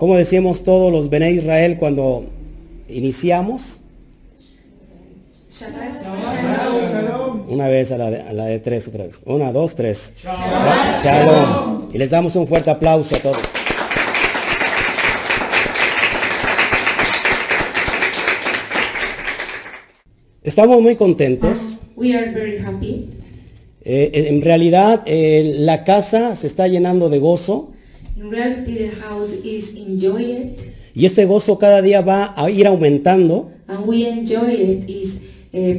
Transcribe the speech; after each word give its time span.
Como 0.00 0.16
decíamos 0.16 0.64
todos 0.64 0.90
los 0.90 1.10
Bene 1.10 1.30
Israel 1.30 1.76
cuando 1.78 2.24
iniciamos, 2.88 3.80
una 7.46 7.68
vez 7.68 7.92
a 7.92 7.98
la, 7.98 8.10
de, 8.10 8.22
a 8.22 8.32
la 8.32 8.46
de 8.46 8.60
tres 8.60 8.88
otra 8.88 9.04
vez. 9.04 9.20
Una, 9.26 9.52
dos, 9.52 9.74
tres. 9.74 10.14
Shalom. 11.04 11.90
Y 11.92 11.98
les 11.98 12.08
damos 12.08 12.34
un 12.36 12.48
fuerte 12.48 12.70
aplauso 12.70 13.14
a 13.14 13.18
todos. 13.18 13.36
Estamos 20.42 20.80
muy 20.80 20.96
contentos. 20.96 21.76
We 21.94 22.16
are 22.16 22.30
very 22.30 22.56
happy. 22.56 23.10
Eh, 23.82 24.28
en 24.30 24.40
realidad 24.40 25.02
eh, 25.04 25.56
la 25.58 25.84
casa 25.84 26.36
se 26.36 26.46
está 26.46 26.68
llenando 26.68 27.10
de 27.10 27.18
gozo 27.18 27.74
In 28.20 28.28
reality, 28.30 28.74
the 28.74 28.90
house 29.00 29.32
is 29.44 29.76
enjoy 29.76 30.20
it, 30.20 30.60
y 30.94 31.06
este 31.06 31.24
gozo 31.24 31.58
cada 31.58 31.80
día 31.80 32.02
va 32.02 32.34
a 32.36 32.50
ir 32.50 32.66
aumentando 32.66 33.50
and 33.66 33.86
we 33.86 34.06
enjoy 34.06 34.50
it 34.52 34.90
is 34.90 35.22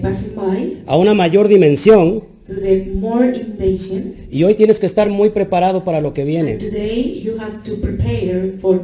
passing 0.01 0.33
by 0.35 0.81
a 0.87 0.97
una 0.97 1.13
mayor 1.13 1.47
dimensión 1.47 2.23
to 2.47 2.53
the 2.55 2.85
more 2.95 3.27
invasion. 3.27 4.15
y 4.31 4.43
hoy 4.43 4.55
tienes 4.55 4.79
que 4.79 4.87
estar 4.87 5.09
muy 5.09 5.29
preparado 5.29 5.83
para 5.83 6.01
lo 6.01 6.13
que 6.15 6.21
And 6.21 6.29
viene. 6.31 6.55
today 6.55 7.21
you 7.23 7.37
have 7.37 7.63
to 7.63 7.75
prepare 7.79 8.53
for 8.59 8.81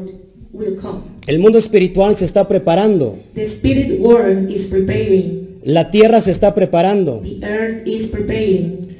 will 0.54 0.76
come. 0.80 1.00
El 1.26 1.40
mundo 1.40 1.58
espiritual 1.58 2.16
se 2.16 2.26
está 2.26 2.48
preparando, 2.48 3.18
The 3.34 3.46
spirit 3.48 4.00
world 4.00 4.52
is 4.52 4.68
preparing. 4.68 5.58
la 5.64 5.90
tierra 5.90 6.22
se 6.22 6.30
está 6.32 6.54
preparando, 6.54 7.22
The 7.24 7.44
earth 7.44 7.88
is 7.88 8.08
preparing. 8.08 8.97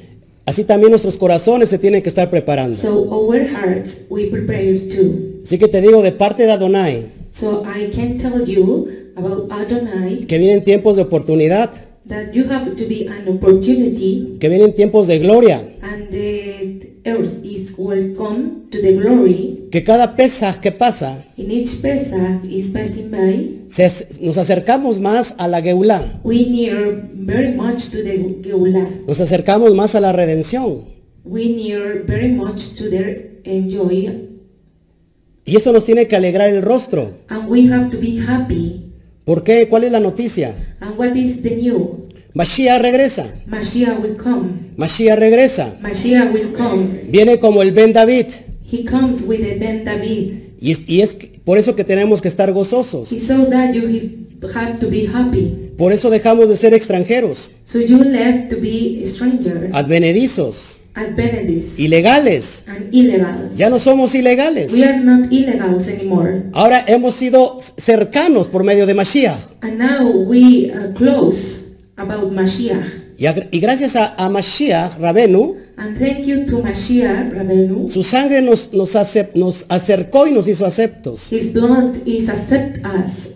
Así 0.48 0.64
también 0.64 0.90
nuestros 0.90 1.18
corazones 1.18 1.68
se 1.68 1.78
tienen 1.78 2.02
que 2.02 2.08
estar 2.08 2.30
preparando. 2.30 2.76
So 2.76 3.06
our 3.10 3.36
hearts 3.36 4.06
we 4.08 4.28
prepare 4.28 4.78
too. 4.78 5.40
Así 5.44 5.58
que 5.58 5.68
te 5.68 5.80
digo 5.80 6.02
de 6.02 6.12
parte 6.12 6.44
de 6.46 6.52
Adonai 6.52 7.06
So 7.32 7.62
I 7.64 7.90
can 7.94 8.16
tell 8.16 8.44
you 8.46 8.88
about 9.14 9.52
Adonai 9.52 10.26
que 10.26 10.38
vienen 10.38 10.62
tiempos 10.62 10.96
de 10.96 11.02
oportunidad, 11.02 11.70
that 12.08 12.32
you 12.32 12.44
have 12.50 12.74
to 12.74 12.84
be 12.88 13.06
an 13.08 13.28
opportunity 13.28 14.38
que 14.40 14.48
vienen 14.48 14.74
tiempos 14.74 15.06
de 15.06 15.18
gloria, 15.18 15.62
and 15.82 16.08
the 16.10 16.37
earth 17.08 17.44
is 17.44 17.74
welcome 17.78 18.68
to 18.70 18.80
the 18.80 18.92
glory. 18.94 19.68
que 19.70 19.82
cada 19.84 20.16
pesa 20.16 20.60
que 20.60 20.72
pasa 20.72 21.24
In 21.36 21.50
each 21.50 21.80
Pesach 21.82 22.44
is 22.48 22.68
passing 22.68 23.10
by. 23.10 23.64
se- 23.68 24.06
nos 24.20 24.38
acercamos 24.38 24.98
más 25.00 25.34
a 25.38 25.46
la 25.48 25.60
Geulah, 25.60 26.20
We 26.24 26.46
near 26.50 27.08
very 27.14 27.54
much 27.54 27.90
to 27.90 27.98
the 28.02 28.38
Geulah. 28.42 28.88
nos 29.06 29.20
acercamos 29.20 29.74
más 29.74 29.94
a 29.94 30.00
la 30.00 30.12
redención. 30.12 30.82
We 31.24 31.48
near 31.50 32.04
very 32.06 32.32
much 32.32 32.74
to 32.76 32.88
the 32.88 33.40
enjoy. 33.44 34.28
Y 35.44 35.56
eso 35.56 35.72
nos 35.72 35.84
tiene 35.84 36.06
que 36.06 36.16
alegrar 36.16 36.48
el 36.50 36.62
rostro. 36.62 37.12
And 37.28 37.48
we 37.50 37.66
have 37.72 37.90
to 37.90 37.98
be 37.98 38.18
happy. 38.20 38.84
¿Por 39.24 39.42
qué? 39.44 39.66
¿Cuál 39.68 39.84
es 39.84 39.92
la 39.92 40.00
noticia? 40.00 40.54
And 40.80 40.98
what 40.98 41.14
is 41.14 41.42
the 41.42 41.56
new? 41.56 42.04
Mashiach 42.38 42.80
regresa. 42.80 43.32
Mashiach 43.48 43.98
will 44.00 44.14
come. 44.16 44.70
Mashiach 44.76 45.18
regresa. 45.18 45.76
Mashiach 45.82 46.32
will 46.32 46.52
come. 46.52 46.86
Viene 47.10 47.40
como 47.40 47.62
el 47.62 47.72
Ben 47.72 47.92
David. 47.92 48.26
He 48.62 48.84
comes 48.84 49.22
with 49.26 49.40
the 49.40 49.58
Ben 49.58 49.84
David. 49.84 50.34
Y 50.60 50.70
es, 50.70 50.82
y 50.86 51.00
es 51.00 51.16
por 51.44 51.58
eso 51.58 51.74
que 51.74 51.82
tenemos 51.82 52.22
que 52.22 52.28
estar 52.28 52.52
gozosos. 52.52 53.10
He 53.10 53.18
saw 53.18 53.44
that 53.50 53.74
you 53.74 54.28
have 54.54 54.78
to 54.78 54.88
be 54.88 55.06
happy. 55.12 55.72
Por 55.76 55.92
eso 55.92 56.10
dejamos 56.10 56.48
de 56.48 56.56
ser 56.56 56.74
extranjeros, 56.74 57.54
So 57.64 57.80
you 57.80 57.98
left 58.04 58.50
to 58.50 58.60
be 58.60 59.02
a 59.04 59.08
stranger, 59.08 59.70
advenedizos, 59.72 60.80
adventists, 60.94 61.76
ilegales. 61.78 62.62
and 62.68 62.92
illegals. 62.94 63.56
Ya 63.56 63.68
no 63.68 63.80
somos 63.80 64.14
ilegales. 64.14 64.72
We 64.72 64.84
are 64.84 65.00
not 65.00 65.32
illegals 65.32 65.88
anymore. 65.88 66.44
Ahora 66.52 66.84
hemos 66.86 67.14
sido 67.16 67.58
cercanos 67.76 68.46
por 68.46 68.62
medio 68.62 68.86
de 68.86 68.94
Mashiach. 68.94 69.38
And 69.60 69.78
now 69.78 70.08
we 70.08 70.70
are 70.72 70.92
close 70.94 71.57
about 71.98 72.32
Mashiach. 72.32 73.04
Y, 73.18 73.26
a- 73.26 73.48
y 73.50 73.60
gracias 73.60 73.96
a, 73.96 74.14
a 74.16 74.28
Mashiach, 74.30 74.98
Rabenu, 74.98 75.56
And 75.76 75.98
thank 75.98 76.24
you 76.26 76.46
to 76.46 76.62
Mashiach, 76.62 77.32
Rabenu. 77.34 77.88
su 77.88 78.02
sangre 78.02 78.40
nos, 78.42 78.72
nos, 78.72 78.94
acep- 78.94 79.34
nos 79.34 79.66
acercó 79.68 80.26
y 80.26 80.32
nos 80.32 80.46
hizo 80.48 80.64
aceptos. 80.64 81.30
His 81.32 81.52
blood 81.52 81.96
is 82.06 82.28
accept 82.28 82.78
us. 82.86 83.34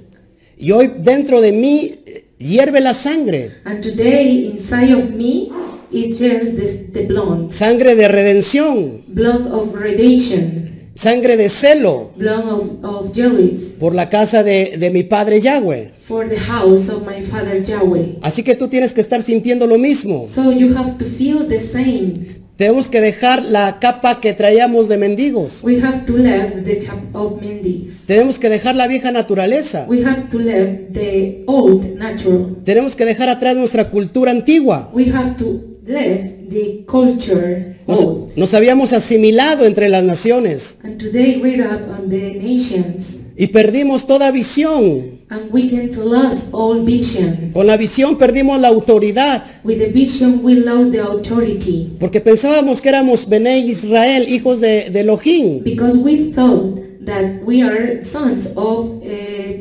Y 0.58 0.70
hoy 0.70 0.92
dentro 0.98 1.40
de 1.40 1.52
mí 1.52 1.90
eh, 2.06 2.24
hierve 2.38 2.80
la 2.80 2.94
sangre, 2.94 3.50
And 3.64 3.82
today 3.82 4.46
inside 4.46 4.92
of 4.94 5.10
me 5.10 5.48
it 5.90 6.16
shares 6.18 6.54
this, 6.56 6.92
the 6.92 7.04
blood. 7.04 7.50
sangre 7.50 7.94
de 7.96 8.06
redención, 8.08 9.02
Blood 9.08 9.46
of 9.52 9.74
redemption. 9.74 10.71
Sangre 10.94 11.36
de 11.36 11.48
celo 11.48 12.10
Blood 12.16 12.44
of, 12.48 12.84
of 12.84 13.12
jealous. 13.14 13.60
por 13.78 13.94
la 13.94 14.08
casa 14.08 14.42
de, 14.42 14.76
de 14.78 14.90
mi 14.90 15.02
padre 15.02 15.40
Yahweh. 15.40 15.90
For 16.06 16.28
the 16.28 16.38
house 16.38 16.88
of 16.90 17.06
my 17.06 17.22
father 17.24 17.62
Yahweh. 17.64 18.18
Así 18.22 18.42
que 18.42 18.54
tú 18.54 18.68
tienes 18.68 18.92
que 18.92 19.00
estar 19.00 19.22
sintiendo 19.22 19.66
lo 19.66 19.78
mismo. 19.78 20.26
So 20.28 20.52
you 20.52 20.76
have 20.76 20.98
to 20.98 21.04
feel 21.04 21.46
the 21.48 21.60
same. 21.60 22.42
Tenemos 22.56 22.86
que 22.86 23.00
dejar 23.00 23.42
la 23.44 23.78
capa 23.80 24.20
que 24.20 24.34
traíamos 24.34 24.86
de 24.86 24.98
mendigos. 24.98 25.64
We 25.64 25.80
have 25.82 26.04
to 26.06 26.16
leave 26.16 26.62
the 26.64 26.78
cap 26.80 26.98
of 27.14 27.40
Mendes. 27.40 28.02
Tenemos 28.06 28.38
que 28.38 28.50
dejar 28.50 28.76
la 28.76 28.86
vieja 28.86 29.10
naturaleza. 29.10 29.86
We 29.88 30.04
have 30.04 30.28
to 30.30 30.38
leave 30.38 30.90
the 30.92 31.44
old 31.46 31.96
natural. 31.96 32.58
Tenemos 32.62 32.94
que 32.94 33.04
dejar 33.06 33.30
atrás 33.30 33.56
nuestra 33.56 33.88
cultura 33.88 34.30
antigua. 34.30 34.90
We 34.92 35.10
have 35.10 35.34
to 35.38 35.71
leave 35.84 36.48
the 36.48 36.84
culture 36.86 37.76
Nos, 37.86 38.00
old. 38.00 38.36
nos 38.36 38.54
habíamos 38.54 38.92
asimilado 38.92 39.64
entre 39.64 39.88
las 39.88 40.04
naciones 40.04 40.78
And 40.84 40.98
today 40.98 41.40
we're 41.42 41.64
up 41.64 41.88
on 41.98 42.08
the 42.08 42.34
nations. 42.40 43.18
y 43.36 43.46
perdimos 43.48 44.06
toda 44.06 44.30
visión. 44.30 45.20
And 45.30 45.50
we 45.50 45.68
can't 45.68 45.96
lose 45.96 46.48
all 46.52 46.84
vision. 46.84 47.50
Con 47.54 47.66
la 47.66 47.76
visión 47.78 48.18
perdimos 48.18 48.60
la 48.60 48.68
autoridad 48.68 49.42
With 49.64 49.78
the 49.78 49.86
vision 49.88 50.40
we 50.44 50.56
the 50.56 51.00
authority. 51.00 51.92
porque 51.98 52.20
pensábamos 52.20 52.82
que 52.82 52.90
éramos 52.90 53.26
Bene 53.28 53.58
Israel, 53.60 54.28
hijos 54.28 54.60
de, 54.60 54.90
de 54.90 55.00
Elohim. 55.00 55.62
Because 55.64 55.96
we 55.96 56.32
thought 56.34 56.78
that 57.06 57.42
we 57.44 57.62
are 57.62 58.04
sons 58.04 58.52
of 58.56 59.02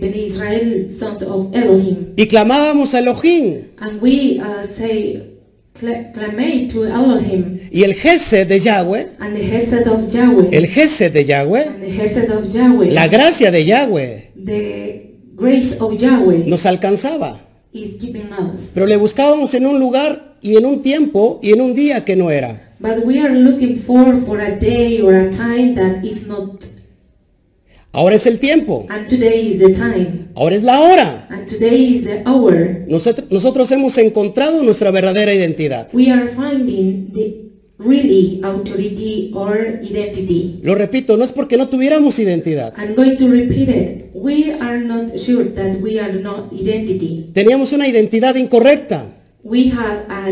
Bnei 0.02 0.26
Israel, 0.28 0.90
sons 0.92 1.24
of 1.24 1.48
Elohim. 1.56 2.14
Y 2.18 2.28
clamábamos 2.28 2.94
a 2.94 3.00
Elohim. 3.00 3.62
And 3.80 4.02
we 4.02 4.40
uh, 4.42 4.68
say, 4.68 5.31
to 5.82 6.86
Elohim. 6.86 7.60
Y 7.72 7.84
el 7.84 7.96
Gesed 7.96 8.48
de 8.48 8.60
Yahweh, 8.60 9.08
And 9.20 9.36
the 9.36 9.44
Hesed 9.44 9.88
of 9.88 10.14
Yahweh. 10.14 10.50
el 10.52 10.68
Gesed 10.68 11.14
de 11.14 11.24
Yahweh, 11.26 11.68
and 11.68 11.82
the 11.84 11.92
Hesed 11.92 12.30
of 12.32 12.50
Yahweh. 12.54 12.92
la 12.92 13.08
gracia 13.08 13.52
de 13.52 13.66
Yahweh 13.66 14.32
the 14.36 15.16
grace 15.36 15.78
of 15.80 16.00
Yahweh 16.00 16.44
nos 16.46 16.66
alcanzaba. 16.66 17.40
is 17.74 17.98
giving 18.00 18.32
us. 18.34 18.72
Pero 18.74 18.86
le 18.86 18.98
buscábamos 18.98 19.54
en 19.54 19.66
un 19.66 19.80
lugar 19.80 20.36
y 20.42 20.58
en 20.58 20.66
un 20.66 20.80
tiempo 20.82 21.40
y 21.42 21.52
en 21.54 21.62
un 21.62 21.74
día 21.74 22.04
que 22.06 22.16
no 22.16 22.30
era. 22.30 22.62
But 22.80 23.06
we 23.06 23.20
are 23.20 23.34
looking 23.34 23.78
for 23.78 24.18
for 24.26 24.40
a 24.40 24.60
day 24.60 25.02
or 25.02 25.14
a 25.16 25.32
time 25.32 25.76
that 25.76 26.04
is 26.04 26.28
not. 26.28 26.66
Ahora 27.94 28.16
es 28.16 28.26
el 28.26 28.40
tiempo. 28.40 28.86
And 28.90 29.06
today 29.08 29.52
is 29.52 29.60
the 29.60 29.74
time. 29.74 30.30
Ahora 30.36 30.56
es 30.56 30.64
la 30.64 30.80
hora. 30.80 31.28
And 31.30 31.48
today 31.48 31.96
is 31.96 32.06
the 32.06 32.24
hour. 32.26 32.86
Nosotros, 32.88 33.30
nosotros 33.30 33.70
hemos 33.72 33.98
encontrado 33.98 34.64
nuestra 34.64 34.92
verdadera 34.92 35.34
identidad. 35.34 35.90
We 35.94 36.10
are 36.10 36.30
finding 36.30 37.12
the 37.12 37.52
really 37.78 38.40
authority 38.44 39.32
or 39.36 39.58
identity. 39.82 40.62
Lo 40.64 40.76
repito, 40.76 41.18
no 41.18 41.26
es 41.26 41.34
porque 41.34 41.58
no 41.58 41.68
tuviéramos 41.68 42.18
identidad. 42.20 42.74
I'm 42.78 42.96
going 42.96 43.18
to 43.18 43.28
repeat 43.28 43.68
it. 43.68 44.12
We 44.14 44.54
are 44.54 44.80
not 44.80 45.18
sure 45.18 45.44
that 45.56 45.82
we 45.82 46.00
are 46.00 46.14
not 46.14 46.54
identity. 46.54 47.32
Teníamos 47.34 47.74
una 47.74 47.90
identidad 47.90 48.36
incorrecta. 48.38 49.06
We 49.44 49.70
have 49.72 50.06
a 50.08 50.32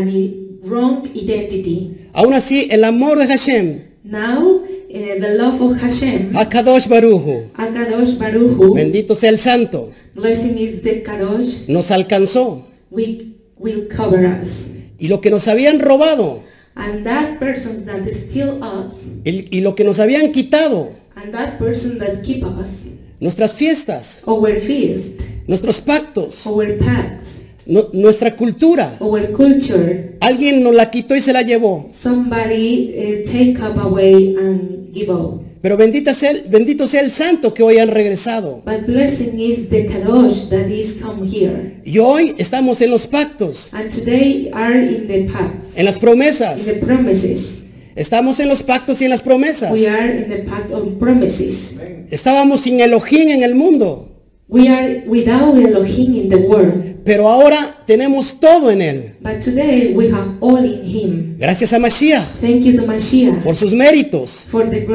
wrong 0.62 1.06
identity. 1.14 2.08
Aún 2.14 2.32
así, 2.32 2.68
el 2.70 2.84
amor 2.84 3.18
de 3.18 3.26
Hashem, 3.26 3.89
Now, 4.02 4.38
uh, 4.40 5.20
the 5.20 5.34
love 5.36 5.60
of 5.60 5.76
Hashem, 5.80 6.32
Hakadosh 6.32 6.86
Baruju, 6.88 7.50
Akadosh 7.52 8.16
Baruchu, 8.16 8.74
bendito 8.74 9.14
sea 9.14 9.28
el 9.28 9.38
santo, 9.38 9.92
blessing 10.14 10.56
is 10.58 10.80
the 10.82 11.02
Kadosh, 11.02 11.68
nos 11.68 11.90
alcanzó. 11.90 12.62
we 12.90 13.34
will 13.58 13.86
cover 13.88 14.24
us. 14.26 14.68
Y 14.98 15.08
lo 15.08 15.20
que 15.20 15.30
nos 15.30 15.46
habían 15.48 15.80
robado. 15.80 16.42
And 16.76 17.04
that 17.04 17.38
person 17.38 17.84
that 17.86 18.06
steal 18.14 18.62
us, 18.64 18.94
el- 19.26 19.48
y 19.50 19.60
lo 19.60 19.74
que 19.74 19.84
nos 19.84 19.98
habían 20.00 20.32
quitado, 20.32 20.92
and 21.14 21.32
that 21.34 21.58
person 21.58 21.98
that 21.98 22.22
keep 22.24 22.42
us, 22.42 22.86
nuestras 23.20 23.52
fiestas, 23.54 24.22
our 24.26 24.58
feast, 24.60 25.20
nuestros 25.46 25.78
pactos, 25.80 26.46
our 26.46 26.78
pacts, 26.78 27.39
nu- 27.66 27.88
nuestra 27.92 28.36
cultura, 28.36 28.96
our 29.00 29.30
culture, 29.32 30.16
alguien 30.20 30.62
nos 30.62 30.74
la 30.74 30.90
quitó 30.90 31.14
y 31.16 31.20
se 31.20 31.32
la 31.32 31.42
llevó. 31.42 31.88
somebody 31.92 32.94
uh, 32.96 33.24
take 33.26 33.56
up 33.62 33.78
away 33.78 34.34
and 34.36 34.92
give 34.92 35.10
out. 35.10 35.42
Pero 35.62 35.76
bendita 35.76 36.14
sea 36.14 36.30
el- 36.30 36.48
bendito 36.48 36.86
sea 36.86 37.02
el 37.02 37.10
santo 37.10 37.52
que 37.52 37.62
hoy 37.62 37.78
han 37.78 37.88
regresado. 37.88 38.62
But 38.64 38.86
blessing 38.86 39.38
is 39.38 39.68
the 39.68 39.84
Kadosh 39.86 40.48
that 40.48 40.68
is 40.68 40.98
come 41.02 41.26
here. 41.28 41.80
Y 41.84 41.98
hoy 41.98 42.34
estamos 42.38 42.80
en 42.80 42.90
los 42.90 43.06
pactos, 43.06 43.68
And 43.72 43.90
today 43.90 44.50
are 44.54 44.74
in 44.80 45.06
the 45.06 45.28
pacts, 45.30 45.76
en 45.76 45.84
las 45.84 45.96
in 45.96 46.00
promesas. 46.00 46.64
the 46.64 46.74
promises. 46.74 47.56
Estamos 47.94 48.40
en 48.40 48.48
los 48.48 48.62
pactos 48.62 49.00
y 49.02 49.04
en 49.04 49.10
las 49.10 49.20
promesas. 49.20 49.72
We 49.72 49.86
are 49.86 50.16
in 50.22 50.30
the 50.30 50.38
pact 50.48 50.70
of 50.72 50.98
promises. 50.98 51.74
Estábamos 52.10 52.60
sin 52.62 52.80
Elohim 52.80 53.28
en 53.28 53.42
el 53.42 53.54
mundo. 53.54 54.06
We 54.48 54.68
are 54.68 55.04
without 55.06 55.56
Elohim 55.58 56.14
in 56.14 56.28
the 56.30 56.36
world. 56.36 56.89
Pero 57.10 57.28
ahora 57.28 57.72
tenemos 57.88 58.38
todo 58.38 58.70
en 58.70 58.80
Él. 58.80 59.04
But 59.20 59.40
today 59.42 59.92
we 59.96 60.12
have 60.12 60.28
all 60.38 60.64
in 60.64 60.84
Him. 60.84 61.36
Gracias 61.40 61.72
a 61.72 61.80
Mashiach 61.80 62.38
Thank 62.40 62.62
you 62.62 62.76
to 62.76 62.86
Mashiach 62.86 63.42
por 63.42 63.56
sus 63.56 63.74
méritos. 63.74 64.46
for 64.48 64.70
the. 64.70 64.86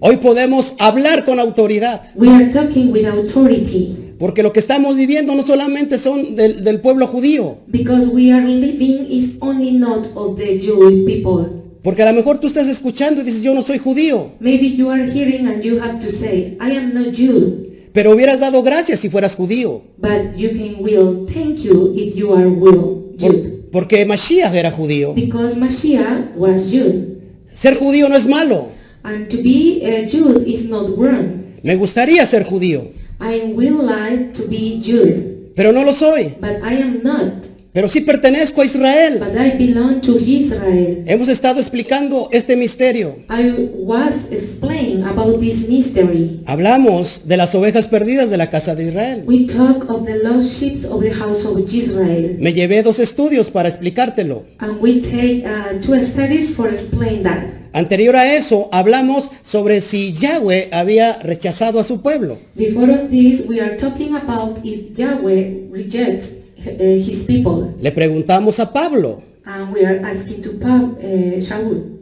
Hoy 0.00 0.16
podemos 0.16 0.74
hablar 0.80 1.24
con 1.24 1.38
autoridad. 1.38 2.02
We 2.16 2.28
are 2.30 2.46
talking 2.46 2.90
with 2.90 3.06
authority 3.06 4.16
Porque 4.18 4.42
lo 4.42 4.52
que 4.52 4.58
estamos 4.58 4.96
viviendo 4.96 5.36
no 5.36 5.44
solamente 5.44 5.98
son 5.98 6.34
del, 6.34 6.64
del 6.64 6.80
pueblo 6.80 7.06
judío. 7.06 7.58
because 7.68 8.08
we 8.08 8.32
are 8.32 8.44
living 8.44 9.06
is 9.08 9.36
only 9.40 9.70
not 9.70 10.08
of 10.16 10.36
the 10.36 10.58
Jewish 10.58 11.04
people. 11.06 11.46
Porque 11.84 12.02
a 12.02 12.06
lo 12.10 12.12
mejor 12.12 12.38
tú 12.38 12.48
estás 12.48 12.66
escuchando 12.66 13.22
y 13.22 13.24
dices, 13.24 13.42
yo 13.42 13.54
no 13.54 13.62
soy 13.62 13.78
judío. 13.78 14.32
Maybe 14.40 14.74
you 14.74 14.90
are 14.90 15.08
hearing 15.08 15.46
and 15.46 15.62
you 15.62 15.78
have 15.80 16.00
to 16.00 16.10
say, 16.10 16.58
I 16.60 16.76
am 16.76 16.92
not 16.92 17.14
Jew. 17.14 17.69
Pero 17.92 18.12
hubieras 18.12 18.40
dado 18.40 18.62
gracias 18.62 19.00
si 19.00 19.08
fueras 19.08 19.34
judío. 19.36 19.82
But 19.98 20.36
you 20.36 20.50
can 20.50 20.76
will 20.82 21.26
thank 21.26 21.58
you 21.64 21.92
if 21.96 22.14
you 22.14 22.32
are 22.34 22.46
will 22.46 23.16
Por- 23.18 23.70
porque 23.72 24.04
Mashiach 24.04 24.54
era 24.54 24.70
judío. 24.70 25.12
Because 25.14 25.56
Mashiach 25.58 26.34
was 26.36 26.70
Jude. 26.70 27.18
Ser 27.52 27.76
judío 27.76 28.08
no 28.08 28.16
es 28.16 28.26
malo. 28.26 28.68
And 29.02 29.28
to 29.28 29.38
be 29.42 29.82
a 29.84 30.08
Jude 30.08 30.46
is 30.46 30.68
not 30.68 30.88
wrong. 30.96 31.44
Me 31.62 31.76
gustaría 31.76 32.24
ser 32.26 32.44
judío, 32.44 32.84
I 33.20 33.52
will 33.54 33.82
like 33.84 34.32
to 34.32 34.48
be 34.48 34.80
Jude, 34.82 35.52
pero 35.54 35.72
no 35.72 35.84
lo 35.84 35.92
soy. 35.92 36.34
but 36.40 36.56
I 36.62 36.80
am 36.80 37.00
not. 37.02 37.32
Pero 37.72 37.86
sí 37.86 38.00
pertenezco 38.00 38.62
a 38.62 38.64
Israel. 38.64 39.20
But 39.20 39.40
I 39.40 39.56
belong 39.56 40.00
to 40.00 40.18
Israel. 40.18 41.04
Hemos 41.06 41.28
estado 41.28 41.60
explicando 41.60 42.28
este 42.32 42.56
misterio. 42.56 43.14
I 43.30 43.70
was 43.76 44.32
explaining 44.32 45.04
about 45.04 45.38
this 45.38 45.68
mystery. 45.68 46.40
Hablamos 46.46 47.28
de 47.28 47.36
las 47.36 47.54
ovejas 47.54 47.86
perdidas 47.86 48.28
de 48.28 48.38
la 48.38 48.50
casa 48.50 48.74
de 48.74 48.88
Israel. 48.88 49.22
We 49.24 49.46
talk 49.46 49.88
of 49.88 50.04
the 50.04 50.18
lost 50.18 50.58
sheep 50.58 50.84
of 50.90 51.00
the 51.00 51.12
house 51.12 51.44
of 51.44 51.58
Israel. 51.72 52.36
Me 52.40 52.52
llevé 52.52 52.82
dos 52.82 52.98
estudios 52.98 53.50
para 53.50 53.68
explicártelo. 53.68 54.42
And 54.58 54.80
we 54.80 55.00
take 55.00 55.44
uh, 55.46 55.80
two 55.80 56.02
studies 56.04 56.56
for 56.56 56.68
explain 56.68 57.22
that. 57.22 57.60
Anterior 57.72 58.16
a 58.16 58.34
eso, 58.34 58.68
hablamos 58.72 59.30
sobre 59.44 59.80
si 59.80 60.12
Yahweh 60.12 60.70
había 60.72 61.20
rechazado 61.22 61.78
a 61.78 61.84
su 61.84 62.00
pueblo. 62.00 62.38
Before 62.56 62.92
of 62.92 63.10
this, 63.10 63.46
we 63.48 63.60
are 63.60 63.76
talking 63.76 64.16
about 64.16 64.58
if 64.64 64.98
Yahweh 64.98 65.68
rejects 65.70 66.39
his 66.64 67.24
people. 67.26 67.74
Le 67.80 67.92
preguntamos 67.92 68.58
a 68.60 68.72
Pablo, 68.72 69.22
And 69.44 69.72
we 69.72 69.84
are 69.84 70.00
asking 70.04 70.42
to 70.42 70.50
Pab, 70.60 70.98
uh, 70.98 71.40
Shaul. 71.40 71.98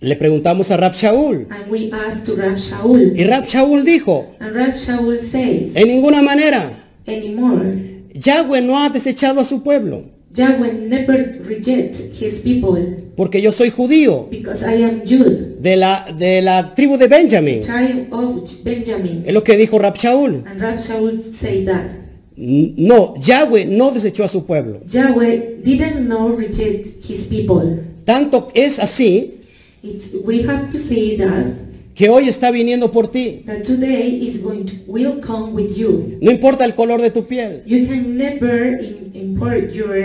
le 0.00 0.16
preguntamos 0.16 0.70
a 0.70 0.76
Rab 0.76 0.94
Shaul. 0.94 1.46
And 1.50 1.70
we 1.70 1.90
ask 1.92 2.24
to 2.24 2.34
Rab 2.34 2.56
Shaul. 2.56 3.12
Y 3.16 3.24
Rab 3.24 3.44
Shaul 3.46 3.84
dijo, 3.84 4.26
And 4.40 4.54
Rab 4.54 4.74
Shaul 4.74 5.18
says, 5.20 5.76
en 5.76 5.88
ninguna 5.88 6.22
manera, 6.22 6.70
anymore, 7.06 8.04
Yahweh 8.14 8.60
no 8.62 8.78
ha 8.78 8.88
desechado 8.88 9.40
a 9.40 9.44
su 9.44 9.62
pueblo, 9.62 10.04
Yahweh 10.34 10.72
never 10.88 11.40
rejects 11.44 12.00
his 12.20 12.40
people 12.42 13.04
porque 13.16 13.40
yo 13.42 13.50
soy 13.52 13.70
judío, 13.70 14.28
because 14.30 14.62
I 14.64 14.82
am 14.84 15.02
Jude, 15.06 15.56
de 15.60 15.76
la, 15.76 16.04
de 16.16 16.40
la 16.42 16.72
tribu 16.74 16.96
de 16.96 17.08
Benjamín. 17.08 17.60
tribe 17.62 18.08
of 18.12 18.48
Benjamin. 18.64 19.24
Es 19.26 19.32
lo 19.34 19.42
que 19.42 19.56
dijo 19.56 19.78
Rab 19.78 19.96
Shaul. 19.96 20.44
And 20.46 20.60
Rab 20.60 20.78
Shaul 20.78 21.20
say 21.22 21.64
that 21.64 22.07
No, 22.40 23.14
Yahweh 23.20 23.64
no 23.66 23.90
desechó 23.90 24.22
a 24.24 24.28
su 24.28 24.46
pueblo. 24.46 24.80
Yahweh 24.88 25.60
didn't 25.64 26.06
know 26.06 26.36
reject 26.36 26.86
his 27.04 27.26
people. 27.28 27.82
Tanto 28.04 28.48
es 28.54 28.78
así 28.78 29.34
It's, 29.82 30.14
we 30.24 30.42
have 30.42 30.70
to 30.70 30.78
say 30.78 31.16
that 31.16 31.46
que 31.94 32.08
hoy 32.08 32.28
está 32.28 32.52
viniendo 32.52 32.92
por 32.92 33.08
ti. 33.10 33.42
that 33.46 33.64
today 33.64 34.20
is 34.24 34.40
going 34.40 34.64
to 34.64 34.74
will 34.86 35.20
come 35.20 35.52
with 35.52 35.76
you. 35.76 36.16
No 36.20 36.30
importa 36.30 36.64
el 36.64 36.74
color 36.74 37.00
de 37.02 37.10
tu 37.10 37.26
piel. 37.26 37.62
You 37.66 37.88
can 37.88 38.16
never 38.16 38.78
in, 38.78 39.10
import 39.14 39.72
your 39.72 39.96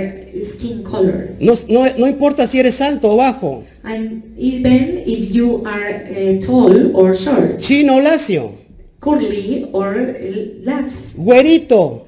skin 0.44 0.84
color. 0.84 1.36
No, 1.40 1.54
no, 1.70 1.86
no 1.98 2.08
importa 2.08 2.48
si 2.48 2.60
eres 2.60 2.82
alto 2.82 3.12
o 3.12 3.18
bajo, 3.18 3.64
And 3.84 4.24
even 4.38 5.04
if 5.06 5.32
you 5.36 5.62
are 5.68 6.04
uh, 6.10 6.42
tall 6.44 6.96
or 6.96 7.16
short, 7.16 7.60
chino 7.60 7.98
o 7.98 8.02
lacio, 8.02 8.54
curly 9.00 9.70
or 9.72 9.96
uh, 9.96 10.64
lax, 10.64 11.14
güerito, 11.16 12.08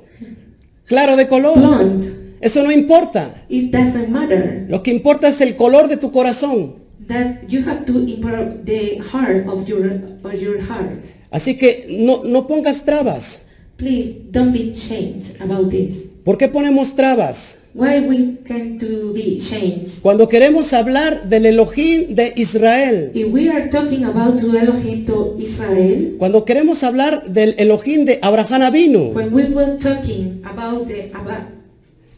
claro 0.86 1.16
de 1.16 1.28
color. 1.28 1.58
blonde, 1.58 2.08
Eso 2.42 2.64
no 2.64 2.72
importa. 2.72 3.34
it 3.50 3.72
doesn't 3.72 4.10
matter. 4.10 4.66
Lo 4.70 4.84
que 4.84 4.92
importa 4.92 5.28
es 5.28 5.42
el 5.42 5.56
color 5.56 5.88
de 5.88 5.98
tu 5.98 6.12
corazón. 6.12 6.76
That 7.08 7.48
you 7.48 7.62
have 7.68 7.86
to 7.86 7.94
the 8.64 9.00
heart 9.12 9.48
of 9.48 9.68
your 9.68 9.86
of 10.24 10.34
your 10.34 10.60
heart. 10.62 11.10
Así 11.32 11.58
que 11.58 11.86
no, 11.90 12.24
no 12.24 12.48
pongas 12.48 12.84
trabas. 12.84 13.42
Please 13.78 14.16
don't 14.32 14.54
be 14.54 14.74
changed 14.74 15.42
about 15.42 15.70
this. 15.70 16.06
¿Por 16.24 16.38
qué 16.38 16.48
ponemos 16.48 16.96
trabas? 16.96 17.60
Why 17.75 18.00
we 18.07 18.38
can 18.48 18.80
to 18.80 19.12
be 19.12 19.38
changed? 19.38 20.00
Cuando 20.01 20.30
queremos 20.30 20.72
hablar 20.72 21.27
del 21.27 21.45
Elohim 21.45 22.16
de 22.16 22.31
Israel, 22.38 23.12
If 23.13 23.27
we 23.33 23.50
are 23.50 23.69
talking 23.69 24.06
about 24.06 24.39
to 24.39 24.57
Elohim 24.57 25.04
to 25.04 25.36
Israel, 25.38 26.16
cuando 26.18 26.45
queremos 26.45 26.83
hablar 26.83 27.27
del 27.27 27.54
Elohim 27.57 28.06
de 28.06 28.18
Abraham 28.24 28.62
Avinu, 28.62 29.12
when 29.13 29.33
we 29.33 29.44
were 29.54 29.77
talking 29.77 30.39
about 30.45 30.88
the 30.88 31.12
Abba, 31.13 31.50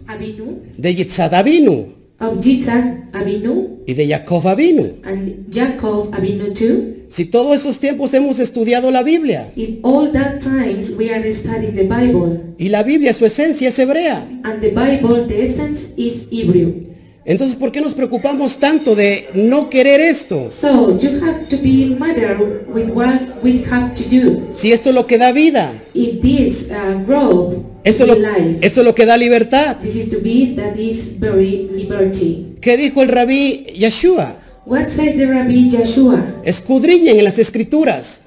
Abinu, 0.05 0.61
de 0.77 0.93
Yitzhak 0.93 1.33
Avinu 1.33 1.87
of 2.19 2.37
Yitzhak 2.37 3.09
Abinu 3.13 3.79
y 3.87 3.93
de 3.95 4.07
Jacob 4.07 4.45
Avinu. 4.45 5.01
and 5.05 5.51
Jacob 5.51 6.11
Abinu 6.13 6.53
too, 6.53 6.96
Si 7.09 7.25
todos 7.25 7.59
esos 7.59 7.79
tiempos 7.79 8.13
hemos 8.13 8.39
estudiado 8.39 8.91
la 8.91 9.01
Biblia 9.03 9.49
if 9.55 9.79
all 9.83 10.11
that 10.11 10.39
times 10.41 10.91
we 10.97 11.09
are 11.13 11.33
studying 11.33 11.73
the 11.75 11.83
Bible, 11.83 12.39
y 12.57 12.69
la 12.69 12.83
Biblia, 12.83 13.13
su 13.13 13.25
esencia 13.25 13.69
es 13.69 13.79
hebrea. 13.79 14.27
and 14.43 14.59
the 14.61 14.69
Bible, 14.69 15.25
the 15.27 15.43
essence 15.45 15.93
is 15.97 16.27
Hebrew. 16.31 16.83
Entonces, 17.29 17.57
¿por 17.57 17.73
qué 17.73 17.81
nos 17.81 17.93
preocupamos 17.93 18.55
tanto 18.57 18.95
de 18.95 19.27
no 19.33 19.69
querer 19.69 19.99
esto? 19.99 20.49
So 20.49 20.97
you 20.97 21.19
have 21.21 21.47
to 21.49 21.57
be 21.57 21.93
matter 21.99 22.37
with 22.73 22.89
what 22.93 23.19
we 23.43 23.65
have 23.69 23.93
to 23.95 24.03
do. 24.09 24.47
Si 24.53 24.71
esto 24.71 24.89
es 24.89 24.95
lo 24.95 25.07
que 25.07 25.17
da 25.17 25.33
vida, 25.33 25.73
If 25.93 26.21
this 26.21 26.69
uh, 26.71 27.03
grow 27.05 27.65
esto 27.83 28.05
lo, 28.05 28.15
life, 28.15 28.59
esto 28.61 28.79
es 28.79 28.85
lo 28.85 28.95
que 28.95 29.05
da 29.05 29.17
libertad. 29.17 29.75
this 29.81 29.95
is 29.97 30.09
to 30.09 30.19
be 30.21 30.55
that 30.55 30.77
is 30.77 31.19
very 31.19 31.69
liberty. 31.73 32.55
¿Qué 32.61 32.77
dijo 32.77 33.01
el 33.01 33.09
rabí 33.09 33.65
Yeshua? 33.75 34.37
What 34.67 34.89
said 34.89 35.15
the 35.15 35.27
Rabbi 35.27 35.69
Joshua? 35.71 36.41
Escudriñen 36.43 37.17
en 37.17 37.23
las 37.23 37.39
escrituras, 37.39 38.23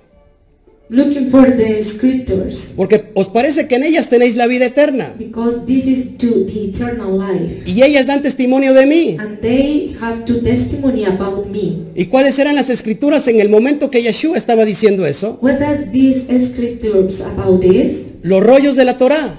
Looking 0.88 1.30
for 1.30 1.54
the 1.54 1.85
scriptures, 1.85 2.73
porque 2.75 3.11
os 3.14 3.28
parece 3.28 3.68
que 3.68 3.75
en 3.75 3.85
ellas 3.85 4.09
tenéis 4.09 4.37
la 4.37 4.47
vida 4.47 4.64
eterna. 4.64 5.14
because 5.18 5.66
this 5.66 5.85
is 5.85 6.16
to 6.16 6.47
the 6.47 6.70
eternal 6.70 7.18
life. 7.18 7.62
Y 7.66 7.82
ellas 7.82 8.06
dan 8.06 8.23
testimonio 8.23 8.73
de 8.73 8.87
mí. 8.87 9.16
And 9.20 9.38
they 9.42 9.94
have 10.00 10.25
to 10.25 10.40
testimony 10.40 11.04
about 11.04 11.47
me. 11.47 11.85
¿Y 11.94 12.06
cuáles 12.06 12.38
eran 12.38 12.54
las 12.54 12.70
escrituras 12.70 13.28
en 13.28 13.38
el 13.38 13.50
momento 13.50 13.90
que 13.90 14.00
Yeshua 14.02 14.38
estaba 14.38 14.64
diciendo 14.64 15.04
eso? 15.04 15.38
What 15.42 15.59
does 15.59 15.92
these 15.92 16.25
scriptures 16.40 17.20
about 17.20 17.61
this? 17.61 18.06
Los 18.23 18.42
rollos 18.42 18.76
de 18.76 18.87
la 18.87 18.97
Torá. 18.97 19.35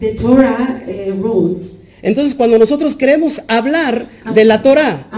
The 0.00 0.14
Torah 0.14 0.82
uh, 0.86 1.22
rules. 1.22 1.74
Entonces, 2.06 2.36
cuando 2.36 2.56
nosotros 2.56 2.94
queremos 2.94 3.42
hablar 3.48 4.06
de 4.32 4.44
la 4.44 4.62
Torah, 4.62 5.08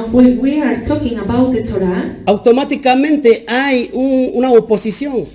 automáticamente 2.25 3.45
hay 3.47 3.90
un- 3.92 4.30
una 4.33 4.50
oposición. 4.52 5.26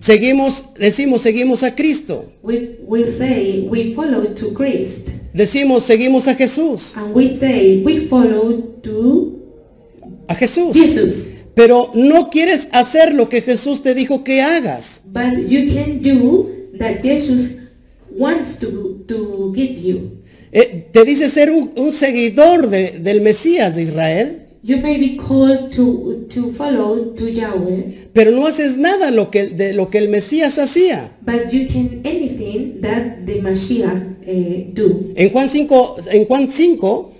Seguimos, 0.00 0.64
decimos, 0.76 1.20
seguimos 1.20 1.62
a 1.62 1.74
Cristo. 1.76 2.24
We, 2.42 2.80
we 2.88 3.04
say 3.06 3.68
we 3.70 3.92
follow 3.94 4.24
to 4.34 4.52
Christ. 4.54 5.10
Decimos, 5.32 5.84
seguimos 5.84 6.26
a 6.26 6.34
Jesús. 6.34 6.96
And 6.96 7.14
we 7.14 7.36
say 7.38 7.82
we 7.84 8.00
follow 8.08 8.58
to 8.82 9.38
A 10.26 10.34
Jesús. 10.34 10.72
Jesus. 10.72 11.28
Pero 11.54 11.92
no 11.94 12.28
quieres 12.28 12.66
hacer 12.72 13.14
lo 13.14 13.28
que 13.28 13.40
Jesús 13.42 13.82
te 13.84 13.94
dijo 13.94 14.24
que 14.24 14.40
hagas. 14.42 15.02
But 15.06 15.46
you 15.48 15.72
can 15.72 16.02
do 16.02 16.50
that 16.78 17.00
Jesus 17.00 17.61
wants 18.16 18.58
to, 18.60 19.04
to 19.06 19.52
give 19.54 19.78
you. 19.80 20.22
Eh, 20.52 20.86
te 20.92 21.04
dice 21.04 21.28
ser 21.30 21.50
un, 21.50 21.70
un 21.76 21.92
seguidor 21.92 22.68
de- 22.68 22.98
del 23.00 23.20
Mesías 23.20 23.74
de 23.74 23.82
Israel, 23.82 24.38
You 24.64 24.76
may 24.76 24.96
be 24.96 25.16
called 25.16 25.72
to, 25.74 26.26
to 26.32 26.52
follow 26.52 27.14
to 27.16 27.28
Yahweh, 27.28 28.10
pero 28.12 28.30
no 28.30 28.46
haces 28.46 28.78
nada 28.78 29.10
lo 29.10 29.28
que, 29.28 29.48
de 29.48 29.72
lo 29.72 29.88
que 29.90 29.98
el 29.98 30.08
Mesías 30.08 30.56
hacía. 30.56 31.16
but 31.26 31.50
you 31.50 31.66
can 31.66 32.00
anything 32.04 32.80
that 32.80 33.24
the 33.26 33.40
Mashiach 33.42 34.18
uh, 34.24 34.72
do. 34.72 35.10
En 35.16 35.30
Juan 35.30 35.48
5, 35.48 35.96
en 36.12 36.26
Juan 36.26 36.48
5 36.48 37.11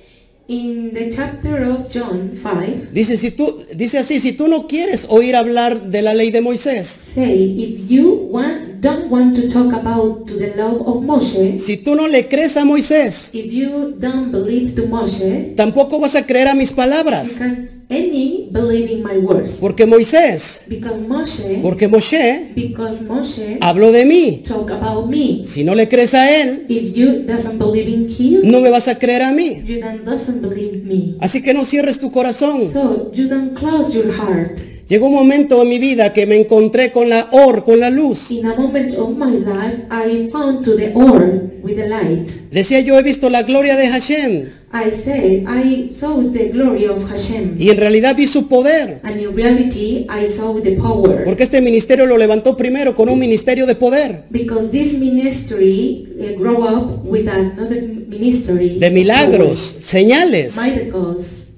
In 0.53 0.93
the 0.93 1.09
chapter 1.11 1.65
of 1.65 1.89
John 1.89 2.33
5, 2.35 2.91
dice, 2.93 3.17
si 3.17 3.31
tú, 3.31 3.65
dice 3.75 3.97
así, 3.97 4.21
si 4.21 4.33
tú 4.33 4.49
no 4.49 4.67
quieres 4.67 5.07
oír 5.09 5.35
hablar 5.35 5.91
de 5.91 6.03
la 6.03 6.13
ley 6.13 6.31
de 6.31 6.43
Moisés, 6.43 6.87
say 6.89 7.57
if 7.59 7.91
you 7.91 8.29
want 8.31 8.83
don't 8.83 9.11
want 9.11 9.35
to 9.35 9.49
talk 9.49 9.73
about 9.73 10.27
to 10.27 10.35
the 10.35 10.53
law 10.55 10.77
of 10.85 11.03
Moshe, 11.05 11.59
si 11.59 11.79
tú 11.79 11.95
no 11.95 12.07
le 12.07 12.29
crees 12.29 12.59
a 12.59 12.67
Moisés, 12.67 13.31
if 13.33 13.51
you 13.51 13.95
don't 13.99 14.31
believe 14.31 14.75
to 14.75 14.87
Moshe, 14.89 15.55
tampoco 15.57 15.99
vas 15.99 16.17
a 16.17 16.27
creer 16.27 16.49
a 16.49 16.55
mis 16.55 16.69
you 16.71 16.77
palabras. 16.77 17.39
can't 17.39 17.71
any 17.89 18.49
believe 18.51 18.91
in 18.91 19.03
my 19.03 19.19
words. 19.19 19.59
Porque 19.61 19.87
Moisés, 19.87 20.63
Because 20.67 21.01
Moshe, 21.07 21.61
porque 21.63 21.89
Moshe 21.89 22.53
because 22.55 23.05
Moshe 23.05 23.59
habló 23.61 23.93
de 23.93 24.05
mí. 24.05 24.43
talk 24.47 24.71
about 24.71 25.09
me. 25.09 25.45
Si 25.47 25.63
no 25.65 25.75
le 25.75 25.89
crees 25.89 26.13
a 26.15 26.29
él, 26.43 26.67
If 26.69 26.95
you 26.97 27.23
doesn't 27.27 27.59
believe 27.59 27.89
in 27.89 28.09
him, 28.09 28.51
no 28.51 28.61
me 28.61 28.69
vas 28.71 28.89
a 28.89 28.99
creer 28.99 29.23
a 29.23 29.33
mí. 29.33 29.63
you 29.65 29.81
then 29.81 30.05
doesn't 30.05 30.42
believe 30.49 30.83
me. 30.85 31.17
Así 31.21 31.43
que 31.43 31.55
no 31.55 31.65
cierres 31.65 31.99
tu 31.99 32.11
corazón. 32.11 32.71
So 32.73 33.11
you 33.13 33.29
don't 33.29 33.55
close 33.55 33.93
your 33.93 34.13
heart. 34.13 34.61
Llegó 34.89 35.07
un 35.07 35.15
momento 35.15 35.63
en 35.63 35.69
mi 35.69 35.79
vida 35.79 36.13
que 36.13 36.27
me 36.27 36.37
encontré 36.37 36.93
con 36.93 37.09
la 37.09 37.29
or, 37.33 37.65
con 37.65 37.81
la 37.81 37.89
luz. 37.89 38.31
In 38.31 38.47
a 38.47 38.55
moment 38.55 38.93
of 38.95 39.17
my 39.17 39.39
life, 39.39 39.87
I 39.91 40.29
found 40.31 40.65
to 40.65 40.77
the 40.77 40.93
orb 40.95 41.51
with 41.63 41.77
the 41.77 41.89
light. 41.89 42.31
Decía 42.51 42.81
yo 42.81 42.99
he 42.99 43.03
visto 43.03 43.31
la 43.31 43.43
gloria 43.43 43.77
de 43.77 43.89
Hashem 43.89 44.49
I 44.75 44.91
say, 44.91 45.45
I 45.47 45.91
saw 45.95 46.17
the 46.33 46.49
glory 46.49 46.87
of 46.87 47.07
Hashem. 47.11 47.57
y 47.59 47.69
en 47.69 47.77
realidad 47.77 48.17
vi 48.17 48.27
su 48.27 48.49
poder. 48.49 49.01
And 49.03 49.21
in 49.21 49.35
reality, 49.37 50.07
I 50.09 50.27
saw 50.35 50.59
the 50.63 50.73
power. 50.77 51.25
Porque 51.25 51.43
este 51.43 51.61
ministerio 51.61 52.07
lo 52.07 52.17
levantó 52.17 52.57
primero 52.57 52.95
con 52.95 53.11
un 53.11 53.19
ministerio 53.19 53.67
de 53.67 53.75
poder, 53.75 54.25
Because 54.31 54.71
this 54.71 54.95
ministry 54.99 56.09
uh, 56.19 56.39
grow 56.39 56.63
up 56.65 57.05
with 57.05 57.29
another 57.29 57.83
ministry. 58.09 58.79
de 58.79 58.91
milagros, 58.91 59.59
señales, 59.83 60.57
Miracles, 60.57 61.49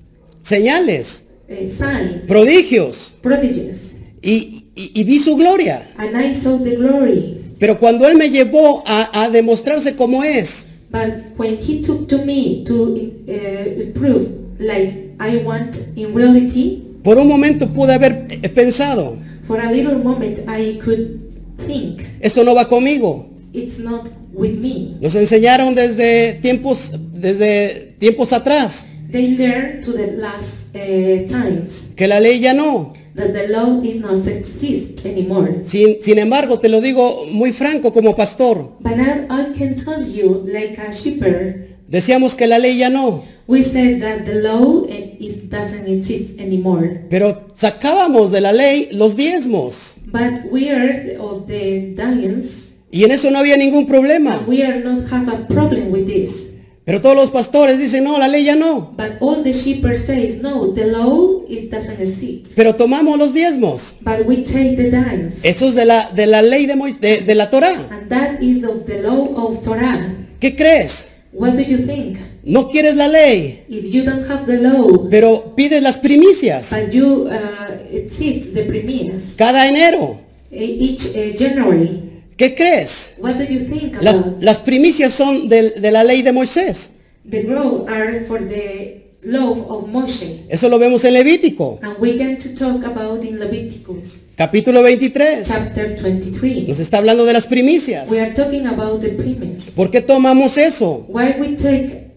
señales, 0.42 1.24
uh, 1.48 1.54
signs, 1.68 2.26
prodigios. 2.26 3.14
prodigies. 3.22 3.92
Y, 4.22 4.64
y- 4.74 4.90
y 4.94 5.04
vi 5.04 5.18
su 5.20 5.36
gloria. 5.36 5.82
And 5.98 6.16
I 6.16 6.34
saw 6.34 6.58
the 6.62 6.76
glory. 6.76 7.40
Pero 7.58 7.78
cuando 7.78 8.06
Él 8.08 8.16
me 8.16 8.30
llevó 8.30 8.82
a, 8.86 9.22
a 9.22 9.30
demostrarse 9.30 9.94
cómo 9.94 10.24
es, 10.24 10.66
But 10.94 11.36
when 11.36 11.56
he 11.60 11.82
took 11.82 12.08
to 12.10 12.24
me 12.24 12.62
to 12.66 13.10
uh, 13.26 13.98
prove 13.98 14.30
like 14.60 15.10
I 15.18 15.38
want 15.38 15.76
in 15.96 16.14
reality, 16.14 16.82
por 17.02 17.18
un 17.18 17.26
momento 17.26 17.66
pude 17.66 17.90
haber 17.92 18.28
eh, 18.30 18.48
pensado, 18.48 19.18
for 19.48 19.58
a 19.58 19.72
little 19.72 19.98
moment 19.98 20.38
I 20.46 20.78
could 20.78 21.18
think 21.66 22.06
esto 22.20 22.44
no 22.44 22.54
va 22.54 22.68
conmigo. 22.68 23.26
it's 23.52 23.80
not 23.80 24.06
with 24.32 24.56
me. 24.60 24.96
Nos 25.00 25.16
enseñaron 25.16 25.74
desde 25.74 26.34
tiempos, 26.34 26.92
desde 27.12 27.96
tiempos 27.98 28.32
atrás 28.32 28.86
They 29.10 29.36
learn 29.36 29.82
to 29.82 29.92
the 29.92 30.12
last 30.12 30.76
uh, 30.76 31.26
times 31.26 31.90
que 31.96 32.06
la 32.06 32.20
ley 32.20 32.38
ya 32.38 32.52
no. 32.54 32.92
That 33.14 33.32
the 33.32 33.48
law 33.48 33.80
not 34.00 34.26
exist 34.26 35.06
anymore. 35.06 35.62
Sin, 35.64 35.98
sin 36.02 36.18
embargo, 36.18 36.58
te 36.58 36.68
lo 36.68 36.80
digo 36.80 37.26
muy 37.32 37.52
franco 37.52 37.92
como 37.92 38.16
pastor, 38.16 38.72
But 38.80 38.96
now 38.96 39.26
I 39.30 39.56
can 39.56 39.76
tell 39.76 40.04
you, 40.06 40.44
like 40.46 40.78
a 40.80 40.92
shepherd, 40.92 41.76
decíamos 41.88 42.34
que 42.34 42.46
la 42.46 42.58
ley 42.58 42.76
ya 42.78 42.90
no, 42.90 43.24
we 43.46 43.62
said 43.62 44.00
that 44.00 44.24
the 44.24 44.40
law 44.42 44.84
is, 44.88 45.48
doesn't 45.50 45.86
exist 45.86 46.40
anymore. 46.40 47.04
pero 47.10 47.46
sacábamos 47.54 48.30
de 48.32 48.40
la 48.40 48.52
ley 48.52 48.88
los 48.92 49.16
diezmos 49.16 49.98
But 50.06 50.50
we 50.50 50.70
are 50.70 51.16
of 51.18 51.46
the 51.46 51.94
Dians, 51.96 52.70
y 52.90 53.04
en 53.04 53.10
eso 53.10 53.30
no 53.30 53.38
había 53.38 53.56
ningún 53.56 53.86
problema. 53.86 54.38
and 54.38 54.48
we 54.48 54.62
are 54.64 54.82
not 54.82 55.08
have 55.10 55.28
a 55.32 55.46
problem 55.48 55.90
with 55.92 56.06
this. 56.06 56.53
Pero 56.84 57.00
todos 57.00 57.16
los 57.16 57.30
pastores 57.30 57.78
dicen, 57.78 58.04
no, 58.04 58.18
la 58.18 58.28
ley 58.28 58.44
ya 58.44 58.54
no, 58.56 58.92
But 58.96 59.12
all 59.20 59.42
the 59.42 59.54
shepherds 59.54 60.04
says 60.04 60.42
no, 60.42 60.72
the 60.74 60.86
law 60.86 61.42
it 61.48 61.70
doesn't 61.70 61.98
exist. 61.98 62.52
pero 62.54 62.74
tomamos 62.74 63.16
los 63.18 63.32
diezmos. 63.32 63.96
But 64.02 64.26
we 64.26 64.36
take 64.44 64.76
the 64.76 64.90
dance, 64.90 65.36
Eso 65.48 65.66
es 65.68 65.74
de 65.74 65.86
la, 65.86 66.10
de 66.10 66.26
la 66.26 66.42
ley 66.42 66.66
de, 66.66 66.76
Mois- 66.76 67.00
de, 67.00 67.22
de 67.22 67.34
la 67.34 67.48
Torah. 67.48 67.72
and 67.90 68.10
that 68.10 68.42
is 68.42 68.64
of 68.64 68.84
the 68.84 69.00
law 69.02 69.34
of 69.34 69.62
Torah. 69.64 70.14
¿Qué 70.40 70.54
crees? 70.54 71.08
What 71.32 71.54
do 71.54 71.62
you 71.62 71.78
think? 71.78 72.18
No 72.44 72.68
quieres 72.68 72.96
la 72.96 73.08
ley, 73.08 73.64
If 73.70 73.86
you 73.86 74.02
don't 74.04 74.28
have 74.30 74.44
the 74.44 74.58
law, 74.60 75.08
pero 75.10 75.54
pides 75.56 75.80
las 75.82 75.96
primicias 75.96 76.70
but 76.70 76.92
you 76.92 77.26
uh, 77.30 77.96
exist 77.96 78.52
the 78.52 78.64
premiers 78.64 79.34
cada 79.38 79.66
enero. 79.66 80.20
eh, 80.50 80.62
each 80.78 81.06
uh, 81.16 81.34
January, 81.34 82.13
¿Qué 82.36 82.54
crees? 82.54 83.14
what 83.18 83.34
do 83.34 83.44
you 83.44 83.60
think 83.60 83.94
Las, 84.40 84.60
primicias 84.60 85.12
son 85.12 85.48
de 85.48 85.90
la 85.90 86.04
ley 86.04 86.22
de 86.22 86.32
Moisés. 86.32 86.90
The 87.28 87.44
law 87.44 87.86
are 87.88 88.24
for 88.26 88.40
the 88.46 89.04
law 89.22 89.52
of 89.68 89.88
Moshe, 89.88 90.44
Eso 90.48 90.68
lo 90.68 90.78
vemos 90.78 91.04
en 91.04 91.14
Levítico, 91.14 91.78
and 91.82 91.96
we 91.98 92.18
get 92.18 92.40
to 92.40 92.54
talk 92.54 92.84
about 92.84 93.24
in 93.24 93.38
Leviticus 93.38 94.24
capítulo 94.36 94.82
23. 94.82 95.44
chapter 95.46 95.96
23. 95.96 96.68
Nos 96.68 96.78
está 96.78 96.98
hablando 96.98 97.24
de 97.24 97.32
las 97.32 97.46
primicias. 97.46 98.10
We 98.10 98.20
are 98.20 98.34
talking 98.34 98.66
about 98.66 99.00
the 99.00 99.10
premiers. 99.10 99.70
¿Por 99.70 99.90
qué 99.90 100.00
tomamos 100.00 100.58
eso? 100.58 101.06
Why 101.08 101.36
we 101.38 101.56
take 101.56 102.13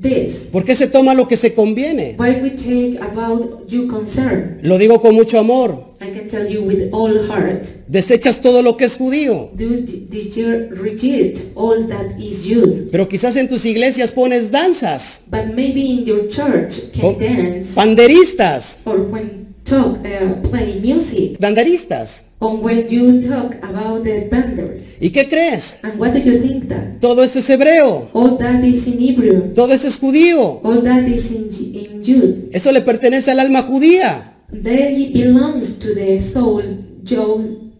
this? 0.00 0.48
¿Por 0.52 0.64
qué 0.64 0.74
se 0.76 0.86
toma 0.86 1.14
lo 1.14 1.26
que 1.28 1.36
se 1.36 1.54
conviene? 1.54 2.16
Why 2.18 2.40
we 2.42 2.50
take 2.50 2.98
about 3.00 3.68
you 3.68 3.88
concern? 3.88 4.58
Lo 4.62 4.78
digo 4.78 5.00
con 5.00 5.14
mucho 5.14 5.38
amor. 5.38 5.94
I 6.00 6.10
can 6.10 6.28
tell 6.28 6.46
you 6.46 6.62
with 6.62 6.92
all 6.92 7.26
heart. 7.28 7.66
Desechas 7.88 8.40
todo 8.40 8.60
lo 8.62 8.76
que 8.76 8.84
es 8.84 8.96
judío. 8.96 9.50
Do 9.54 9.68
did 9.68 10.34
you 10.34 10.68
reject 10.70 11.40
all 11.54 11.86
that 11.88 12.18
is 12.18 12.44
youth? 12.44 12.90
Pero 12.90 13.08
quizás 13.08 13.36
en 13.36 13.48
tus 13.48 13.64
iglesias 13.64 14.12
pones 14.12 14.50
danzas, 14.50 15.22
But 15.30 15.54
maybe 15.54 15.80
in 15.80 16.04
your 16.04 16.28
church 16.28 16.92
can 16.92 17.18
dance 17.18 17.74
panderistas, 17.74 18.78
or 18.84 19.00
when 19.00 19.53
talk 19.64 19.98
uh, 20.04 20.40
play 20.48 20.80
music 20.80 21.38
banderistas. 21.40 22.24
or 22.40 22.56
when 22.56 22.88
you 22.88 23.22
talk 23.22 23.54
about 23.62 24.04
the 24.04 24.28
banders. 24.30 24.96
¿Y 25.00 25.10
qué 25.10 25.28
crees? 25.28 25.78
And 25.82 25.98
what 25.98 26.12
do 26.12 26.18
you 26.18 26.38
think 26.40 26.68
that? 26.68 27.00
Todo 27.00 27.22
eso 27.22 27.38
es 27.38 27.48
hebreo. 27.48 28.10
All 28.12 28.36
that 28.38 28.62
is 28.62 28.86
in 28.86 28.98
Hebrew. 28.98 29.54
Todo 29.54 29.72
eso 29.72 29.88
es 29.88 29.98
judío. 29.98 30.60
All 30.62 30.82
that 30.82 31.08
is 31.08 31.30
in, 31.32 31.48
in 31.74 32.02
Jude. 32.04 32.50
Eso 32.52 32.70
le 32.72 32.82
pertenece 32.82 33.30
al 33.30 33.40
alma 33.40 33.62
judía. 33.62 34.34
They 34.52 35.10
belongs 35.12 35.78
to 35.78 35.94
the 35.94 36.20
soul, 36.20 36.62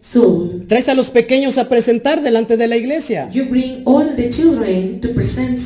soul. 0.04 0.66
Traes 0.68 0.88
a 0.88 0.94
los 0.94 1.10
pequeños 1.10 1.58
a 1.58 1.68
presentar 1.68 2.22
delante 2.22 2.56
de 2.56 2.68
la 2.68 2.76
iglesia. 2.76 3.30
You 3.32 3.46
bring 3.48 3.82
all 3.86 4.14
the 4.16 4.30
children 4.30 5.00
to 5.00 5.08
present 5.10 5.60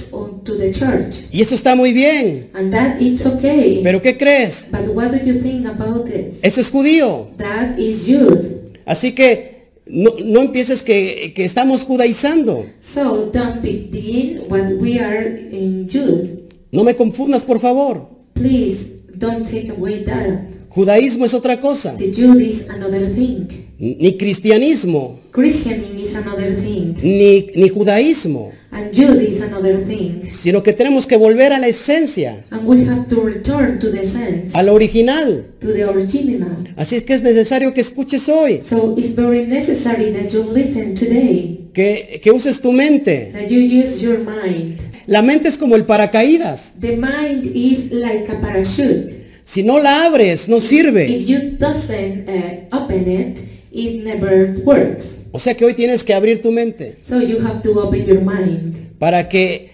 to 0.44 0.56
the 0.56 0.72
church. 0.72 1.26
Y 1.32 1.42
eso 1.42 1.54
está 1.54 1.74
muy 1.74 1.92
bien. 1.92 2.50
And 2.54 2.72
that 2.72 3.00
it's 3.00 3.26
okay. 3.26 3.80
Pero 3.82 4.00
¿qué 4.00 4.16
crees? 4.16 4.66
But 4.70 4.94
what 4.94 5.10
do 5.10 5.18
you 5.24 5.40
think 5.40 5.66
about 5.66 6.06
this? 6.06 6.38
Eso 6.42 6.60
es 6.60 6.70
judío. 6.70 7.28
That 7.38 7.78
is 7.78 8.06
youth. 8.06 8.46
Así 8.86 9.12
que 9.12 9.68
no, 9.86 10.12
no 10.24 10.40
empieces 10.40 10.82
que, 10.82 11.32
que 11.34 11.44
estamos 11.44 11.84
judaizando. 11.84 12.66
So 12.80 13.30
don't 13.32 13.60
begin 13.60 14.42
what 14.48 14.72
we 14.80 14.98
are 15.00 15.26
in 15.26 15.88
youth. 15.88 16.54
No 16.70 16.84
me 16.84 16.94
confundas, 16.94 17.44
por 17.44 17.58
favor. 17.60 18.08
Please 18.34 19.00
don't 19.14 19.44
take 19.44 19.70
away 19.70 20.04
that. 20.04 20.48
Judaísmo 20.68 21.24
es 21.24 21.34
otra 21.34 21.58
cosa. 21.60 21.96
The 21.96 22.12
Jude 22.12 22.42
is 22.44 22.68
another 22.68 23.12
thing. 23.14 23.67
Ni 23.80 24.16
cristianismo, 24.16 25.20
is 25.36 26.16
another 26.16 26.56
thing. 26.56 26.94
ni, 27.00 27.46
ni 27.54 27.68
judaísmo. 27.68 28.50
And 28.72 28.92
is 28.92 29.40
another 29.40 29.78
thing. 29.86 30.30
Sino 30.32 30.62
que 30.64 30.72
tenemos 30.72 31.06
que 31.06 31.16
volver 31.16 31.52
a 31.52 31.60
la 31.60 31.68
esencia, 31.68 32.44
And 32.50 32.66
we 32.66 32.84
have 32.84 33.08
to 33.08 33.30
to 33.78 33.90
the 33.92 34.04
sense, 34.04 34.52
a 34.54 34.62
lo 34.64 34.74
original. 34.74 35.44
to 35.60 35.72
the 35.72 35.84
original. 35.84 36.56
Así 36.76 36.96
es 36.96 37.04
que 37.04 37.14
es 37.14 37.22
necesario 37.22 37.72
que 37.72 37.80
escuches 37.80 38.28
hoy, 38.28 38.60
So 38.64 38.96
it's 38.98 39.14
very 39.14 39.46
necessary 39.46 40.10
that 40.12 40.30
you 40.32 40.42
listen 40.42 40.96
today, 40.96 41.70
que, 41.72 42.20
que 42.20 42.32
uses 42.32 42.60
tu 42.60 42.72
mente. 42.72 43.30
that 43.32 43.48
you 43.48 43.60
use 43.60 44.02
your 44.02 44.18
mind. 44.18 44.80
La 45.06 45.22
mente 45.22 45.48
es 45.48 45.56
como 45.56 45.76
el 45.76 45.86
paracaídas. 45.86 46.74
The 46.80 46.96
mind 46.96 47.46
is 47.46 47.92
like 47.92 48.28
a 48.28 48.40
parachute. 48.40 49.24
Si 49.44 49.62
no 49.62 49.78
la 49.78 50.04
abres, 50.04 50.48
no 50.48 50.58
sirve. 50.58 51.06
If 51.08 51.26
you 51.28 51.56
doesn't 51.58 52.28
uh, 52.28 52.76
open 52.76 53.08
it, 53.08 53.57
it 53.78 54.02
never 54.04 54.60
works. 54.64 55.18
O 55.32 55.38
sea 55.38 55.54
que 55.54 55.64
hoy 55.64 55.74
tienes 55.74 56.04
que 56.04 56.14
abrir 56.14 56.40
tu 56.40 56.50
mente 56.52 56.96
So 57.06 57.20
you 57.22 57.38
have 57.46 57.62
to 57.62 57.72
open 57.78 58.06
your 58.06 58.20
mind 58.22 58.76
para 58.98 59.28
que 59.28 59.70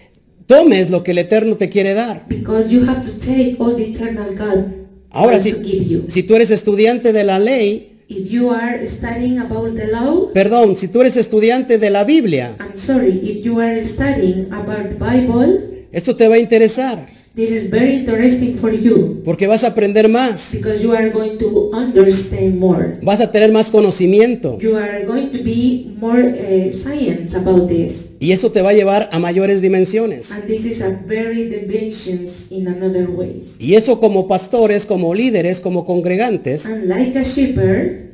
tomes 0.46 0.90
lo 0.90 1.02
que 1.02 1.12
el 1.12 1.18
Eterno 1.18 1.56
te 1.56 1.68
quiere 1.68 1.94
dar. 1.94 2.25
because 2.28 2.70
you 2.75 2.84
have 2.88 3.02
to 3.04 3.18
take 3.18 3.56
all 3.58 3.75
the 3.75 3.84
eternal 3.84 4.34
God 4.37 4.66
Ahora, 5.11 5.38
si, 5.40 5.52
to 5.52 5.62
give 5.62 5.84
you. 5.87 6.04
si 6.08 6.23
tú 6.25 6.34
eres 6.34 6.50
estudiante 6.50 7.12
de 7.12 7.25
la 7.25 7.38
ley, 7.38 7.90
If 8.06 8.30
you 8.30 8.50
are 8.50 8.84
studying 8.87 9.38
about 9.38 9.76
the 9.76 9.87
law, 9.87 10.30
perdón, 10.34 10.76
si 10.76 10.88
tú 10.88 11.00
eres 11.00 11.16
estudiante 11.16 11.78
de 11.78 11.88
la 11.88 12.04
Biblia, 12.04 12.54
I'm 12.61 12.76
sorry, 12.76 13.12
if 13.23 13.42
you 13.44 13.58
are 13.61 13.82
studying 13.84 14.52
about 14.52 14.90
the 14.90 14.96
Bible, 14.96 15.87
esto 15.92 16.14
te 16.14 16.28
va 16.28 16.34
a 16.34 16.38
interesar 16.38 17.06
this 17.35 17.50
is 17.50 17.69
very 17.71 17.95
interesting 17.95 18.57
for 18.59 18.73
you 18.73 19.21
porque 19.25 19.47
vas 19.49 19.64
a 19.64 19.69
aprender 19.69 20.09
más, 20.09 20.50
because 20.53 20.83
you 20.83 20.93
are 20.93 21.11
going 21.11 21.37
to 21.38 21.71
understand 21.75 22.59
more. 22.59 22.99
vas 23.03 23.21
a 23.21 23.31
tener 23.31 23.50
más 23.53 23.71
conocimiento 23.71 24.59
You 24.61 24.76
are 24.76 25.05
going 25.05 25.31
to 25.33 25.38
be 25.43 25.95
more 25.99 26.21
uh, 26.23 26.73
science 26.73 27.35
about 27.37 27.69
this. 27.69 28.11
y 28.21 28.33
eso 28.33 28.50
te 28.53 28.62
va 28.62 28.71
a 28.71 28.73
llevar 28.73 29.09
a 29.12 29.19
mayores 29.19 29.61
dimensiones. 29.61 30.31
And 30.31 30.45
this 30.47 30.64
is 30.64 30.81
a 30.81 30.91
very 31.07 31.49
dimensions 31.49 32.50
in 32.50 32.69
another 32.69 33.11
ways. 33.11 33.57
Y 33.59 33.75
eso 33.75 33.99
como 34.00 34.26
pastores, 34.29 34.87
como 34.87 35.12
líderes, 35.14 35.61
como 35.61 35.85
congregantes, 35.85 36.64
And 36.67 36.87
like 36.88 37.19
a 37.19 37.25
shepherd 37.25 38.12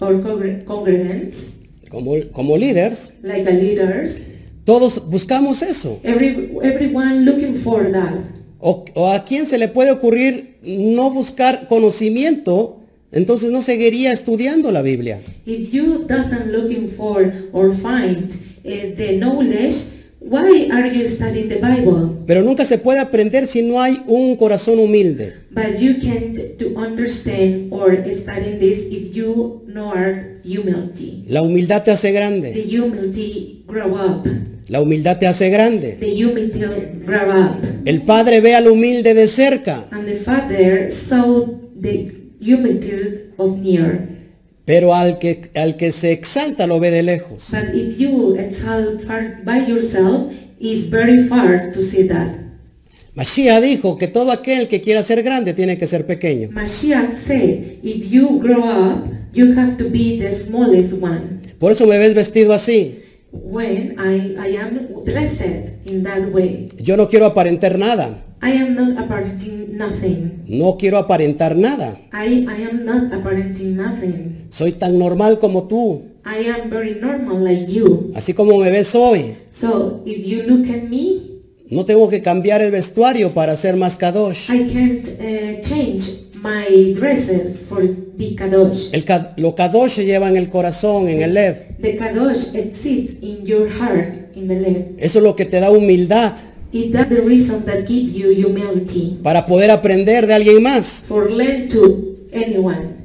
or 0.00 0.22
congre- 0.22 0.64
congregants, 0.64 1.50
como, 1.90 2.14
como 2.32 2.56
líderes, 2.56 3.12
like 3.22 3.46
a 3.48 3.52
leaders, 3.52 4.18
todos 4.64 5.02
buscamos 5.10 5.62
eso. 5.62 5.98
every, 6.04 6.50
everyone 6.62 7.24
looking 7.24 7.54
for 7.54 7.90
that. 7.92 8.14
O, 8.64 8.84
o 8.94 9.08
a 9.08 9.24
quién 9.24 9.46
se 9.46 9.58
le 9.58 9.66
puede 9.66 9.90
ocurrir 9.90 10.54
no 10.62 11.10
buscar 11.10 11.66
conocimiento, 11.66 12.78
entonces 13.10 13.50
no 13.50 13.60
seguiría 13.60 14.12
estudiando 14.12 14.70
la 14.70 14.82
Biblia. 14.82 15.20
If 15.44 15.72
you 15.72 16.06
doesn't 16.06 16.52
looking 16.52 16.88
for 16.88 17.32
or 17.52 17.74
find 17.74 18.32
uh, 18.64 18.94
the 18.96 19.18
knowledge, 19.18 19.74
why 20.20 20.70
are 20.70 20.88
you 20.88 21.08
studying 21.08 21.48
the 21.48 21.56
Bible? 21.56 22.22
Pero 22.24 22.42
nunca 22.42 22.64
se 22.64 22.78
puede 22.78 23.00
aprender 23.00 23.48
si 23.48 23.62
no 23.62 23.82
hay 23.82 24.00
un 24.06 24.36
corazón 24.36 24.78
humilde. 24.78 25.34
But 25.50 25.80
you 25.80 25.94
can't 26.00 26.38
to 26.58 26.78
understand 26.78 27.68
or 27.72 27.96
studying 28.14 28.60
this 28.60 28.86
if 28.90 29.12
you 29.12 29.64
know 29.66 29.92
humility. 30.44 31.24
La 31.26 31.42
humildad 31.42 31.82
te 31.82 31.90
hace 31.90 32.08
The 32.08 32.14
grande. 32.14 32.52
humility 32.64 33.64
grow 33.66 33.96
up. 33.96 34.26
La 34.68 34.80
humildad 34.80 35.18
te 35.18 35.26
hace 35.26 35.50
grande. 35.50 35.98
El 37.84 38.02
Padre 38.02 38.40
ve 38.40 38.54
al 38.54 38.68
humilde 38.68 39.14
de 39.14 39.26
cerca, 39.28 39.86
And 39.90 40.06
the 40.06 40.16
Father 40.16 40.90
saw 40.90 41.60
the 41.80 42.12
humility 42.40 43.32
of 43.36 43.58
near. 43.58 44.08
pero 44.64 44.94
al 44.94 45.18
que, 45.18 45.50
al 45.54 45.76
que 45.76 45.90
se 45.92 46.12
exalta 46.12 46.66
lo 46.66 46.78
ve 46.78 46.90
de 46.90 47.02
lejos. 47.02 47.48
But 47.50 47.74
if 47.74 47.98
you 47.98 48.36
exalt 48.36 49.02
far 49.02 49.42
by 49.44 49.66
yourself, 49.68 50.32
it's 50.60 50.88
very 50.88 51.24
far 51.24 51.72
to 51.72 51.82
see 51.82 52.06
that. 52.08 52.36
Mashiach 53.14 53.60
dijo 53.60 53.98
que 53.98 54.06
todo 54.06 54.30
aquel 54.30 54.68
que 54.68 54.80
quiera 54.80 55.02
ser 55.02 55.22
grande 55.22 55.52
tiene 55.52 55.76
que 55.76 55.86
ser 55.86 56.06
pequeño. 56.06 56.48
Mashiach 56.52 57.12
said, 57.12 57.78
if 57.82 58.10
you 58.10 58.38
grow 58.38 58.62
up, 58.64 59.06
you 59.34 59.52
have 59.58 59.76
to 59.76 59.90
be 59.90 60.18
the 60.18 60.32
smallest 60.32 60.94
one. 60.94 61.40
Por 61.58 61.72
eso 61.72 61.86
me 61.86 61.98
ves 61.98 62.14
vestido 62.14 62.54
así. 62.54 63.00
When 63.32 63.98
I, 63.98 64.36
I 64.38 64.56
am 64.60 65.04
dressed 65.04 65.40
in 65.86 66.02
that 66.04 66.32
way, 66.32 66.68
Yo 66.78 66.96
no 66.96 67.08
quiero 67.08 67.26
aparentar 67.26 67.78
nada. 67.78 68.22
I 68.42 68.52
am 68.52 68.74
not 68.74 68.98
apparenting 68.98 69.76
nothing. 69.76 70.44
No 70.48 70.76
quiero 70.76 70.98
aparentar 70.98 71.56
nada. 71.56 71.96
I, 72.12 72.46
I 72.46 72.62
am 72.68 72.84
not 72.84 73.12
apparenting 73.12 73.76
nothing. 73.76 74.46
Soy 74.50 74.72
tan 74.72 74.98
normal 74.98 75.38
como 75.38 75.66
tú. 75.66 76.02
I 76.24 76.48
am 76.50 76.68
very 76.70 77.00
normal 77.00 77.42
like 77.42 77.66
you. 77.72 78.12
Así 78.14 78.34
como 78.34 78.58
me 78.58 78.70
ves 78.70 78.94
hoy. 78.94 79.34
So 79.50 80.02
if 80.04 80.26
you 80.26 80.42
look 80.42 80.68
at 80.68 80.88
me, 80.88 81.32
No 81.70 81.86
tengo 81.86 82.10
que 82.10 82.20
cambiar 82.20 82.60
el 82.60 82.70
vestuario 82.70 83.30
para 83.32 83.56
ser 83.56 83.76
más 83.76 83.96
kadosh. 83.96 84.50
I 84.50 84.68
can't 84.70 85.08
uh, 85.08 85.62
change 85.62 86.31
my 86.42 86.92
dresses 86.94 87.64
for 87.68 87.82
be 88.16 88.34
kadosh. 88.34 88.90
El, 88.92 89.04
lo 89.36 89.54
kadosh 89.54 89.92
se 89.92 90.04
lleva 90.04 90.28
en 90.28 90.36
el 90.36 90.48
corazón, 90.48 91.08
en 91.08 91.22
el 91.22 91.34
lev. 91.34 91.78
The 91.80 91.96
kadosh 91.96 92.54
exists 92.54 93.16
in 93.22 93.46
your 93.46 93.68
heart, 93.68 94.36
in 94.36 94.48
the 94.48 94.60
left. 94.60 94.98
Eso 94.98 95.18
es 95.18 95.24
lo 95.24 95.36
que 95.36 95.44
te 95.44 95.60
da 95.60 95.70
humildad 95.70 96.34
It 96.72 96.90
that's 96.90 97.10
the 97.10 97.20
reason 97.20 97.66
that 97.66 97.86
give 97.86 98.10
you 98.10 98.30
humility 98.30 99.18
para 99.22 99.44
poder 99.44 99.70
aprender 99.70 100.26
de 100.26 100.32
alguien 100.32 100.62
más. 100.62 101.04
for 101.06 101.30
lend 101.30 101.70
to 101.70 102.16
anyone. 102.32 102.96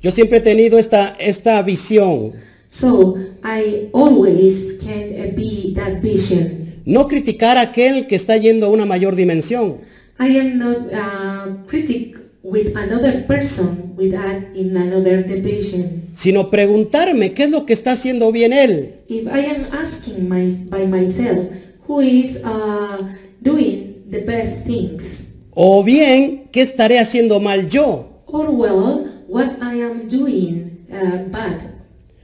Yo 0.00 0.12
siempre 0.12 0.38
he 0.38 0.40
tenido 0.40 0.78
esta, 0.78 1.12
esta 1.18 1.60
visión. 1.62 2.34
So 2.70 3.16
I 3.42 3.88
always 3.92 4.78
can 4.80 5.12
uh, 5.14 5.34
be 5.34 5.74
that 5.74 6.00
vision. 6.00 6.82
No 6.84 7.08
criticar 7.08 7.56
a 7.56 7.62
aquel 7.62 8.06
que 8.06 8.14
está 8.14 8.36
yendo 8.36 8.66
a 8.66 8.70
una 8.70 8.86
mayor 8.86 9.16
dimensión. 9.16 9.78
I 10.20 10.38
am 10.38 10.58
not 10.58 10.92
a 10.92 11.64
critic 11.66 12.25
with 12.48 12.76
another 12.76 13.26
person 13.26 13.92
with 13.96 14.12
that 14.12 14.54
in 14.54 14.76
another 14.76 15.22
division. 15.26 16.04
sino 16.14 16.48
preguntarme 16.48 17.32
qué 17.32 17.44
es 17.44 17.50
lo 17.50 17.66
que 17.66 17.72
está 17.72 17.92
haciendo 17.92 18.30
bien 18.30 18.52
él. 18.52 19.00
If 19.08 19.26
I 19.26 19.46
am 19.46 19.66
asking 19.72 20.28
my, 20.28 20.50
by 20.70 20.86
myself 20.86 21.48
who 21.88 22.00
is 22.00 22.36
uh, 22.44 22.98
doing 23.42 24.04
the 24.10 24.20
best 24.20 24.64
things, 24.64 25.24
O 25.58 25.82
bien, 25.82 26.48
¿qué 26.52 26.62
estaré 26.62 26.98
haciendo 26.98 27.40
mal 27.40 27.66
yo? 27.68 28.22
or 28.26 28.50
well, 28.50 29.06
what 29.28 29.50
I 29.62 29.82
am 29.82 30.08
doing 30.08 30.84
uh, 30.90 31.28
bad, 31.30 31.58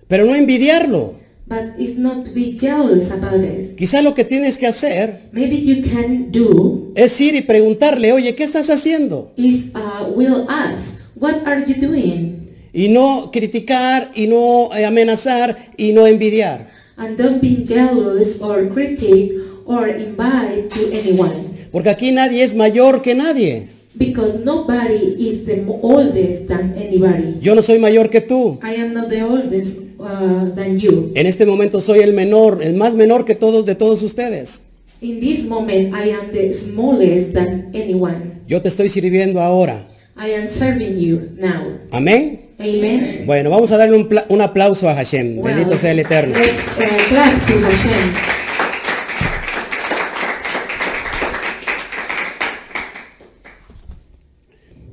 Pero 0.06 0.24
no 0.26 0.34
envidiarlo. 0.34 1.14
But 1.52 1.78
it's 1.78 1.98
not 1.98 2.24
to 2.24 2.30
be 2.30 2.56
jealous 2.56 3.10
about 3.10 3.44
it. 3.44 3.76
Quizás 3.76 4.02
lo 4.02 4.14
que 4.14 4.24
tienes 4.24 4.56
que 4.56 4.66
hacer 4.66 5.28
Maybe 5.32 5.60
you 5.60 5.82
can 5.82 6.32
do 6.32 6.92
es 6.94 7.20
ir 7.20 7.34
y 7.34 7.42
preguntarle, 7.42 8.12
oye, 8.12 8.34
¿qué 8.34 8.44
estás 8.44 8.70
haciendo? 8.70 9.32
is 9.36 9.70
uh, 9.74 10.10
will 10.16 10.46
ask, 10.48 10.98
what 11.14 11.46
are 11.46 11.62
you 11.66 11.74
doing? 11.74 12.40
Y 12.72 12.88
no 12.88 13.30
criticar 13.30 14.10
y 14.14 14.26
no 14.28 14.70
eh, 14.74 14.86
amenazar 14.86 15.56
y 15.76 15.92
no 15.92 16.06
envidiar. 16.06 16.70
And 16.96 17.18
don't 17.18 17.42
be 17.42 17.66
jealous 17.66 18.40
or 18.40 18.70
critic 18.70 19.32
or 19.66 19.88
invite 19.88 20.70
to 20.70 20.90
anyone. 20.90 21.52
Porque 21.70 21.90
aquí 21.90 22.12
nadie 22.12 22.44
es 22.44 22.54
mayor 22.54 23.02
que 23.02 23.14
nadie. 23.14 23.66
Because 23.94 24.42
nobody 24.42 25.16
is 25.18 25.44
the 25.44 25.66
oldest 25.82 26.48
than 26.48 26.74
anybody. 26.78 27.38
Yo 27.42 27.54
no 27.54 27.60
soy 27.60 27.78
mayor 27.78 28.08
que 28.08 28.22
tú. 28.22 28.58
I 28.62 28.80
am 28.80 28.94
not 28.94 29.10
the 29.10 29.22
oldest 29.22 29.91
uh, 30.02 30.54
than 30.54 30.78
you. 30.78 31.12
En 31.14 31.26
este 31.26 31.46
momento 31.46 31.80
soy 31.80 32.00
el 32.00 32.12
menor, 32.12 32.62
el 32.62 32.74
más 32.74 32.94
menor 32.94 33.24
que 33.24 33.34
todos 33.34 33.64
de 33.64 33.74
todos 33.74 34.02
ustedes. 34.02 34.62
In 35.00 35.20
this 35.20 35.44
moment, 35.44 35.94
I 35.94 36.10
am 36.10 36.30
the 36.32 36.52
smallest 36.54 37.32
than 37.32 37.70
anyone. 37.74 38.42
Yo 38.46 38.60
te 38.60 38.68
estoy 38.68 38.88
sirviendo 38.88 39.40
ahora. 39.40 39.88
I 40.16 40.34
am 40.34 40.48
serving 40.48 40.98
you 40.98 41.30
now. 41.38 41.78
Amén. 41.90 42.50
Amen. 42.58 43.24
Bueno, 43.26 43.50
vamos 43.50 43.72
a 43.72 43.76
darle 43.76 43.96
un, 43.96 44.08
un 44.28 44.40
aplauso 44.40 44.88
a 44.88 44.94
Hashem. 44.94 45.42
Bendito 45.42 45.76
sea 45.76 45.90
el 45.90 45.98
Eterno. 45.98 46.38
Let's 46.38 46.68
uh, 46.76 47.08
clap 47.08 47.46
to 47.46 47.60
Hashem. 47.60 48.14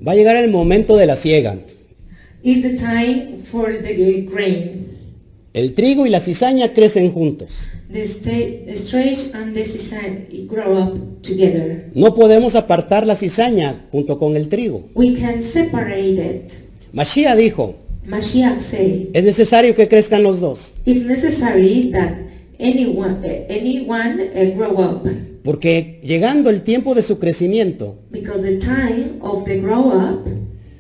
Va 0.08 0.14
a 0.14 0.16
llegar 0.16 0.38
el 0.38 0.50
momento 0.50 0.98
de 0.98 1.06
la 1.06 1.16
siega. 1.16 1.60
It's 2.42 2.62
the 2.64 2.76
time 2.78 3.44
for 3.52 3.72
the 3.84 4.22
grain. 4.32 4.99
El 5.60 5.74
trigo 5.74 6.06
y 6.06 6.10
la 6.10 6.22
cizaña 6.22 6.74
crecen 6.74 7.12
juntos. 7.12 7.68
The, 7.92 8.04
sta- 8.08 8.30
the 8.66 8.74
straight 8.76 9.36
and 9.36 9.54
the 9.54 9.66
sisal 9.66 10.26
grow 10.48 10.78
up 10.78 11.22
together. 11.22 11.90
No 11.94 12.16
podemos 12.16 12.56
apartar 12.56 13.06
la 13.06 13.18
cizaña 13.18 13.86
junto 13.92 14.18
con 14.18 14.38
el 14.38 14.48
trigo. 14.48 14.90
We 14.96 15.16
can 15.16 15.44
separate 15.44 16.14
it. 16.14 16.54
Mashiach 16.94 17.36
dijo, 17.38 17.76
Mashiach 18.06 18.74
es 19.14 19.24
necesario 19.24 19.76
que 19.76 19.90
crezcan 19.90 20.24
los 20.24 20.40
dos, 20.40 20.72
it's 20.86 21.06
necessary 21.06 21.92
that 21.92 22.14
anyone, 22.58 23.18
anyone 23.50 24.54
grow 24.56 24.80
up 24.80 25.08
porque 25.44 26.00
llegando 26.04 26.50
el 26.50 26.62
tiempo 26.62 26.96
de 26.96 27.04
su 27.04 27.20
crecimiento, 27.20 28.00
because 28.12 28.42
the 28.42 28.58
time 28.58 29.20
of 29.22 29.44
the 29.46 29.60
grow 29.60 29.90
up, 29.90 30.26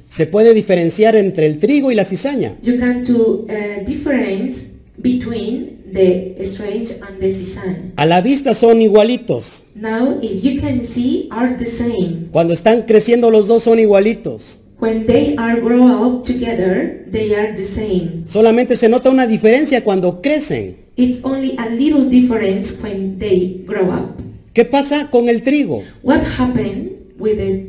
se 0.08 0.26
puede 0.26 0.54
diferenciar 0.54 1.16
entre 1.16 1.46
el 1.46 1.60
trigo 1.60 1.92
y 1.92 1.96
la 1.96 2.06
cizaña. 2.06 2.56
you 2.64 2.78
can 2.80 3.04
do 3.04 3.46
a 3.50 3.84
difference 3.84 4.69
between 5.02 5.82
the 5.94 6.36
strange 6.46 6.92
and 6.92 7.20
the 7.20 7.32
sisal. 7.32 7.92
A 7.96 8.06
la 8.06 8.22
vista 8.22 8.54
son 8.54 8.82
igualitos. 8.82 9.64
Now, 9.76 10.20
if 10.22 10.44
you 10.44 10.60
can 10.60 10.84
see, 10.86 11.28
are 11.32 11.56
the 11.58 11.66
same. 11.66 12.28
Cuando 12.32 12.54
están 12.54 12.84
creciendo 12.84 13.32
los 13.32 13.48
dos 13.48 13.64
son 13.64 13.80
igualitos. 13.80 14.62
When 14.80 15.06
they 15.08 15.36
are 15.38 15.60
grow 15.60 15.88
up 16.06 16.24
together, 16.26 17.06
they 17.12 17.34
are 17.36 17.54
the 17.54 17.66
same. 17.66 18.24
Solamente 18.26 18.78
se 18.78 18.88
nota 18.88 19.10
una 19.10 19.28
diferencia 19.28 19.84
cuando 19.84 20.22
crecen. 20.22 20.78
It's 20.96 21.20
only 21.24 21.56
a 21.58 21.68
little 21.70 22.10
difference 22.10 22.82
when 22.82 23.20
they 23.20 23.64
grow 23.66 23.90
up. 23.92 24.20
¿Qué 24.54 24.66
pasa 24.66 25.10
con 25.10 25.28
el 25.30 25.44
trigo? 25.44 25.84
What 26.04 26.22
happened 26.38 26.92
with 27.18 27.38
the 27.38 27.66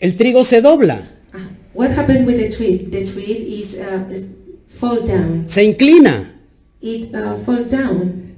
El 0.00 0.16
trigo 0.16 0.44
se 0.44 0.60
dobla, 0.60 1.02
uh, 1.32 1.38
What 1.72 1.90
happened 1.96 2.26
with 2.26 2.36
the 2.38 2.50
tree? 2.50 2.78
The 2.90 3.04
tree 3.06 3.60
is, 3.60 3.76
uh, 3.78 4.14
fall 4.68 5.00
down. 5.06 5.44
se 5.48 5.64
inclina. 5.64 6.33
It 6.84 7.14
uh, 7.14 7.36
fall 7.46 7.64
down. 7.66 8.34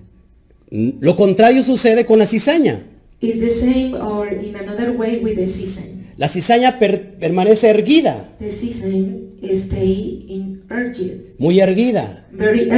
Lo 1.00 1.16
contrario 1.16 1.64
sucede 1.64 2.04
con 2.04 2.20
la 2.20 2.26
cizaña. 2.26 2.80
It's 3.20 3.40
the 3.40 3.50
same 3.50 3.94
or 3.94 4.32
in 4.32 4.54
another 4.54 4.90
way 4.96 5.18
with 5.20 5.34
the 5.34 5.48
season. 5.48 6.06
La 6.16 6.28
cizaña 6.28 6.78
per- 6.78 7.14
permanece 7.18 7.68
erguida, 7.68 8.36
The 8.38 8.50
season 8.50 9.30
stay 9.42 10.26
in 10.28 10.62
urgent, 10.70 11.38
muy 11.38 11.58
erguida. 11.60 12.24
very. 12.30 12.68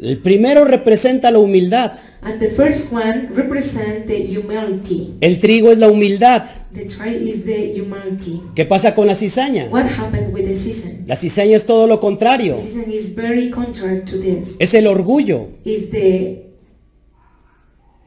El 0.00 0.18
primero 0.18 0.64
representa 0.64 1.30
la 1.30 1.38
humildad. 1.40 1.92
And 2.22 2.40
the 2.40 2.50
first 2.50 2.92
one 2.92 3.28
represent 3.34 4.06
the 4.06 4.16
humility. 4.16 5.14
El 5.20 5.38
trigo 5.38 5.70
es 5.70 5.78
la 5.78 5.88
humildad. 5.88 6.48
The 6.72 6.82
is 6.82 7.44
the 7.44 7.72
humility. 7.74 8.42
¿Qué 8.54 8.64
pasa 8.64 8.94
con 8.94 9.06
la 9.06 9.14
cizaña? 9.14 9.68
What 9.70 9.86
happened 9.86 10.32
with 10.34 10.46
the 10.46 10.56
season? 10.56 11.04
La 11.06 11.16
cizaña 11.16 11.56
es 11.56 11.64
todo 11.66 11.86
lo 11.86 12.00
contrario. 12.00 12.56
The 12.56 12.94
is 12.94 13.14
very 13.14 13.50
contrary 13.50 14.04
to 14.06 14.18
this. 14.18 14.56
Es 14.58 14.74
el 14.74 14.86
orgullo. 14.86 15.48
Is 15.64 15.90
the 15.90 16.46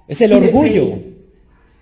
Es 0.08 0.22
el 0.22 0.32
Is 0.34 0.38
orgullo. 0.44 0.86
pride? 0.86 1.14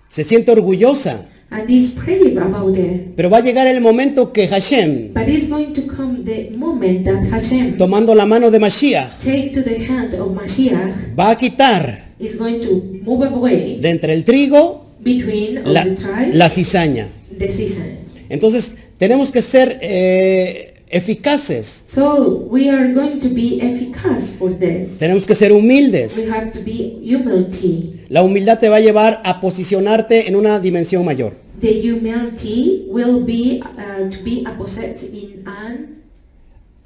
Se 0.08 0.24
siente 0.24 0.52
orgullosa. 0.52 1.24
and 1.50 1.70
is 1.70 1.92
pray 1.92 2.36
about 2.36 2.76
it. 2.76 3.14
Pero 3.16 3.30
va 3.30 3.38
a 3.38 3.40
llegar 3.40 3.66
el 3.66 3.80
momento 3.80 4.32
que 4.32 4.46
Hashem 4.48 5.14
But 5.14 5.28
it's 5.28 5.48
going 5.48 5.72
to 5.72 5.82
come 5.86 6.24
the 6.24 6.50
moment 6.56 7.04
that 7.06 7.30
Hashem 7.30 7.76
tomando 7.78 8.14
la 8.14 8.26
mano 8.26 8.50
de 8.50 8.58
Mashiach, 8.58 9.18
take 9.20 9.52
to 9.54 9.62
the 9.62 9.78
hand 9.86 10.14
of 10.14 10.28
Mashiach 10.32 11.14
va 11.18 11.30
a 11.30 11.36
quitar 11.38 12.07
is 12.18 12.36
going 12.38 12.60
to 12.60 12.82
move 13.02 13.24
away 13.26 13.78
de 13.80 13.90
entre 13.90 14.12
el 14.12 14.24
trigo 14.24 14.84
between 15.00 15.60
la, 15.72 15.84
the 15.84 15.94
tribes 15.94 16.34
la 16.34 16.48
cizaña. 16.48 17.08
the 17.38 17.50
season. 17.52 17.98
Entonces, 18.28 18.72
tenemos 18.98 19.30
que 19.30 19.40
ser 19.42 19.78
eh, 19.80 20.74
eficaces, 20.90 21.84
So 21.86 22.46
we 22.50 22.68
are 22.70 22.92
going 22.92 23.20
to 23.20 23.28
be 23.28 23.60
efficacious 23.60 24.30
for 24.38 24.50
this. 24.58 24.98
tenemos 24.98 25.26
que 25.26 25.34
ser 25.34 25.52
humildes. 25.52 26.16
We 26.26 26.30
have 26.30 26.52
to 26.52 26.60
be 26.60 26.98
humility. 27.02 28.00
La 28.08 28.22
humildad 28.22 28.58
te 28.58 28.68
va 28.68 28.76
a 28.76 28.80
llevar 28.80 29.22
a 29.24 29.40
posicionarte 29.40 30.28
en 30.28 30.36
una 30.36 30.58
dimensión 30.60 31.04
mayor. 31.04 31.34
The 31.60 31.80
humility 31.82 32.84
will 32.88 33.24
be 33.24 33.60
uh, 33.62 34.10
to 34.10 34.22
be 34.24 34.44
opposite 34.46 34.96
in 35.12 35.42
an 35.46 35.98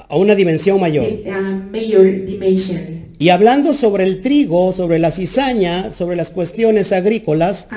A 0.08 0.16
una 0.16 0.34
dimensión 0.34 0.78
mayor. 0.80 1.04
uh, 1.06 1.70
major 1.72 2.04
dimension. 2.26 3.01
Y 3.22 3.28
hablando 3.28 3.72
sobre 3.72 4.02
el 4.02 4.20
trigo, 4.20 4.72
sobre 4.72 4.98
la 4.98 5.12
cizaña, 5.12 5.92
sobre 5.92 6.16
las 6.16 6.32
cuestiones 6.32 6.90
agrícolas, 6.90 7.68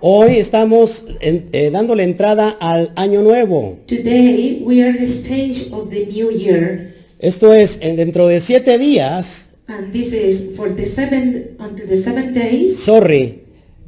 hoy 0.00 0.32
estamos 0.38 1.04
en- 1.20 1.46
eh, 1.52 1.70
dándole 1.72 2.02
entrada 2.02 2.56
al 2.58 2.90
año 2.96 3.22
nuevo. 3.22 3.78
Today 3.86 4.60
we 4.66 4.82
are 4.82 4.98
the 4.98 5.04
stage 5.04 5.68
of 5.70 5.88
the 5.90 6.04
new 6.06 6.32
year. 6.36 6.92
Esto 7.20 7.54
es, 7.54 7.78
en- 7.80 7.94
dentro 7.94 8.26
de 8.26 8.40
siete 8.40 8.76
días, 8.76 9.50
And 9.68 9.92
this 9.92 10.12
is 10.12 10.56
for 10.56 10.74
the 10.74 10.84
seven 10.88 11.56
until 11.60 11.86
the 11.86 12.02
seven 12.02 12.34
days 12.34 12.76
sorry, 12.76 13.42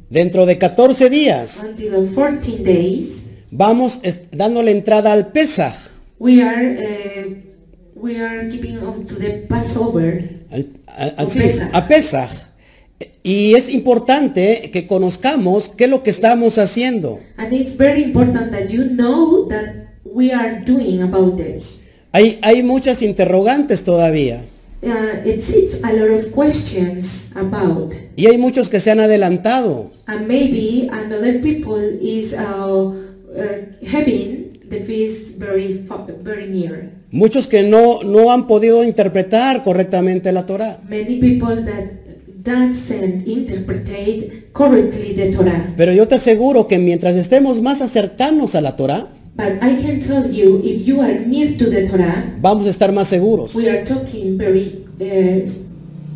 dentro 0.09 0.45
de 0.45 0.57
14 0.57 1.09
días, 1.09 1.61
until 1.61 1.91
the 1.91 2.07
14 2.15 2.63
days. 2.63 3.24
Vamos 3.59 3.99
dándole 4.31 4.71
entrada 4.71 5.13
al 5.13 5.31
Pesaj. 5.31 5.73
We 6.19 6.41
are 6.41 6.77
uh, 6.77 7.35
we 7.95 8.17
are 8.17 8.49
keeping 8.49 8.77
on 8.79 9.05
to 9.07 9.15
the 9.15 9.45
Passover. 9.49 10.21
al- 10.51 11.27
Pesaj. 11.27 11.69
a 11.73 11.87
Pesaj. 11.87 12.29
Y 13.23 13.55
es 13.55 13.69
importante 13.69 14.69
que 14.71 14.85
conozcamos 14.87 15.69
qué 15.69 15.85
es 15.85 15.89
lo 15.89 16.03
que 16.03 16.11
estamos 16.11 16.57
haciendo. 16.57 17.19
And 17.37 17.51
it's 17.53 17.75
very 17.75 18.03
important 18.03 18.51
that 18.51 18.69
you 18.69 18.83
know 18.85 19.47
that 19.47 19.87
we 20.03 20.31
are 20.31 20.61
doing 20.65 21.01
about 21.01 21.37
this. 21.37 21.81
Hay, 22.13 22.39
hay 22.43 22.63
muchas 22.63 23.01
interrogantes 23.01 23.83
todavía. 23.83 24.45
Uh, 24.83 25.27
it 25.27 25.41
sits 25.41 25.83
a 25.83 25.91
lot 25.93 26.11
of 26.11 26.31
questions 26.31 27.31
about, 27.35 27.93
Y 28.15 28.27
hay 28.27 28.37
muchos 28.37 28.69
que 28.69 28.79
se 28.79 28.91
han 28.91 28.99
adelantado. 28.99 29.89
and 30.07 30.27
maybe 30.27 30.87
another 30.91 31.41
people 31.41 31.81
is 31.99 32.33
uh, 32.33 32.93
having 33.91 34.59
the 34.69 34.79
feast 34.81 35.37
very 35.37 35.85
very 36.23 36.47
near. 36.47 36.91
Muchos 37.11 37.47
que 37.47 37.63
no, 37.63 38.01
no 38.03 38.31
han 38.31 38.47
podido 38.47 38.83
interpretar 38.83 39.63
correctamente 39.63 40.31
la 40.31 40.45
Torah. 40.45 40.79
Many 40.89 41.19
people 41.19 41.63
that 41.63 42.05
doesn't 42.43 43.27
interpret 43.27 43.89
correctly 44.53 45.13
the 45.15 45.31
Torah. 45.31 45.73
Pero 45.77 45.93
yo 45.93 46.07
te 46.07 46.15
aseguro 46.15 46.67
que 46.67 46.77
mientras 46.79 47.15
estemos 47.15 47.61
más 47.61 47.81
acercanos 47.81 48.55
a 48.55 48.61
la 48.61 48.75
Torah, 48.75 49.09
But 49.37 49.61
I 49.61 49.75
can 49.75 49.99
tell 49.99 50.31
you, 50.31 50.61
if 50.63 50.87
you 50.87 51.01
are 51.01 51.19
near 51.19 51.57
to 51.57 51.69
the 51.69 51.89
Torah, 51.89 52.35
vamos 52.39 52.67
a 52.67 52.69
estar 52.69 52.93
más 52.93 53.09
seguros. 53.09 53.53
we 53.53 53.67
are 53.69 53.83
talking 53.83 54.37
very 54.37 54.85
uh, 55.01 55.45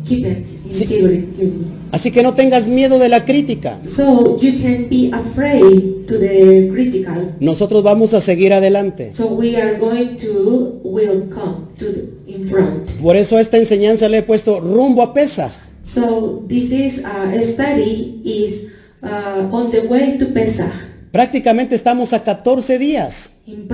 keep 0.04 0.24
it 0.26 0.46
in 0.66 0.74
Sí. 0.74 0.84
security. 0.84 1.52
Así 1.92 2.10
que 2.10 2.22
no 2.22 2.34
tengas 2.34 2.68
miedo 2.68 2.98
de 2.98 3.08
la 3.08 3.24
crítica. 3.24 3.80
So 3.84 4.36
you 4.38 4.52
can 4.62 4.88
be 4.88 5.10
afraid 5.12 6.06
to 6.06 6.18
the 6.18 6.68
critical. 6.72 7.34
Nosotros 7.40 7.82
vamos 7.82 8.14
a 8.14 8.20
seguir 8.20 8.52
adelante. 8.52 9.12
So 9.14 9.26
we 9.34 9.56
are 9.56 9.78
going 9.78 10.16
to 10.18 10.80
will 10.84 11.28
come 11.30 11.66
to 11.78 11.84
the, 11.86 12.08
in 12.26 12.44
front. 12.44 12.90
Por 13.02 13.16
eso 13.16 13.36
a 13.36 13.40
esta 13.40 13.56
enseñanza 13.56 14.08
le 14.08 14.18
he 14.18 14.22
puesto 14.22 14.60
rumbo 14.60 15.02
a 15.02 15.12
Pesaj. 15.14 15.50
So 15.82 16.44
this 16.48 16.70
is 16.70 17.04
uh, 17.04 17.34
a 17.34 17.42
study 17.44 18.20
is 18.24 18.66
uh, 19.02 19.48
on 19.52 19.70
the 19.70 19.80
way 19.88 20.16
to 20.18 20.26
Pesach. 20.26 20.89
Prácticamente 21.12 21.74
estamos 21.74 22.12
a 22.12 22.22
14 22.22 22.78
días. 22.78 23.32
In 23.46 23.66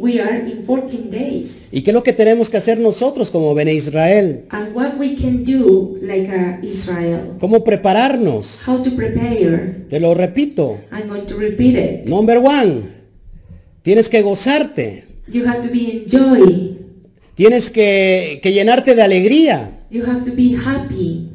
we 0.00 0.18
are 0.18 0.38
in 0.50 0.64
14 0.64 1.10
days. 1.10 1.66
¿Y 1.70 1.82
qué 1.82 1.90
es 1.90 1.94
lo 1.94 2.02
que 2.02 2.14
tenemos 2.14 2.48
que 2.48 2.56
hacer 2.56 2.80
nosotros 2.80 3.30
como 3.30 3.54
Bene 3.54 3.74
Israel? 3.74 4.46
And 4.48 4.74
what 4.74 4.94
we 4.98 5.16
can 5.16 5.44
do 5.44 5.98
like 6.00 6.30
uh, 6.30 6.64
Israel. 6.64 7.36
¿Cómo 7.40 7.62
prepararnos? 7.62 8.66
How 8.66 8.82
to 8.82 8.90
prepare. 8.96 9.84
Te 9.90 10.00
lo 10.00 10.14
repito. 10.14 10.78
I'm 10.90 11.08
going 11.08 11.26
to 11.26 11.36
repeat 11.36 11.76
it. 11.76 12.08
Number 12.08 12.38
one, 12.38 12.84
tienes 13.82 14.08
que 14.08 14.22
gozarte. 14.22 15.04
You 15.28 15.46
have 15.46 15.60
to 15.60 15.70
be 15.70 15.80
in 15.80 16.04
joy. 16.08 16.78
Tienes 17.34 17.70
que, 17.70 18.40
que 18.42 18.52
llenarte 18.54 18.94
de 18.94 19.02
alegría. 19.02 19.84
You 19.90 20.04
have 20.06 20.24
to 20.24 20.34
be 20.34 20.56
happy. 20.56 21.28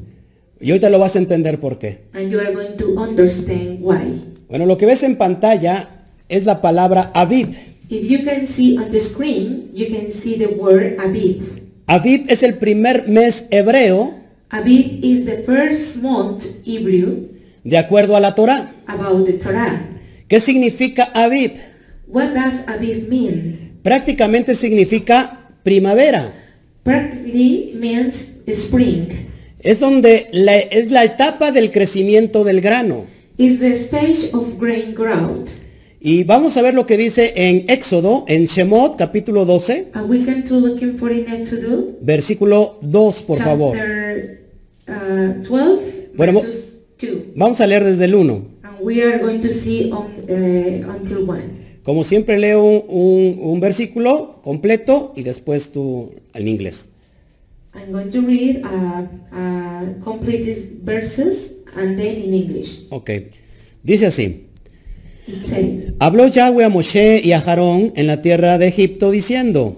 Y 0.60 0.72
ahorita 0.72 0.90
lo 0.90 0.98
vas 0.98 1.16
a 1.16 1.20
entender 1.20 1.60
por 1.60 1.78
qué. 1.78 2.06
And 2.14 2.32
you 2.32 2.40
are 2.40 2.52
going 2.52 2.76
to 2.78 3.00
understand 3.00 3.82
why. 3.82 4.31
Bueno, 4.52 4.66
lo 4.66 4.78
que 4.78 4.86
ves 4.86 5.02
en 5.04 5.16
pantalla 5.16 5.88
es 6.28 6.44
la 6.44 6.62
palabra 6.62 7.10
Aviv. 7.14 7.56
If 7.90 8.10
you 8.10 8.26
can 8.26 8.46
see 8.46 8.78
on 8.78 8.92
the 8.92 9.00
screen, 9.00 9.72
you 9.74 9.86
can 9.88 10.12
see 10.12 10.36
the 10.38 10.48
word 10.48 10.98
Aviv. 11.00 11.42
Aviv 11.88 12.26
es 12.28 12.44
el 12.44 12.56
primer 12.56 13.08
mes 13.08 13.46
hebreo 13.50 14.14
Aviv 14.50 15.00
is 15.04 15.24
the 15.26 15.44
first 15.46 16.04
month 16.04 16.44
Hebrew 16.66 17.24
de 17.64 17.78
acuerdo 17.78 18.18
a 18.18 18.20
la 18.20 18.36
Torah. 18.36 18.74
about 18.88 19.26
the 19.26 19.34
Torah. 19.34 19.90
¿Qué 20.28 20.42
significa 20.42 21.10
Aviv? 21.14 21.54
What 22.08 22.34
does 22.34 22.68
Aviv 22.68 23.08
mean? 23.08 23.80
Prácticamente 23.84 24.54
significa 24.54 25.48
primavera. 25.64 26.34
Practically 26.84 27.72
means 27.76 28.36
spring. 28.48 29.08
Es 29.62 29.80
donde 29.80 30.28
la- 30.34 30.58
es 30.60 30.92
la 30.92 31.06
etapa 31.06 31.52
del 31.54 31.72
crecimiento 31.72 32.44
del 32.44 32.60
grano. 32.60 33.06
Is 33.38 33.60
the 33.60 33.76
stage 33.76 34.34
of 34.34 34.58
grain 34.60 34.94
growth. 34.94 35.52
Y 36.04 36.24
vamos 36.24 36.58
a 36.58 36.64
ver 36.64 36.74
lo 36.74 36.88
que 36.88 36.98
dice 36.98 37.34
en 37.36 37.66
Éxodo, 37.70 38.26
en 38.28 38.46
Shemot, 38.48 38.98
capítulo 38.98 39.46
12, 39.46 39.90
And 39.94 40.10
we 40.10 40.26
can 40.26 40.44
to 40.46 40.60
looking 40.60 40.98
for 40.98 41.12
in 41.12 41.26
do. 41.44 41.96
versículo 42.02 42.80
2, 42.82 43.22
por 43.22 43.38
favor. 43.38 43.78
Chapter 43.78 44.42
uh, 44.88 45.44
12 45.44 46.10
Bueno, 46.16 46.42
verses 46.42 46.80
2. 46.98 47.10
Vamos 47.36 47.62
a 47.62 47.68
leer 47.68 47.84
desde 47.84 48.06
el 48.06 48.16
1. 48.16 48.34
And 48.64 48.76
we 48.82 49.04
are 49.04 49.20
going 49.20 49.42
to 49.42 49.50
see 49.50 49.92
on 49.92 50.08
uh, 50.28 50.90
until 50.92 51.20
1. 51.30 51.62
Como 51.84 52.04
siempre 52.04 52.40
leo 52.40 52.64
un, 52.64 53.38
un- 53.40 53.60
versículo 53.60 54.40
completo 54.44 55.14
y 55.16 55.22
después 55.22 55.72
tú 55.72 56.14
en 56.34 56.48
inglés. 56.48 56.88
I'm 57.76 57.92
going 57.92 58.10
to 58.10 58.22
read 58.22 58.64
uh, 58.66 59.08
uh, 59.36 60.04
complete 60.04 60.80
verses 60.84 61.61
and 61.76 61.98
then 61.98 62.16
in 62.16 62.34
English. 62.34 62.88
Ok. 62.90 63.10
Dice 63.84 64.08
así. 64.08 64.48
Habló 66.00 66.28
Yahweh 66.28 66.66
a 66.66 66.70
Moshe 66.70 67.22
y 67.24 67.32
a 67.32 67.40
Aarón 67.40 67.94
en 67.96 68.08
la 68.08 68.22
tierra 68.22 68.58
de 68.58 68.68
Egipto 68.68 69.12
diciendo, 69.12 69.78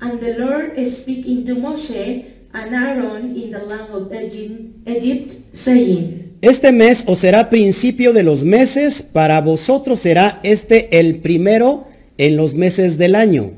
And 0.00 0.20
the 0.20 0.38
Lord 0.38 0.78
speaking 0.88 1.44
to 1.46 1.56
Moshe 1.56 2.24
and 2.52 2.74
Aaron 2.74 3.36
in 3.36 3.50
the 3.50 3.58
land 3.58 3.90
of 3.92 4.12
Egypt, 4.12 4.86
Egypt 4.86 5.34
saying, 5.52 6.36
Este 6.40 6.70
mes 6.70 7.02
os 7.06 7.18
será 7.18 7.50
principio 7.50 8.12
de 8.12 8.22
los 8.22 8.44
meses, 8.44 9.02
para 9.02 9.40
vosotros 9.40 9.98
será 9.98 10.38
este 10.44 11.00
el 11.00 11.16
primero 11.16 11.88
en 12.16 12.36
los 12.36 12.54
meses 12.54 12.96
del 12.96 13.16
año. 13.16 13.52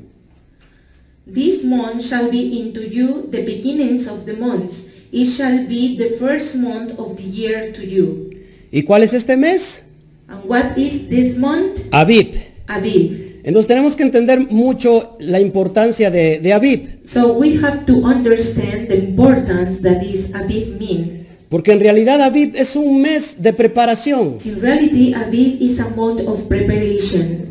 This 1.31 1.63
month 1.63 2.03
shall 2.03 2.31
be 2.31 2.59
into 2.59 2.81
you 2.81 3.29
the 3.29 3.43
beginnings 3.43 4.07
of 4.07 4.25
the 4.25 4.33
months. 4.33 4.90
It 5.11 5.27
shall 5.27 5.67
be 5.67 5.97
the 5.97 6.17
first 6.17 6.55
month 6.55 6.97
of 6.97 7.17
the 7.17 7.23
year 7.23 7.73
to 7.73 7.83
you. 7.85 8.29
¿Y 8.71 8.83
cuál 8.83 9.03
es 9.03 9.13
este 9.13 9.35
mes? 9.35 9.83
And 10.27 10.43
what 10.45 10.77
is 10.77 11.09
this 11.09 11.37
month? 11.37 11.81
Aviv. 11.91 12.35
Aviv. 12.67 13.41
Entonces 13.43 13.67
tenemos 13.67 13.95
que 13.95 14.03
entender 14.03 14.39
mucho 14.51 15.15
la 15.19 15.39
importancia 15.39 16.09
de, 16.11 16.39
de 16.39 16.53
Aviv, 16.53 16.99
So 17.05 17.33
we 17.37 17.57
have 17.57 17.85
to 17.87 17.95
understand 18.05 18.87
the 18.87 18.95
importance 18.97 19.81
that 19.81 19.99
this 19.99 20.31
Aviv 20.33 20.77
mean. 20.79 21.25
porque 21.49 21.73
en 21.73 21.81
realidad 21.81 22.21
Aviv 22.21 22.55
es 22.55 22.75
un 22.77 23.01
mes 23.01 23.41
de 23.41 23.51
preparación. 23.51 24.37
In 24.45 24.61
reality, 24.61 25.13
Aviv 25.13 25.57
is 25.59 25.79
a 25.81 25.89
month 25.89 26.21
of 26.25 26.47
preparation. 26.47 27.50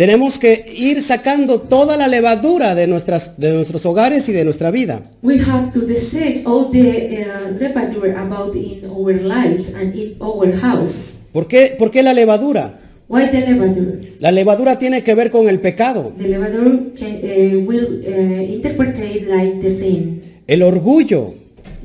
Tenemos 0.00 0.38
que 0.38 0.64
ir 0.78 1.02
sacando 1.02 1.60
toda 1.60 1.98
la 1.98 2.08
levadura 2.08 2.74
de, 2.74 2.86
nuestras, 2.86 3.38
de 3.38 3.52
nuestros 3.52 3.84
hogares 3.84 4.26
y 4.30 4.32
de 4.32 4.46
nuestra 4.46 4.70
vida. 4.70 5.02
We 5.20 5.38
have 5.40 5.72
to 5.74 5.80
dissect 5.80 6.46
all 6.46 6.70
the 6.72 7.26
uh, 7.26 7.58
levadur 7.58 8.16
about 8.16 8.56
in 8.56 8.86
our 8.86 9.12
lives 9.12 9.74
and 9.74 9.94
in 9.94 10.16
our 10.18 10.58
house. 10.58 11.18
¿Por 11.34 11.46
qué, 11.48 11.76
por 11.78 11.90
qué 11.90 12.02
la 12.02 12.14
levadura? 12.14 12.80
Why 13.08 13.26
the 13.26 13.42
levadur? 13.42 14.00
La 14.20 14.32
levadura 14.32 14.78
tiene 14.78 15.02
que 15.02 15.14
ver 15.14 15.30
con 15.30 15.50
el 15.50 15.60
pecado, 15.60 16.14
The 16.16 16.28
levadur 16.28 16.94
can, 16.98 17.16
uh, 17.16 17.58
will 17.66 18.02
uh, 18.02 18.54
interpret 18.54 18.96
like 19.28 19.60
the 19.60 19.68
sin, 19.68 20.40
el 20.46 20.62
orgullo. 20.62 21.34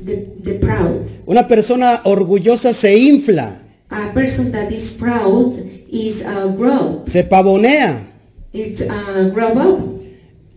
the, 0.02 0.26
the 0.42 0.54
proud. 0.54 1.02
Una 1.26 1.46
persona 1.46 2.00
orgullosa 2.04 2.72
se 2.72 2.96
infla. 2.96 3.58
A 3.90 4.10
person 4.14 4.52
that 4.52 4.72
is 4.72 4.96
proud 4.98 5.54
is 5.92 6.24
uh, 6.24 6.48
grow. 6.56 7.02
se 7.06 7.22
pavonea. 7.22 8.05
It's 8.56 8.80
uh, 8.80 9.30
grow 9.34 9.52
up. 9.58 10.00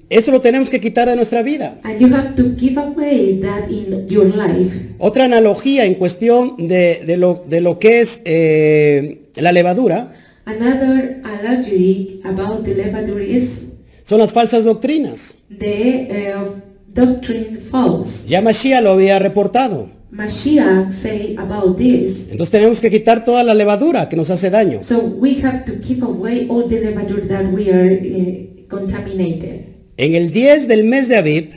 Eso 0.09 0.31
lo 0.31 0.41
tenemos 0.41 0.69
que 0.69 0.79
quitar 0.79 1.07
de 1.07 1.15
nuestra 1.15 1.43
vida. 1.43 1.79
And 1.83 1.99
you 1.99 2.07
have 2.07 2.35
to 2.35 2.55
give 2.57 2.79
away 2.79 3.39
that 3.41 3.69
in 3.69 4.07
your 4.07 4.25
life. 4.35 4.95
Otra 4.97 5.25
analogía 5.25 5.85
en 5.85 5.95
cuestión 5.95 6.55
de, 6.67 7.03
de 7.05 7.17
lo, 7.17 7.43
de 7.45 7.61
lo 7.61 7.77
que 7.77 8.01
es 8.01 8.21
eh, 8.25 9.21
la 9.35 9.51
levadura 9.51 10.13
Another 10.45 11.21
analogy 11.23 12.21
about 12.23 12.63
the 12.65 12.73
lavatory 12.73 13.35
is 13.35 13.65
son 14.03 14.17
las 14.19 14.33
falsas 14.33 14.63
doctrinas. 14.63 15.35
the 15.49 16.33
uh, 16.35 16.59
doctrine 16.91 17.55
false. 17.69 18.25
Ya 18.27 18.41
Mashiach 18.41 18.81
lo 18.81 18.91
había 18.91 19.19
reportado. 19.19 19.89
Mashiach 20.11 20.91
say 20.91 21.35
about 21.37 21.77
this. 21.77 22.29
Entonces 22.31 22.49
tenemos 22.49 22.81
que 22.81 22.89
quitar 22.89 23.23
toda 23.23 23.43
la 23.43 23.53
levadura 23.53 24.09
que 24.09 24.15
nos 24.15 24.29
hace 24.29 24.49
daño. 24.49 24.81
So 24.81 24.99
we 24.99 25.39
have 25.43 25.65
to 25.65 25.79
keep 25.81 26.01
away 26.03 26.47
all 26.49 26.67
the 26.67 26.81
lavatory 26.81 27.27
that 27.27 27.45
we 27.51 27.69
are 27.69 27.93
uh, 27.93 28.67
contaminated. 28.67 29.65
En 29.97 30.15
el 30.15 30.31
10 30.31 30.67
del 30.67 30.83
mes 30.85 31.07
de 31.09 31.17
Aviv 31.17 31.49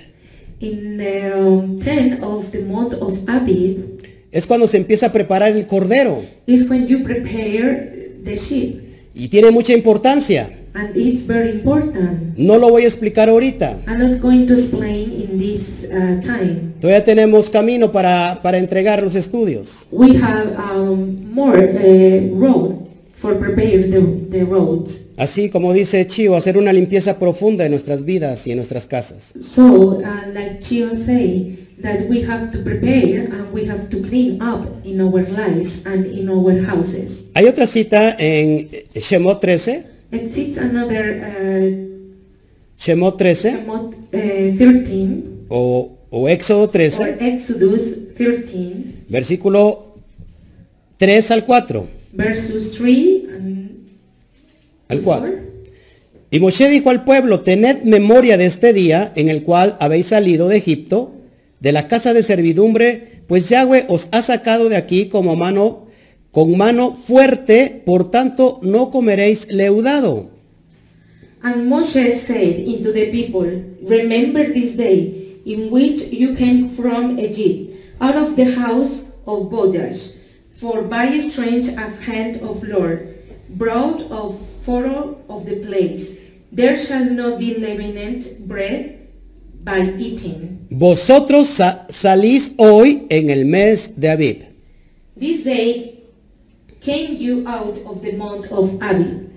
In 0.61 0.99
the 0.99 1.33
um, 1.35 1.79
10 1.79 2.23
of 2.23 2.51
the 2.51 2.61
month 2.62 2.95
of 3.01 3.19
Abib 3.27 3.99
es 4.31 4.47
cuando 4.47 4.67
se 4.67 4.77
empieza 4.79 5.07
a 5.07 5.12
preparar 5.12 5.53
el 5.53 5.67
cordero 5.67 6.23
is 6.47 6.69
when 6.69 6.87
you 6.87 7.03
prepare 7.05 8.19
the 8.25 8.37
sheep. 8.37 8.81
y 9.15 9.29
tiene 9.29 9.51
mucha 9.51 9.73
importancia. 9.73 10.51
And 10.75 10.97
it's 10.97 11.27
very 11.27 11.51
important. 11.51 12.39
No 12.39 12.57
lo 12.57 12.71
voy 12.71 12.85
a 12.85 12.87
explicar 12.87 13.29
ahorita. 13.29 13.81
I'm 13.87 13.99
not 13.99 14.21
going 14.21 14.47
to 14.47 14.55
explain 14.55 15.11
in 15.13 15.39
this 15.39 15.85
uh, 15.85 16.21
time. 16.23 16.75
Todavía 16.81 17.05
tenemos 17.05 17.51
camino 17.51 17.93
para, 17.93 18.41
para 18.43 18.59
entregar 18.59 19.03
los 19.03 19.15
estudios. 19.15 19.87
We 19.91 20.17
have 20.17 20.57
um, 20.59 21.33
more 21.33 21.59
uh, 21.59 22.35
road 22.35 22.89
for 23.15 23.39
prepare 23.39 23.89
the, 23.89 24.01
the 24.31 24.45
roads. 24.45 25.11
Así 25.19 25.51
como 25.51 25.75
dice 25.75 26.07
Chio, 26.07 26.35
hacer 26.35 26.57
una 26.57 26.73
limpieza 26.73 27.19
profunda 27.19 27.65
en 27.67 27.71
nuestras 27.71 28.05
vidas 28.05 28.47
y 28.47 28.53
en 28.53 28.57
nuestras 28.57 28.87
casas. 28.87 29.35
So, 29.41 29.99
uh, 29.99 30.03
like 30.33 30.61
Chio 30.63 30.89
say, 30.97 31.59
that 31.83 32.09
we 32.09 32.23
have 32.23 32.51
to 32.53 32.59
prepare 32.65 33.27
and 33.31 33.53
we 33.53 33.67
have 33.67 33.91
to 33.91 34.01
clean 34.03 34.41
up 34.41 34.67
in 34.85 35.01
our 35.01 35.23
lives 35.29 35.85
and 35.85 36.07
in 36.07 36.29
our 36.31 36.65
houses. 36.65 37.31
Hay 37.35 37.47
otra 37.47 37.67
cita 37.67 38.17
en 38.19 38.69
Shemot 38.95 39.41
13, 39.41 39.92
Exists 40.12 40.59
another 40.59 41.25
uh, 41.25 41.70
Shemot 42.79 43.16
13 43.16 43.51
Shemot, 43.51 43.94
uh, 43.94 44.57
13 44.59 45.46
o, 45.48 45.98
o 46.11 46.29
Éxodo 46.29 46.64
or 46.64 46.70
13, 46.70 47.16
Exodus 47.20 48.14
13 48.14 49.07
versículo 49.09 49.96
3 50.98 51.31
al 51.31 51.44
4. 51.44 51.88
versus 52.12 52.77
3 52.79 53.27
and 53.31 53.88
Al 54.88 54.98
to 54.98 55.05
4. 55.05 55.27
four. 55.27 55.53
Y 56.31 56.40
Moshe 56.40 56.68
dijo 56.70 56.88
al 56.88 57.05
pueblo, 57.05 57.40
tened 57.40 57.83
memoria 57.83 58.38
de 58.38 58.46
este 58.46 58.72
día 58.72 59.12
en 59.16 59.29
el 59.29 59.42
cual 59.42 59.77
habéis 59.81 60.07
salido 60.07 60.48
de 60.48 60.57
Egipto, 60.57 61.12
de 61.61 61.72
la 61.72 61.88
casa 61.88 62.14
de 62.14 62.22
servidumbre, 62.22 63.22
pues 63.27 63.48
Yahweh 63.51 63.85
os 63.88 64.09
ha 64.12 64.22
sacado 64.22 64.68
de 64.68 64.77
aquí 64.77 65.09
como 65.09 65.37
mano, 65.37 65.82
con 66.33 66.57
mano 66.57 66.95
fuerte, 66.95 67.83
por 67.85 68.11
tanto 68.11 68.59
no 68.62 68.90
comeréis 68.90 69.47
leudado. 69.51 70.31
And 71.45 71.68
Moshe 71.71 72.12
said 72.12 72.66
unto 72.66 72.92
the 72.92 73.11
people, 73.11 73.47
Remember 73.83 74.45
this 74.45 74.77
day 74.77 75.38
in 75.45 75.71
which 75.71 76.11
you 76.12 76.35
came 76.35 76.68
from 76.68 77.18
Egypt, 77.18 77.71
out 78.01 78.16
of 78.16 78.37
the 78.37 78.55
house 78.55 79.07
of 79.27 79.51
bondage, 79.51 80.01
for 80.57 80.83
by 80.83 81.21
strength 81.21 81.77
of 81.77 81.99
hand 82.01 82.40
of 82.42 82.62
Lord, 82.62 83.09
brought 83.51 84.03
of 84.11 84.38
furrow 84.64 85.18
of 85.29 85.45
the 85.47 85.57
place, 85.66 86.16
there 86.53 86.79
shall 86.79 87.05
not 87.11 87.38
be 87.40 87.55
leavened 87.59 88.25
bread 88.49 88.99
by 89.64 89.81
eating. 89.99 90.59
Vosotros 90.71 91.49
sa- 91.49 91.87
salís 91.90 92.53
hoy 92.57 93.05
en 93.11 93.31
el 93.31 93.45
mes 93.45 93.90
de 93.97 94.09
Aviv. 94.09 94.37
This 95.18 95.45
day 95.45 96.02
came 96.85 97.16
you 97.18 97.45
out 97.47 97.79
of 97.87 98.03
the 98.03 98.12
month 98.12 98.51
of 98.53 98.71
Abib. 98.83 99.29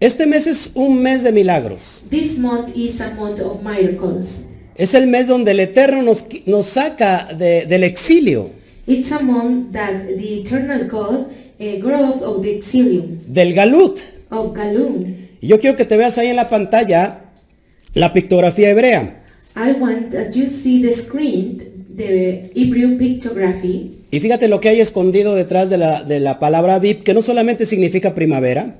Este 0.00 0.26
mes 0.26 0.46
es 0.46 0.70
un 0.74 1.02
mes 1.02 1.22
de 1.24 1.32
milagros. 1.32 2.04
This 2.08 2.38
month 2.38 2.76
is 2.76 3.00
a 3.00 3.14
month 3.14 3.40
of 3.40 3.62
miracles. 3.62 4.44
Es 4.76 4.94
el 4.94 5.08
mes 5.08 5.26
donde 5.26 5.50
el 5.50 5.60
Eterno 5.60 6.02
nos, 6.02 6.24
saca 6.66 7.32
de- 7.36 7.66
del 7.66 7.82
exilio, 7.82 8.50
It's 8.86 9.10
a 9.12 9.18
month 9.20 9.72
that 9.72 10.06
the 10.06 10.40
eternal 10.40 10.84
God 10.88 11.26
uh, 11.60 11.78
growth 11.80 12.22
of 12.22 12.42
the 12.42 12.56
exilium 12.56 13.18
del 13.26 13.52
galut. 13.54 13.98
of. 14.30 14.56
Y 15.40 15.48
yo 15.48 15.58
quiero 15.58 15.76
que 15.76 15.84
te 15.84 15.96
veas 15.96 16.16
ahí 16.18 16.28
en 16.28 16.36
la 16.36 16.46
pantalla 16.46 17.24
la 17.94 18.12
pictografía 18.12 18.70
hebrea. 18.70 19.24
I 19.56 19.72
want 19.72 20.10
that 20.12 20.32
you 20.34 20.46
see 20.46 20.80
the 20.80 20.92
screen, 20.92 21.58
the 21.96 22.50
Hebrew 22.54 22.96
pictography, 22.98 23.97
Y 24.10 24.20
fíjate 24.20 24.48
lo 24.48 24.60
que 24.60 24.70
hay 24.70 24.80
escondido 24.80 25.34
detrás 25.34 25.68
de 25.68 25.76
la, 25.78 26.02
de 26.02 26.18
la 26.20 26.38
palabra 26.38 26.76
Aviv, 26.76 27.02
que 27.02 27.12
no 27.12 27.20
solamente 27.22 27.66
significa 27.66 28.14
primavera, 28.14 28.78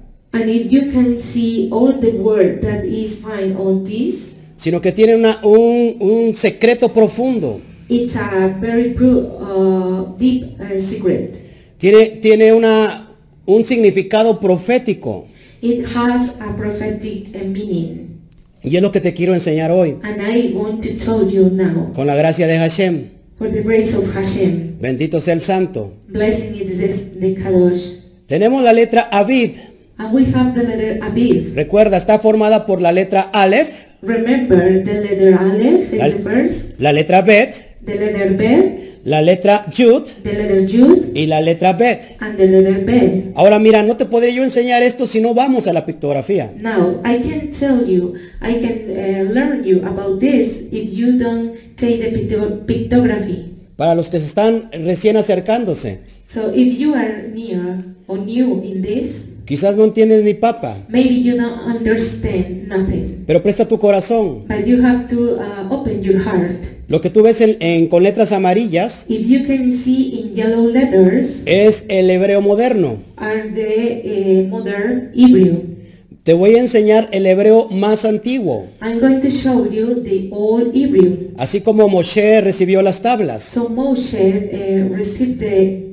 sino 4.56 4.80
que 4.80 4.92
tiene 4.92 5.16
una- 5.16 5.38
un, 5.44 5.96
un 6.00 6.34
secreto 6.34 6.92
profundo. 6.92 7.60
it's 7.90 8.16
a 8.16 8.48
very 8.60 8.94
uh, 9.00 10.14
deep 10.18 10.58
uh, 10.60 10.78
secret. 10.78 11.34
Tiene, 11.78 12.06
tiene 12.20 12.52
una, 12.52 13.08
un 13.46 13.64
significado 13.64 14.40
profético. 14.40 15.26
It 15.62 15.84
has 15.94 16.38
a 16.40 16.54
prophetic 16.56 17.28
uh, 17.34 17.46
meaning, 17.46 18.18
Y 18.62 18.76
es 18.76 18.82
lo 18.82 18.90
que 18.92 19.00
te 19.00 19.14
quiero 19.14 19.34
enseñar 19.34 19.70
hoy, 19.70 19.96
and 20.02 20.20
I 20.20 20.52
want 20.54 20.82
to 20.82 20.90
tell 21.02 21.28
you 21.30 21.48
now, 21.50 21.92
con 21.94 22.06
la 22.06 22.14
gracia 22.14 22.46
de 22.46 22.58
Hashem. 22.58 23.17
For 23.38 23.48
the 23.50 23.62
grace 23.62 23.94
of 23.96 24.12
Hashem, 24.14 24.78
Bendito 24.80 25.20
sea 25.20 25.32
el 25.32 25.40
santo. 25.40 25.92
blessing 26.08 26.54
is 26.56 27.18
the 27.20 27.34
Kadosh, 27.36 28.02
Tenemos 28.26 28.62
la 28.62 28.72
letra 28.72 29.08
Aviv. 29.10 29.56
and 29.98 30.12
we 30.12 30.24
have 30.26 30.54
the 30.54 30.62
letter 30.62 31.00
Aviv. 31.02 31.54
Recuerda, 31.54 31.96
está 31.96 32.18
formada 32.18 32.66
por 32.66 32.80
la 32.80 32.92
letra 32.92 33.22
Aleph, 33.32 33.86
Remember 34.02 34.84
the 34.84 35.00
letter 35.00 35.38
Aleph 35.40 35.92
is 35.92 36.00
the 36.14 36.18
first, 36.22 36.80
la 36.80 36.92
letra 36.92 37.20
Bet, 37.22 37.78
the 37.84 37.94
letter 37.98 38.30
Bet, 38.36 39.00
la 39.04 39.20
letra 39.20 39.64
Yud 39.76 40.06
the 40.22 40.32
letter 40.34 40.60
Yud, 40.68 41.12
y 41.16 41.26
la 41.26 41.40
letra 41.40 41.72
Bet. 41.72 42.16
and 42.20 42.38
the 42.38 42.46
letter 42.46 42.84
Bet. 42.84 43.32
Ahora 43.34 43.58
mira, 43.58 43.82
no 43.82 43.96
te 43.96 44.04
podré 44.04 44.32
yo 44.32 44.44
enseñar 44.44 44.84
esto 44.84 45.04
si 45.06 45.20
no 45.20 45.34
vamos 45.34 45.66
a 45.66 45.72
la 45.72 45.84
pictografía. 45.84 46.52
Now, 46.56 47.00
I 47.04 47.18
can 47.20 47.50
tell 47.50 47.84
you, 47.88 48.14
I 48.40 48.54
can 48.60 48.78
uh, 48.88 49.32
learn 49.32 49.64
you 49.64 49.78
about 49.84 50.20
this 50.20 50.68
if 50.70 50.92
you 50.96 51.18
don't 51.18 51.54
take 51.76 51.98
the 52.00 52.12
picto- 52.16 52.64
pictography. 52.66 53.46
Para 53.76 53.94
los 53.96 54.08
que 54.10 54.20
se 54.20 54.26
están 54.26 54.70
recién 54.72 55.16
acercándose, 55.16 55.98
So 56.24 56.52
if 56.54 56.78
you 56.78 56.94
are 56.94 57.26
near 57.34 57.78
or 58.06 58.18
new 58.18 58.62
in 58.62 58.82
this, 58.82 59.30
quizás 59.48 59.74
no 59.76 59.84
entiendes 59.84 60.22
ni 60.22 60.34
papa, 60.34 60.76
maybe 60.88 61.22
you 61.22 61.36
don't 61.36 61.58
understand 61.66 62.68
nothing. 62.68 63.24
pero 63.26 63.42
presta 63.42 63.66
tu 63.66 63.78
corazón. 63.78 64.44
But 64.46 64.66
you 64.66 64.82
have 64.84 65.08
to 65.08 65.36
uh, 65.36 65.72
open 65.72 66.02
your 66.02 66.20
heart. 66.22 66.64
Lo 66.88 67.00
que 67.00 67.10
tú 67.10 67.22
ves 67.22 67.40
en- 67.40 67.56
en- 67.60 67.88
con 67.88 68.02
letras 68.02 68.32
amarillas 68.32 69.04
If 69.08 69.26
you 69.26 69.46
can 69.46 69.72
see 69.72 70.20
in 70.20 70.34
yellow 70.34 70.68
letters 70.68 71.42
es 71.46 71.84
el 71.88 72.08
hebreo 72.10 72.40
moderno. 72.40 72.98
are 73.16 73.50
the 73.54 74.44
uh, 74.44 74.48
modern 74.48 75.10
Hebrew. 75.14 75.76
Te 76.22 76.34
voy 76.34 76.56
a 76.56 76.60
enseñar 76.60 77.08
el 77.12 77.24
hebreo 77.24 77.68
más 77.70 78.04
antiguo, 78.04 78.66
I'm 78.82 79.00
going 79.00 79.20
to 79.22 79.30
show 79.30 79.66
you 79.70 80.02
the 80.02 80.28
old 80.30 80.74
Hebrew. 80.74 81.30
así 81.38 81.62
como 81.62 81.88
Moshe 81.88 82.42
recibió 82.42 82.82
las 82.82 83.00
tablas. 83.00 83.42
So 83.44 83.68
Moshe 83.70 84.50
uh, 84.52 84.94
received 84.94 85.38
the 85.40 85.88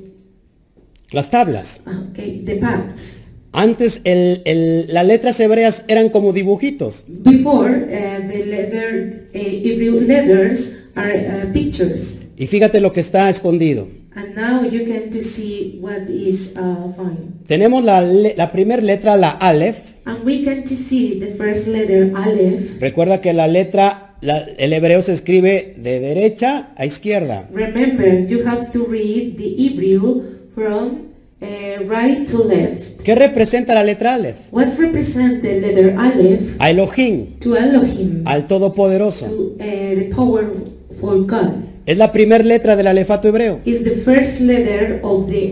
Las 1.11 1.29
tablas. 1.29 1.79
okay 2.11 2.41
the 2.45 2.55
pacts. 2.57 3.14
Antes 3.55 4.01
el- 4.03 4.41
el- 4.45 4.87
las 4.93 5.05
letras 5.05 5.39
hebreas 5.39 5.83
eran 5.87 6.09
como 6.09 6.33
dibujitos. 6.33 7.03
Before 7.07 7.71
uh, 7.71 8.27
the 8.31 8.45
letter 8.45 9.27
uh, 9.33 9.37
Hebrew 9.37 10.01
letters 10.01 10.73
are 10.95 11.15
uh, 11.49 11.53
pictures, 11.53 12.21
Y 12.37 12.47
fíjate 12.47 12.81
lo 12.81 12.91
que 12.91 12.99
está 13.01 13.29
escondido. 13.29 13.87
and 14.17 14.33
now 14.35 14.63
you 14.63 14.85
can 14.85 15.09
to 15.11 15.21
see 15.21 15.77
what 15.81 16.09
is 16.09 16.53
uh, 16.57 16.93
found. 16.95 17.43
Tenemos 17.47 17.83
la, 17.83 18.01
la 18.01 18.51
primera 18.51 18.81
letra, 18.81 19.17
la 19.17 19.29
Aleph. 19.31 19.93
And 20.05 20.23
we 20.23 20.43
can 20.45 20.63
to 20.65 20.75
see 20.75 21.19
the 21.19 21.31
first 21.35 21.67
letter 21.67 22.11
Aleph. 22.15 22.79
Recuerda 22.79 23.19
que 23.21 23.33
la 23.33 23.47
letra, 23.47 24.15
la- 24.21 24.45
el 24.57 24.71
hebreo 24.71 25.01
se 25.01 25.11
escribe 25.13 25.73
de 25.77 25.99
derecha 25.99 26.69
a 26.77 26.85
izquierda. 26.85 27.49
Remember, 27.51 28.25
you 28.27 28.45
have 28.45 28.71
to 28.71 28.85
read 28.85 29.35
the 29.37 29.49
Hebrew 29.57 30.23
from 30.53 31.04
uh, 31.41 31.83
right 31.87 32.27
to 32.29 32.43
left. 32.43 33.01
¿Qué 33.03 33.15
representa 33.15 33.73
la 33.73 33.83
letra 33.83 34.15
Aleph? 34.15 34.37
What 34.51 34.77
represents 34.79 35.41
the 35.41 35.59
letter 35.59 35.95
Aleph 35.97 36.55
A 36.59 36.69
Elohim, 36.71 37.39
to 37.39 37.55
Elohim, 37.55 38.23
al 38.25 38.47
Todopoderoso. 38.47 39.27
to 39.27 39.55
uh, 39.55 39.95
the 39.95 40.11
powerful 40.15 41.25
God? 41.25 41.75
Es 41.85 41.99
la 41.99 42.11
primera 42.11 42.43
letra 42.43 42.75
del 42.75 42.87
alefato 42.87 43.27
hebreo. 43.27 43.59
is 43.63 43.83
the 43.83 43.91
first 43.97 44.39
letter 44.39 44.99
of 45.03 45.27
the 45.27 45.51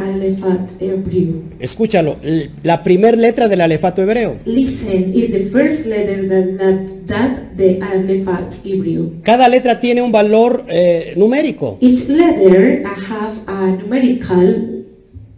Hebrew. 0.79 1.43
Escúchalo, 1.59 2.15
la 2.63 2.83
primera 2.83 3.15
letra 3.15 3.47
del 3.47 3.61
alefato 3.61 4.01
hebreo. 4.01 4.37
Listen, 4.45 5.13
is 5.13 5.31
the 5.31 5.45
first 5.51 5.85
letter 5.85 6.27
that 6.27 6.57
that, 6.57 7.55
that 7.55 7.55
the 7.55 8.59
Hebrew. 8.63 9.21
Cada 9.21 9.47
letra 9.47 9.79
tiene 9.79 10.01
un 10.01 10.11
valor 10.11 10.65
eh, 10.69 11.13
numérico. 11.17 11.77
Each 11.81 12.09
letter 12.09 12.83
have 12.83 13.37
a 13.45 13.67
numerical 13.77 14.82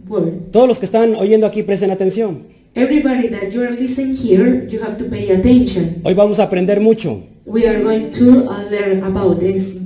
word. 0.08 0.50
Todos 0.52 0.68
los 0.68 0.78
que 0.78 0.86
están 0.86 1.14
oyendo 1.14 1.46
aquí 1.46 1.62
presten 1.62 1.90
atención. 1.90 2.44
Everybody 2.74 3.28
that 3.28 3.50
you 3.52 3.62
are 3.62 3.70
listening 3.74 4.14
here, 4.16 4.68
you 4.70 4.80
have 4.82 4.96
to 4.98 5.04
pay 5.08 5.30
attention. 5.30 6.00
Hoy 6.04 6.14
vamos 6.14 6.38
a 6.38 6.44
aprender 6.44 6.80
mucho. 6.80 7.22
We 7.46 7.66
are 7.66 7.82
going 7.82 8.10
to 8.12 8.50
uh, 8.50 8.70
learn 8.70 9.02
about 9.04 9.38
this. 9.40 9.78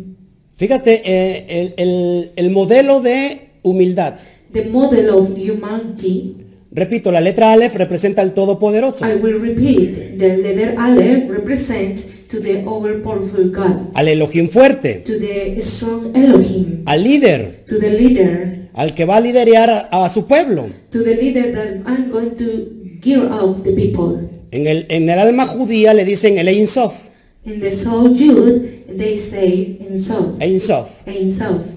Fíjate, 0.57 1.03
eh, 1.05 1.47
el, 1.49 1.75
el- 1.77 2.31
el 2.37 2.51
modelo 2.51 3.01
de 3.01 3.51
humildad. 3.63 4.19
The 4.53 4.65
model 4.67 5.11
of 5.11 5.29
humanity. 5.37 6.37
Repito, 6.73 7.11
la 7.11 7.21
letra 7.21 7.53
Aleph 7.53 7.75
representa 7.77 8.23
al 8.23 8.33
Todopoderoso, 8.33 9.05
I 9.07 9.15
will 9.17 9.41
repeat. 9.41 10.19
The 10.19 10.37
letter 10.37 10.75
Aleph 10.79 11.29
represents 11.31 12.07
to 12.29 12.41
the 12.41 12.65
all-powerful 12.65 13.51
God, 13.51 13.91
al 13.95 14.07
Elohim 14.09 14.49
fuerte, 14.49 15.03
to 15.05 15.19
the 15.19 15.61
strong 15.61 16.13
Elohim, 16.17 16.83
al 16.87 17.03
líder, 17.03 17.65
to 17.69 17.79
the 17.81 17.91
leader, 17.91 18.60
al 18.75 18.95
que 18.95 19.05
va 19.05 19.17
a 19.17 19.21
liderar 19.21 19.89
a, 19.91 20.05
a 20.05 20.11
su 20.11 20.27
pueblo. 20.27 20.69
to 20.91 21.03
the 21.03 21.15
leader 21.17 21.53
that 21.53 21.83
I'm 21.87 22.11
going 22.11 22.37
to 22.37 22.99
gear 23.01 23.29
out 23.33 23.63
the 23.65 23.73
people. 23.73 24.29
En 24.53 24.67
el, 24.67 24.87
en 24.89 25.09
el 25.09 25.19
alma 25.19 25.47
judía 25.47 25.95
le 25.95 26.05
dicen 26.05 26.39
el 26.39 26.49
Ein 26.49 26.67
Sof, 26.67 26.95
In 27.43 27.61
the 27.61 27.71
soul 27.71 28.15
Jude, 28.15 28.85
they 28.99 29.17
say 29.19 29.79
in 29.81 30.03
Sof, 30.03 30.41
Ein 30.41 30.61
Sof, 30.61 30.89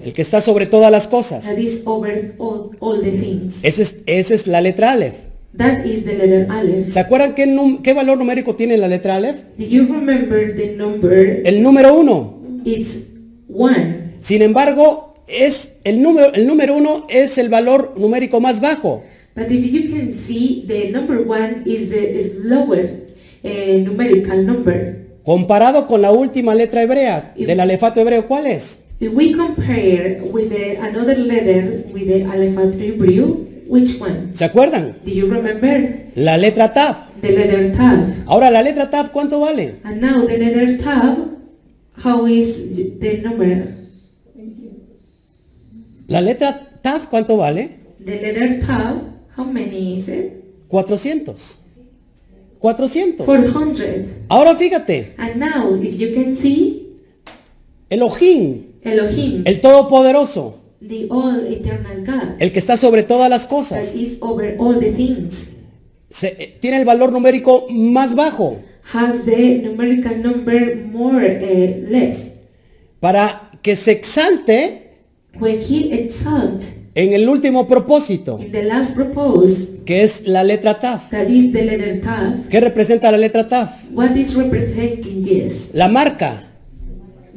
el 0.04 0.12
que 0.12 0.20
está 0.20 0.40
sobre 0.42 0.66
todas 0.66 0.90
las 0.90 1.08
cosas. 1.08 1.44
that 1.46 1.58
is 1.58 1.82
over 1.86 2.34
all, 2.38 2.70
all 2.80 3.00
the 3.00 3.12
things. 3.12 3.60
Esa 3.62 3.82
es, 3.82 3.96
esa 4.06 4.34
es 4.34 4.46
la 4.46 4.60
letra 4.60 4.90
Aleph. 4.92 5.14
That 5.56 5.86
is 5.86 6.04
the 6.04 6.14
letter 6.18 6.46
Aleph. 6.50 6.92
¿Se 6.92 6.98
acuerdan 6.98 7.34
qué, 7.34 7.94
valor 7.94 8.18
numérico 8.18 8.56
tiene 8.56 8.76
la 8.76 8.88
letra 8.88 9.16
Aleph? 9.16 9.36
You 9.56 9.86
remember 9.86 10.54
the 10.56 10.74
number? 10.76 11.42
El 11.46 11.62
número 11.62 11.94
uno. 11.94 12.40
It's 12.64 13.06
one. 13.48 14.14
Sin 14.20 14.42
embargo, 14.42 15.03
es 15.26 15.72
el 15.84 16.02
número, 16.02 16.32
el 16.34 16.46
número 16.46 16.76
uno 16.76 17.06
es 17.08 17.38
el 17.38 17.48
valor 17.48 17.94
numérico 17.96 18.40
más 18.40 18.60
bajo. 18.60 19.02
But 19.34 19.50
if 19.50 19.72
you 19.72 19.90
can 19.90 20.12
see, 20.12 20.64
the 20.66 20.90
number 20.90 21.18
one 21.26 21.62
is 21.66 21.90
the 21.90 22.18
is 22.18 22.44
lower 22.44 22.88
uh, 23.42 23.48
numerical 23.84 24.46
number. 24.46 25.04
Comparado 25.24 25.86
con 25.86 26.02
la 26.02 26.12
última 26.12 26.54
letra 26.54 26.82
hebrea 26.82 27.34
del 27.36 27.58
alefato 27.58 28.00
hebreo, 28.00 28.28
¿cuál 28.28 28.46
es? 28.46 28.78
If 29.00 29.12
we 29.12 29.32
compare 29.32 30.22
with 30.32 30.50
the, 30.50 30.76
another 30.76 31.18
letter 31.18 31.82
with 31.92 32.06
the 32.06 32.24
Alephat 32.24 32.78
Hebrew, 32.78 33.44
which 33.66 34.00
one? 34.00 34.30
¿Se 34.34 34.44
acuerdan? 34.44 34.98
Do 35.04 35.10
you 35.10 35.26
remember? 35.26 36.10
La 36.14 36.38
letra 36.38 36.72
Tav. 36.72 37.10
The 37.20 37.32
letter 37.32 37.72
Tav. 37.72 38.24
Ahora, 38.26 38.50
la 38.50 38.62
letra 38.62 38.90
Tav, 38.90 39.10
¿cuánto 39.10 39.40
vale? 39.40 39.80
And 39.82 40.00
now 40.00 40.24
the 40.24 40.38
letter 40.38 40.78
Tav, 40.78 41.16
how 42.04 42.26
is 42.26 43.00
the 43.00 43.20
number? 43.20 43.74
La 46.06 46.20
letra 46.20 46.70
Tav, 46.82 47.08
¿cuánto 47.08 47.36
vale? 47.36 47.78
The 48.04 48.20
letter 48.20 48.60
Tav, 48.66 49.02
how 49.36 49.44
many 49.44 49.98
is 49.98 50.08
it? 50.08 50.32
400. 50.68 51.34
400. 52.60 53.24
400. 53.26 54.08
Ahora 54.28 54.54
fíjate, 54.54 55.14
And 55.18 55.36
now, 55.36 55.74
if 55.82 55.98
you 55.98 56.12
can 56.14 56.34
see, 56.36 56.90
Elohim, 57.90 58.66
Elohim, 58.82 59.42
el 59.46 59.60
Todopoderoso, 59.60 60.58
the 60.80 61.06
all 61.10 61.46
eternal 61.46 62.04
God, 62.04 62.36
el 62.40 62.52
que 62.52 62.58
está 62.58 62.76
sobre 62.76 63.02
todas 63.02 63.28
las 63.30 63.42
that 63.42 63.50
cosas, 63.50 63.94
is 63.94 64.18
over 64.20 64.56
all 64.58 64.78
the 64.78 64.92
things, 64.92 65.58
se- 66.10 66.36
eh, 66.42 66.56
tiene 66.60 66.78
el 66.78 66.84
valor 66.84 67.12
numérico 67.12 67.66
más 67.70 68.14
bajo 68.14 68.58
has 68.92 69.24
the 69.24 69.62
numerical 69.62 70.22
number 70.22 70.76
more 70.76 71.24
uh, 71.26 71.90
less. 71.90 72.32
para 73.00 73.50
que 73.62 73.76
se 73.76 73.92
exalte 73.92 74.83
He 75.40 76.08
en 76.96 77.12
el 77.12 77.28
último 77.28 77.66
propósito, 77.66 78.38
in 78.40 78.52
the 78.52 78.62
last 78.62 78.96
que 79.84 80.04
es 80.04 80.26
la 80.28 80.44
letra 80.44 80.80
that 80.80 81.28
is 81.28 81.52
the 81.52 81.64
letter 81.64 82.00
Tav, 82.00 82.48
¿Qué 82.48 82.60
representa 82.60 83.10
la 83.10 83.18
letra 83.18 83.48
Tav? 83.48 83.68
what 83.92 84.10
is 84.16 84.34
representing 84.36 85.24
this? 85.24 85.70
La 85.74 85.88
marca, 85.88 86.44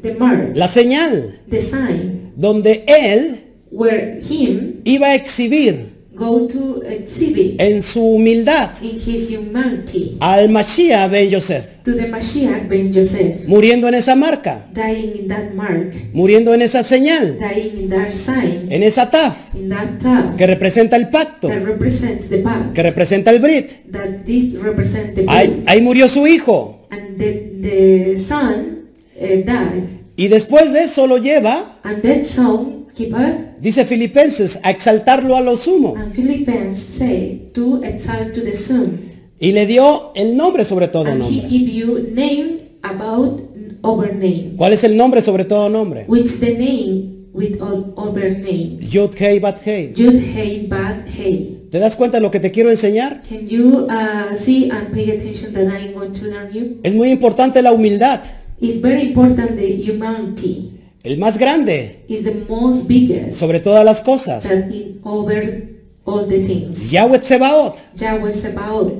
The 0.02 0.14
mark, 0.14 0.56
la 0.56 0.68
señal, 0.68 1.40
the 1.50 1.62
sign, 1.62 2.34
donde 2.36 2.86
él 2.88 3.44
where 3.72 4.20
him 4.22 4.82
iba 4.84 5.08
a 5.08 5.16
exhibir 5.16 5.97
go 6.18 6.48
to 6.48 6.82
exhibit 6.84 7.62
en 7.62 7.84
su 7.84 8.02
humildad. 8.02 8.72
in 8.82 9.00
his 9.00 9.30
humanity 9.30 10.18
al 10.20 10.50
Mashiach 10.50 11.12
ben 11.12 11.30
Yosef, 11.30 11.84
to 11.84 11.94
the 11.94 12.08
Mashiach 12.08 12.68
ben 12.68 12.92
Joseph, 12.92 13.46
muriendo 13.48 13.88
en 13.88 13.94
esa 13.94 14.16
marca, 14.16 14.66
dying 14.74 15.16
in 15.22 15.28
that 15.28 15.54
mark, 15.54 15.94
muriendo 16.14 16.54
en 16.54 16.62
esa 16.64 16.84
señal, 16.84 17.38
dying 17.40 17.84
in 17.84 17.90
that 17.90 18.12
sign, 18.14 18.68
en 18.72 18.84
esa 18.84 19.10
Tav, 19.12 19.34
in 19.56 19.70
that 19.70 20.00
Tav, 20.02 20.36
que 20.36 20.48
representa 20.48 20.96
el 20.98 21.10
pacto, 21.10 21.48
that 21.50 21.64
represents 21.64 22.30
the 22.30 22.40
path, 22.40 22.74
que 22.74 22.84
representa 22.84 23.30
el 23.32 23.40
Brit. 23.40 23.72
that 23.92 24.26
this 24.26 24.56
represents 24.62 25.14
the 25.16 25.26
Ahí, 25.28 25.64
ahí 25.68 25.82
murió 25.82 26.08
su 26.08 26.26
hijo. 26.26 26.88
and 26.90 27.18
the, 27.18 27.52
the 27.62 28.18
son 28.20 28.88
uh, 29.16 29.26
died, 29.46 29.84
Y 30.20 30.30
después 30.30 30.74
de 30.74 30.86
eso 30.86 31.06
lo 31.06 31.20
lleva, 31.20 31.78
and 31.84 32.02
that 32.02 32.24
son 32.26 32.77
up. 33.06 33.60
dice 33.62 33.86
Filipenses, 33.86 34.60
a 34.64 34.72
exaltarlo 34.72 35.36
a 35.36 35.42
lo 35.42 35.56
sumo. 35.56 35.96
And 35.98 36.14
Philippians 36.14 36.78
say 36.78 37.50
to 37.54 37.82
exalt 37.84 38.34
to 38.34 38.42
the 38.42 38.54
Son, 38.56 39.00
Y 39.40 39.52
le 39.52 39.66
dio 39.66 40.12
el 40.16 40.36
nombre 40.36 40.66
sobre 40.66 40.88
todo 40.88 41.06
and 41.06 41.24
he 41.24 41.42
nombre. 41.42 41.50
give 41.50 41.72
you 41.72 42.00
name 42.14 42.60
about 42.84 43.42
over 43.84 44.14
name, 44.14 44.54
¿Cuál 44.58 44.74
es 44.74 44.84
el 44.84 44.98
nombre 44.98 45.22
sobre 45.22 45.46
todo 45.46 45.70
nombre? 45.70 46.06
which 46.08 46.40
the 46.40 46.58
name 46.58 47.14
with 47.34 47.62
o- 47.62 47.94
over 47.98 48.32
name. 48.32 48.80
Yud 48.82 49.14
Hei 49.20 49.40
Bat 49.40 49.62
Hei. 49.64 49.94
Jud 49.96 50.20
hey 50.36 50.66
bad 50.68 51.06
hey. 51.08 51.54
¿Te 51.70 51.78
das 51.80 51.96
cuenta 51.96 52.18
de 52.18 52.22
lo 52.24 52.32
que 52.32 52.40
te 52.40 52.50
quiero 52.50 52.72
enseñar? 52.72 53.22
Can 53.30 53.48
you 53.48 53.86
uh, 53.90 54.36
see 54.36 54.70
and 54.72 54.92
pay 54.92 55.12
attention 55.12 55.54
that 55.54 55.68
I'm 55.68 55.94
going 55.94 56.14
to 56.14 56.26
learn 56.26 56.52
you? 56.54 56.78
Es 56.82 56.96
muy 56.96 57.10
importante 57.12 57.62
la 57.62 57.72
humildad. 57.74 58.22
It's 58.60 58.82
very 58.82 59.02
important 59.10 59.56
the 59.58 59.68
humanity 59.84 60.77
El 61.08 61.18
más 61.20 61.38
grande 61.38 62.04
is 62.10 62.24
the 62.26 62.34
most 62.50 62.86
biggest 62.88 63.40
sobre 63.40 63.62
todas 63.62 63.86
las 63.86 64.02
cosas. 64.02 64.44
that 64.44 64.70
in 64.70 65.00
over 65.04 65.70
all 66.04 66.28
the 66.28 66.40
things. 66.46 66.92
Yahweh 66.92 67.22
Sabaoth 67.22 67.78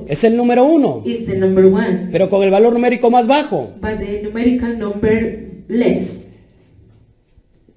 es 0.08 0.24
el 0.24 0.36
número 0.36 0.64
uno, 0.64 1.02
is 1.04 1.26
the 1.26 1.36
number 1.36 1.66
one, 1.66 2.08
pero 2.10 2.30
con 2.30 2.42
el 2.42 2.50
valor 2.50 2.72
numérico 2.72 3.10
más 3.10 3.26
bajo. 3.26 3.72
but 3.80 3.98
the 3.98 4.22
numerical 4.22 4.78
number 4.78 5.50
less. 5.68 6.28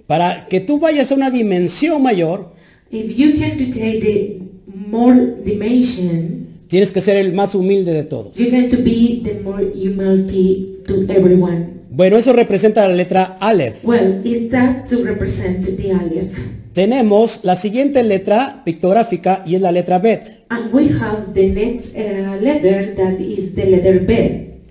Para 0.08 0.48
que 0.48 0.62
tú 0.62 0.80
vayas 0.80 1.12
a 1.12 1.16
una 1.16 1.30
dimensión 1.30 2.02
mayor, 2.02 2.54
If 2.90 3.18
you 3.18 3.38
can 3.38 3.58
take 3.58 4.00
the 4.02 4.42
more 4.66 5.16
dimension, 5.44 6.41
tienes 6.72 6.94
que 6.94 7.02
ser 7.02 7.18
el 7.18 7.34
más 7.34 7.54
humilde 7.54 7.92
de 7.92 8.04
todos. 8.06 8.32
to 8.34 8.78
be 8.78 9.22
the 9.26 9.42
more 9.44 9.62
humility 9.62 10.82
to 10.88 11.02
everyone. 11.10 11.82
Bueno, 11.90 12.18
eso 12.18 12.32
representa 12.32 12.88
la 12.88 12.96
letra 12.96 13.36
Aleph. 13.42 13.84
Well, 13.84 14.24
that 14.50 14.88
to 14.88 15.04
represent 15.04 15.66
the 15.66 15.92
Aleph? 15.92 16.38
Tenemos 16.74 17.42
la 17.44 17.58
siguiente 17.58 18.02
letra 18.04 18.62
pictográfica 18.64 19.44
y 19.46 19.56
es 19.56 19.62
la 19.62 19.74
letra 19.74 20.00
Bet. 20.00 20.46
And 20.48 20.74
we 20.74 20.88
have 20.88 21.34
the 21.34 21.50
next 21.50 21.94
uh, 21.94 22.42
letter 22.42 22.96
that 22.96 23.20
is 23.20 23.54
the 23.54 23.66
letter 23.66 24.06
B. 24.06 24.62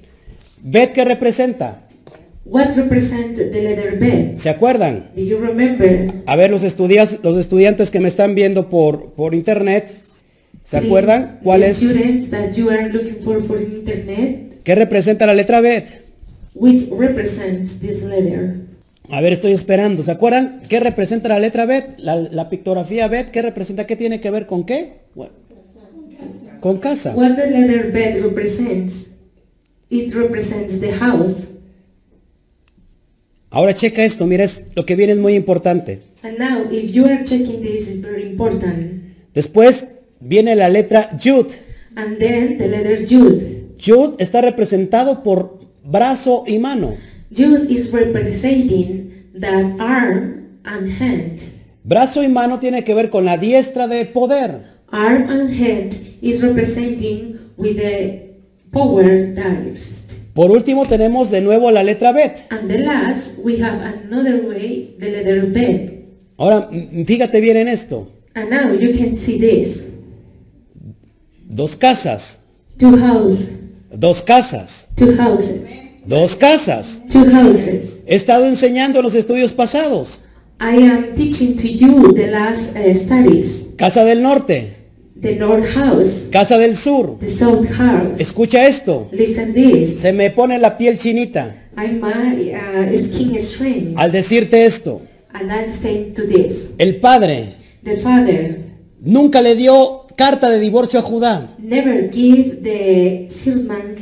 Bet 0.62 0.92
que 0.92 1.04
representa, 1.04 1.86
What 2.46 2.74
represents 2.76 3.38
the 3.38 3.62
letter 3.62 3.98
B? 4.00 4.32
¿se 4.36 4.48
acuerdan? 4.48 5.10
Do 5.14 5.20
you 5.22 5.36
remember? 5.36 6.22
A 6.24 6.36
ver, 6.36 6.50
los 6.50 6.64
estudiantes, 6.64 7.20
los 7.22 7.36
estudiantes 7.38 7.90
que 7.90 8.00
me 8.00 8.08
están 8.08 8.34
viendo 8.34 8.70
por, 8.70 9.12
por 9.12 9.34
internet, 9.34 9.92
¿se 10.62 10.76
acuerdan 10.76 11.38
cuál 11.42 11.62
es? 11.62 11.78
Students 11.78 12.30
that 12.30 12.52
you 12.54 12.70
are 12.70 12.88
looking 12.92 13.22
for 13.22 13.42
for 13.46 13.60
internet, 13.60 14.60
¿Qué 14.64 14.74
representa 14.74 15.26
la 15.26 15.34
letra 15.34 15.60
Bet? 15.60 15.86
which 16.54 16.88
represents 16.90 17.78
this 17.80 18.02
letter? 18.02 18.56
A 19.12 19.20
ver, 19.20 19.32
estoy 19.32 19.52
esperando. 19.52 20.02
¿Se 20.04 20.10
acuerdan 20.12 20.60
qué 20.68 20.78
representa 20.78 21.28
la 21.28 21.38
letra 21.40 21.66
Bet? 21.66 21.98
La, 21.98 22.14
la 22.16 22.48
pictografía 22.48 23.08
Bet, 23.08 23.30
¿qué 23.30 23.42
representa? 23.42 23.86
¿Qué 23.86 23.96
tiene 23.96 24.20
que 24.20 24.30
ver 24.30 24.46
con 24.46 24.64
qué? 24.64 24.98
Bueno, 25.14 25.32
con 26.60 26.78
casa. 26.78 27.14
What 27.16 27.34
the 27.36 27.50
letter 27.50 27.90
B 27.90 28.20
represents? 28.22 29.06
It 29.88 30.14
represents 30.14 30.78
the 30.80 30.92
house. 30.92 31.48
Ahora 33.50 33.74
checa 33.74 34.04
esto, 34.04 34.26
mira, 34.26 34.44
es- 34.44 34.62
lo 34.76 34.86
que 34.86 34.94
viene 34.94 35.12
es 35.14 35.18
muy 35.18 35.34
importante. 35.34 36.00
And 36.22 36.38
now, 36.38 36.70
if 36.70 36.92
you 36.92 37.04
are 37.06 37.24
checking 37.24 37.62
this, 37.62 37.88
is 37.88 38.00
very 38.00 38.22
important. 38.22 39.02
Después 39.34 39.86
viene 40.20 40.54
la 40.54 40.68
letra 40.68 41.10
Yud. 41.18 41.46
And 41.96 42.18
then 42.18 42.58
the 42.58 42.68
letter 42.68 43.06
Jude. 43.06 43.74
Yud 43.78 44.20
está 44.20 44.40
representado 44.40 45.22
por 45.22 45.58
brazo 45.84 46.44
y 46.46 46.58
mano. 46.58 46.96
Jude 47.34 47.70
is 47.70 47.90
representing 47.92 49.30
that 49.40 49.76
arm 49.78 50.60
and 50.64 50.88
hand. 51.00 51.40
Brazo 51.82 52.22
y 52.22 52.28
mano 52.28 52.58
tiene 52.58 52.84
que 52.84 52.94
ver 52.94 53.08
con 53.10 53.24
la 53.24 53.36
diestra 53.36 53.88
de 53.88 54.04
poder. 54.04 54.62
Arm 54.92 55.28
and 55.30 55.50
hand 55.50 55.94
is 56.20 56.42
representing 56.42 57.38
with 57.56 57.76
the 57.76 58.34
power 58.70 59.34
diest. 59.34 60.32
Por 60.34 60.50
último 60.50 60.86
tenemos 60.86 61.30
de 61.30 61.40
nuevo 61.40 61.70
la 61.70 61.82
letra 61.82 62.12
Bet. 62.12 62.46
And 62.50 62.68
the 62.68 62.78
last, 62.78 63.38
we 63.42 63.60
have 63.60 63.80
another 64.04 64.46
way, 64.46 64.94
the 64.98 65.10
letter 65.10 65.46
B. 65.46 66.06
Ahora, 66.36 66.70
fíjate 67.04 67.40
bien 67.40 67.56
en 67.56 67.68
esto. 67.68 68.08
And 68.34 68.50
now 68.50 68.72
you 68.72 68.96
can 68.96 69.16
see 69.16 69.38
this. 69.38 69.89
Dos 71.52 71.74
casas, 71.76 72.38
Two 72.78 72.96
houses, 72.96 73.48
dos 73.92 74.22
casas, 74.22 74.86
two 74.96 75.16
houses, 75.18 75.60
dos 76.06 76.36
casas. 76.36 77.00
two 77.10 77.24
houses. 77.28 77.98
He 78.06 78.14
estado 78.14 78.46
enseñando 78.46 79.00
en 79.00 79.04
los 79.04 79.14
estudios 79.16 79.52
pasados. 79.52 80.22
I 80.60 80.76
am 80.84 81.14
teaching 81.16 81.56
to 81.56 81.66
you 81.66 82.12
the 82.14 82.28
last 82.28 82.76
uh, 82.76 82.94
studies. 82.94 83.66
Casa 83.76 84.04
del 84.04 84.22
norte, 84.22 84.76
The 85.20 85.34
north 85.36 85.66
house, 85.74 86.28
casa 86.30 86.56
del 86.56 86.76
sur. 86.76 87.18
the 87.18 87.28
south 87.28 87.66
house. 87.68 88.20
Escucha 88.20 88.66
esto. 88.68 89.08
Listen 89.10 89.52
this. 89.52 89.98
Se 90.00 90.12
me 90.12 90.30
pone 90.30 90.56
la 90.58 90.78
piel 90.78 90.96
chinita 90.98 91.56
I'm 91.76 92.00
my 92.00 92.54
uh, 92.54 92.96
skin 92.96 93.34
strange. 93.40 93.94
al 93.96 94.12
decirte 94.12 94.64
esto. 94.64 95.02
And 95.32 95.50
I'm 95.50 95.72
saying 95.82 96.14
to 96.14 96.26
this. 96.28 96.70
El 96.78 97.00
padre 97.00 97.56
The 97.82 97.96
father 97.96 98.60
nunca 99.00 99.40
le 99.42 99.56
dio 99.56 99.99
carta 100.20 100.50
de 100.50 100.60
divorcio 100.60 101.00
a 101.00 101.02
Judá, 101.02 101.54
never 101.58 102.10
give 102.12 102.60
the 102.62 103.26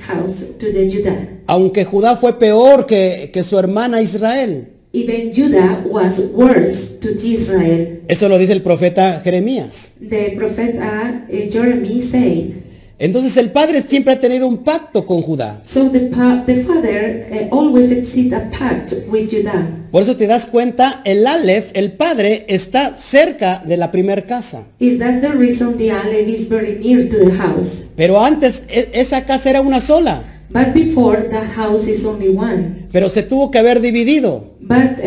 house 0.05 0.45
to 0.59 0.67
the 0.73 0.91
Judah. 0.91 1.29
aunque 1.47 1.85
Judá 1.85 2.17
fue 2.17 2.41
peor 2.41 2.87
que, 2.87 3.31
que 3.33 3.45
su 3.45 3.57
hermana 3.57 4.03
Israel. 4.03 4.67
Even 4.93 5.33
Judah 5.33 5.85
was 5.89 6.33
worse 6.33 6.99
to 7.01 7.11
Israel. 7.11 8.01
Eso 8.09 8.29
lo 8.29 8.37
dice 8.37 8.53
el 8.53 8.63
profeta 8.63 9.21
Jeremías. 9.23 9.93
The 10.01 10.35
prophet 10.37 10.75
uh, 10.77 11.51
Jeremy 11.53 12.03
said. 12.03 12.58
Entonces 13.01 13.37
el 13.37 13.51
padre 13.53 13.83
siempre 13.83 14.15
ha 14.15 14.19
tenido 14.21 14.49
un 14.49 14.59
pacto 14.65 15.07
con 15.07 15.23
Judá. 15.23 15.61
So 15.65 15.91
the, 15.91 16.01
pa- 16.11 16.43
the 16.47 16.65
father 16.65 17.29
uh, 17.31 17.55
always 17.57 17.93
exceed 17.93 18.33
a 18.35 18.51
pact 18.51 18.93
with 19.09 19.31
Judah. 19.31 19.69
Por 19.93 20.03
eso 20.03 20.17
te 20.17 20.27
das 20.27 20.47
cuenta, 20.47 21.01
el 21.05 21.27
Aleph, 21.27 21.71
el 21.75 21.93
padre, 21.93 22.45
está 22.49 22.95
cerca 22.97 23.63
de 23.65 23.77
la 23.77 23.91
primer 23.93 24.27
casa. 24.27 24.65
Is 24.81 24.99
that 24.99 25.21
the 25.21 25.29
reason 25.31 25.79
the 25.79 25.93
Aleph 25.93 26.29
is 26.29 26.49
very 26.49 26.77
near 26.79 27.09
to 27.09 27.17
the 27.19 27.31
house? 27.37 27.85
Pero 27.97 28.21
antes 28.21 28.65
e- 28.69 28.89
esa 28.93 29.25
casa 29.25 29.49
era 29.51 29.61
una 29.61 29.81
sola, 29.81 30.23
But 30.51 30.73
before 30.75 31.29
that 31.31 31.45
house 31.57 31.87
is 31.87 32.05
only 32.05 32.29
one. 32.31 32.89
pero 32.91 33.09
se 33.11 33.23
tuvo 33.23 33.51
que 33.51 33.59
haber 33.59 33.81
dividido. 33.81 34.55
But 34.61 34.99
uh, 34.99 35.07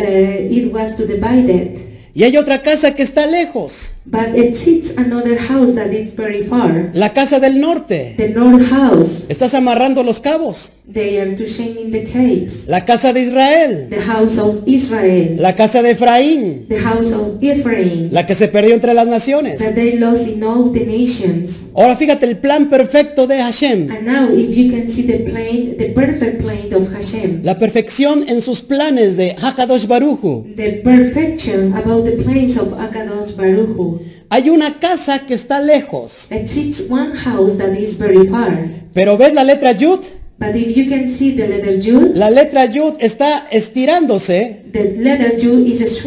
it 0.50 0.72
was 0.74 0.96
to 0.96 1.06
divide 1.06 1.50
it. 1.52 1.80
Y 2.14 2.24
hay 2.24 2.36
otra 2.38 2.62
casa 2.62 2.94
que 2.96 3.04
está 3.04 3.26
lejos, 3.26 3.94
But 4.04 4.36
it 4.36 4.56
sits 4.56 4.98
another 4.98 5.38
house 5.38 5.76
that 5.76 5.94
is 5.94 6.16
very 6.16 6.42
far. 6.44 6.90
la 6.96 7.10
casa 7.14 7.40
del 7.40 7.60
norte. 7.62 8.16
The 8.18 8.30
north 8.30 8.68
house. 8.72 9.26
Estás 9.30 9.54
amarrando 9.54 10.02
los 10.04 10.20
cabos. 10.20 10.72
They 10.92 11.20
are 11.22 11.36
to 11.36 11.48
shame 11.48 11.78
in 11.78 11.92
the 11.92 12.04
caves. 12.04 12.68
La 12.68 12.84
casa 12.84 13.14
de 13.14 13.22
Israel, 13.22 13.88
The 13.90 14.02
house 14.02 14.38
of 14.40 14.64
Israel. 14.68 15.38
la 15.40 15.54
casa 15.56 15.82
de 15.84 15.92
Efraín, 15.92 16.66
The 16.68 16.80
house 16.80 17.14
of 17.14 17.42
Ephraim. 17.42 18.10
la 18.12 18.26
que 18.26 18.36
se 18.36 18.48
perdió 18.50 18.74
entre 18.74 18.94
las 18.96 19.08
naciones. 19.08 19.60
That 19.60 19.76
they 19.76 19.98
lost 20.00 20.28
in 20.28 20.44
all 20.44 20.72
the 20.74 20.84
nations. 20.86 21.68
Ahora 21.76 21.96
fíjate 21.96 22.26
el 22.26 22.38
plan 22.40 22.70
perfecto 22.70 23.28
de 23.28 23.42
Hashem. 23.42 23.90
And 23.92 24.06
now 24.06 24.30
if 24.34 24.50
you 24.58 24.70
can 24.72 24.90
see 24.90 25.04
the 25.04 25.20
plane, 25.30 25.76
the 25.78 25.90
perfect 25.94 26.42
plane 26.42 26.74
of 26.74 26.92
Hashem. 26.92 27.44
La 27.44 27.58
perfección 27.60 28.26
en 28.28 28.42
sus 28.42 28.62
planes 28.62 29.16
de 29.16 29.36
Hakadosh 29.40 29.86
Baruchu. 29.86 30.44
The 30.58 30.82
perfection 30.84 31.74
about 31.74 32.04
the 32.04 32.22
planes 32.24 32.58
of 32.58 32.74
Akadosh 32.74 33.38
Baruch 33.38 33.78
Hu. 33.78 34.01
Hay 34.34 34.50
una 34.50 34.80
casa 34.80 35.26
que 35.26 35.34
está 35.34 35.60
lejos, 35.60 36.30
sits 36.48 36.90
one 36.90 37.12
house 37.18 37.58
that 37.58 37.74
is 37.74 37.98
very 37.98 38.26
far. 38.28 38.66
pero 38.94 39.18
ves 39.18 39.34
la 39.34 39.44
letra 39.44 39.74
Yud. 39.74 40.00
But 40.40 40.56
if 40.56 40.76
you 40.76 40.90
can 40.90 41.10
see 41.10 41.36
the 41.36 41.48
letter 41.50 41.82
Jude, 41.82 42.14
La 42.16 42.30
letra 42.30 42.66
Yud 42.66 42.96
está 43.00 43.46
estirándose 43.52 44.64
the 44.72 44.96
letter 44.98 45.38
Jude 45.38 45.68
is 45.70 46.02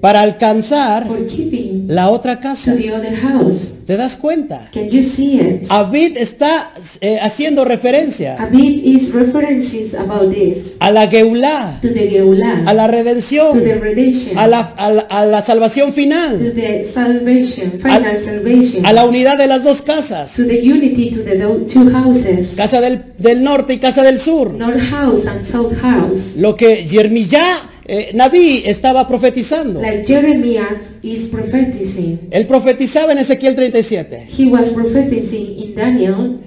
para 0.00 0.22
alcanzar 0.22 1.06
for 1.06 1.24
keeping 1.26 1.71
la 1.94 2.08
otra 2.10 2.36
to 2.36 2.42
casa. 2.42 2.74
the 2.76 2.90
other 2.92 3.14
house. 3.16 3.74
¿Te 3.86 3.96
das 3.96 4.16
cuenta? 4.16 4.68
Can 4.72 4.88
you 4.88 5.02
see 5.02 5.40
it? 5.40 5.66
Abid 5.68 6.16
está 6.16 6.70
eh, 7.00 7.18
haciendo 7.20 7.64
referencia 7.64 8.36
A 8.40 8.48
is 8.54 9.12
references 9.12 9.92
about 9.94 10.30
this 10.32 10.76
a 10.78 10.90
la 10.92 11.08
Geulah, 11.08 11.80
to 11.82 11.88
the 11.88 12.08
Geulah, 12.08 12.62
a 12.64 12.72
la 12.74 12.86
to 12.86 12.92
the 12.92 12.96
redención, 12.98 13.58
redemption, 13.80 14.38
a 14.38 14.46
la, 14.46 14.60
a 14.60 14.90
la- 14.90 15.06
a 15.10 15.26
la 15.26 15.42
salvación 15.42 15.88
to 15.88 15.92
final, 15.94 16.38
the 16.54 16.84
salvation, 16.84 17.72
final 17.80 18.04
Al- 18.06 18.18
salvation, 18.18 18.86
a 18.86 18.92
la 18.92 19.04
unidad 19.04 19.36
de 19.36 19.48
las 19.48 19.64
dos 19.64 19.82
casas, 19.82 20.32
to 20.36 20.44
the 20.44 20.60
unity 20.62 21.10
to 21.10 21.22
the 21.24 21.36
two 21.68 21.90
houses, 21.90 22.54
casa 22.56 22.80
del, 22.80 23.02
del 23.18 23.42
norte 23.42 23.74
y 23.74 23.78
casa 23.78 24.02
del 24.04 24.20
sur. 24.20 24.52
north 24.54 24.80
house 24.90 25.26
and 25.26 25.44
south 25.44 25.72
house. 25.82 26.36
Lo 26.36 26.54
que 26.54 26.86
Jermiyah, 26.88 27.68
eh, 27.84 28.10
Naví, 28.14 28.62
estaba 28.66 29.06
profetizando. 29.06 29.80
Like 29.80 30.04
Jeremiah 30.06 30.68
is 31.02 31.28
prophesying. 31.28 32.28
Él 32.30 32.46
profetizaba 32.46 33.12
en 33.12 33.18
Ezequiel 33.18 33.54
37, 33.54 34.28
He 34.38 34.46
was 34.46 34.70
prophesying 34.70 35.58
in 35.58 35.74
Daniel 35.74 36.40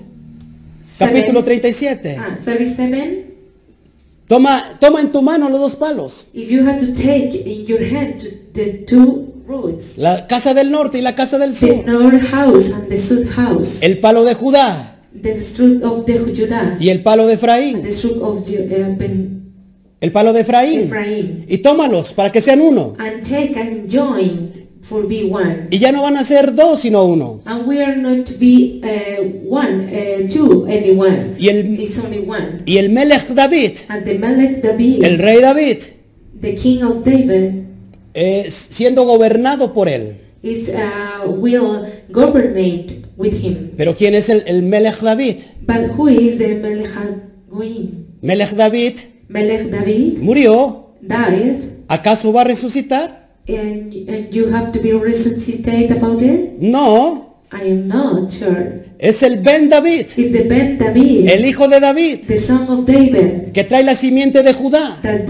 capítulo 0.98 1.42
7, 1.42 1.44
37. 1.44 2.18
ah, 2.18 2.38
37. 2.44 3.36
Toma, 4.28 4.64
toma 4.80 5.02
en 5.02 5.12
tu 5.12 5.22
mano 5.22 5.50
los 5.50 5.60
dos 5.60 5.76
palos, 5.76 6.28
If 6.34 6.50
you 6.50 6.68
had 6.68 6.80
to 6.80 6.94
take 6.94 7.44
in 7.46 7.66
your 7.68 7.82
hand 7.82 8.24
the 8.54 8.86
two 8.88 9.34
roads, 9.48 9.98
la 9.98 10.26
casa 10.26 10.56
del 10.56 10.72
norte 10.72 10.98
y 10.98 11.02
la 11.02 11.14
casa 11.14 11.38
del 11.38 11.52
the 11.52 11.58
sur, 11.58 11.86
north 11.86 12.22
house 12.32 12.72
and 12.72 12.90
the 12.90 12.98
south 12.98 13.30
house, 13.36 13.78
el 13.82 14.00
palo 14.00 14.24
de 14.24 14.34
Judá. 14.34 14.94
The 15.22 15.32
of 15.84 16.06
the 16.06 16.20
Judah, 16.36 16.78
y 16.80 16.90
el 16.90 17.02
palo 17.02 17.26
de 17.28 17.36
Efraín, 17.36 17.84
the 17.84 17.92
stroke 17.92 18.22
of 18.22 18.50
uh, 18.50 18.96
Ben 18.98 19.35
el 20.02 20.12
palo 20.12 20.34
de 20.34 20.42
Efraín, 20.42 20.82
Ephraim, 20.82 21.46
y 21.48 21.58
tómalos 21.60 22.14
para 22.14 22.32
que 22.32 22.42
sean 22.42 22.62
uno. 22.62 22.96
and 23.00 23.24
take 23.24 23.58
and 23.60 23.90
join 23.90 24.52
for 24.82 25.08
be 25.08 25.24
one. 25.32 25.68
Y 25.72 25.80
ya 25.80 25.92
no 25.92 26.04
van 26.04 26.18
a 26.18 26.24
ser 26.24 26.54
dos, 26.54 26.82
sino 26.82 27.06
uno. 27.06 27.42
And 27.46 27.68
we 27.68 27.82
are 27.84 27.96
not 27.96 28.26
to 28.28 28.34
be 28.40 28.82
uh, 28.84 29.24
one, 29.50 29.86
uh, 29.88 30.30
two, 30.32 30.68
anyone. 30.68 31.36
Y 31.40 31.50
el- 31.50 31.80
It's 31.80 31.98
only 31.98 32.20
one. 32.20 32.60
Y 32.66 32.78
el 32.78 32.90
Melech 32.90 33.28
David, 33.30 33.78
And 33.88 34.06
the 34.06 34.20
Melech 34.20 34.62
David, 34.62 35.04
el 35.04 35.18
rey 35.18 35.42
David, 35.42 35.78
the 36.40 36.56
king 36.56 36.84
of 36.84 37.04
David, 37.04 37.64
eh, 38.14 38.50
siendo 38.52 39.06
gobernado 39.06 39.74
por 39.74 39.90
él. 39.90 40.18
is 40.44 40.70
uh, 40.70 41.32
will 41.32 41.88
governate 42.12 43.02
with 43.18 43.34
him. 43.34 43.72
Pero 43.76 43.96
¿quién 43.96 44.14
es 44.14 44.30
el, 44.30 44.44
el 44.46 44.62
Melech 44.62 45.00
David? 45.02 45.38
But 45.66 45.98
who 45.98 46.08
is 46.10 46.38
the 46.38 46.54
Melech 46.56 46.92
Goim? 47.50 48.06
Melech 48.22 48.52
David 48.56 48.94
Melech 49.28 49.70
David 49.72 50.18
murió, 50.20 50.90
died, 51.02 51.56
¿acaso 51.88 52.32
va 52.32 52.42
a 52.42 52.44
resucitar? 52.46 53.26
and, 53.48 53.94
and 54.10 54.32
you 54.34 54.48
have 54.52 54.72
to 54.72 54.80
be 54.80 54.92
resuscitated 54.94 55.98
about 55.98 56.22
it? 56.22 56.54
No, 56.60 57.36
I 57.52 57.70
am 57.72 57.88
not 57.88 58.32
sure. 58.32 58.84
es 58.98 59.22
el 59.24 59.38
Ben 59.42 59.70
David, 59.70 60.08
It's 60.16 60.32
the 60.32 60.44
Ben 60.48 60.78
David, 60.78 61.30
el 61.30 61.46
hijo 61.46 61.68
de 61.68 61.80
David, 61.80 62.22
the 62.28 62.40
son 62.40 62.68
of 62.70 62.86
David, 62.86 63.52
que 63.54 63.64
trae 63.64 63.84
la 63.84 63.96
simiente 63.96 64.42
de 64.42 64.54
Judá, 64.54 64.98
that 65.04 65.26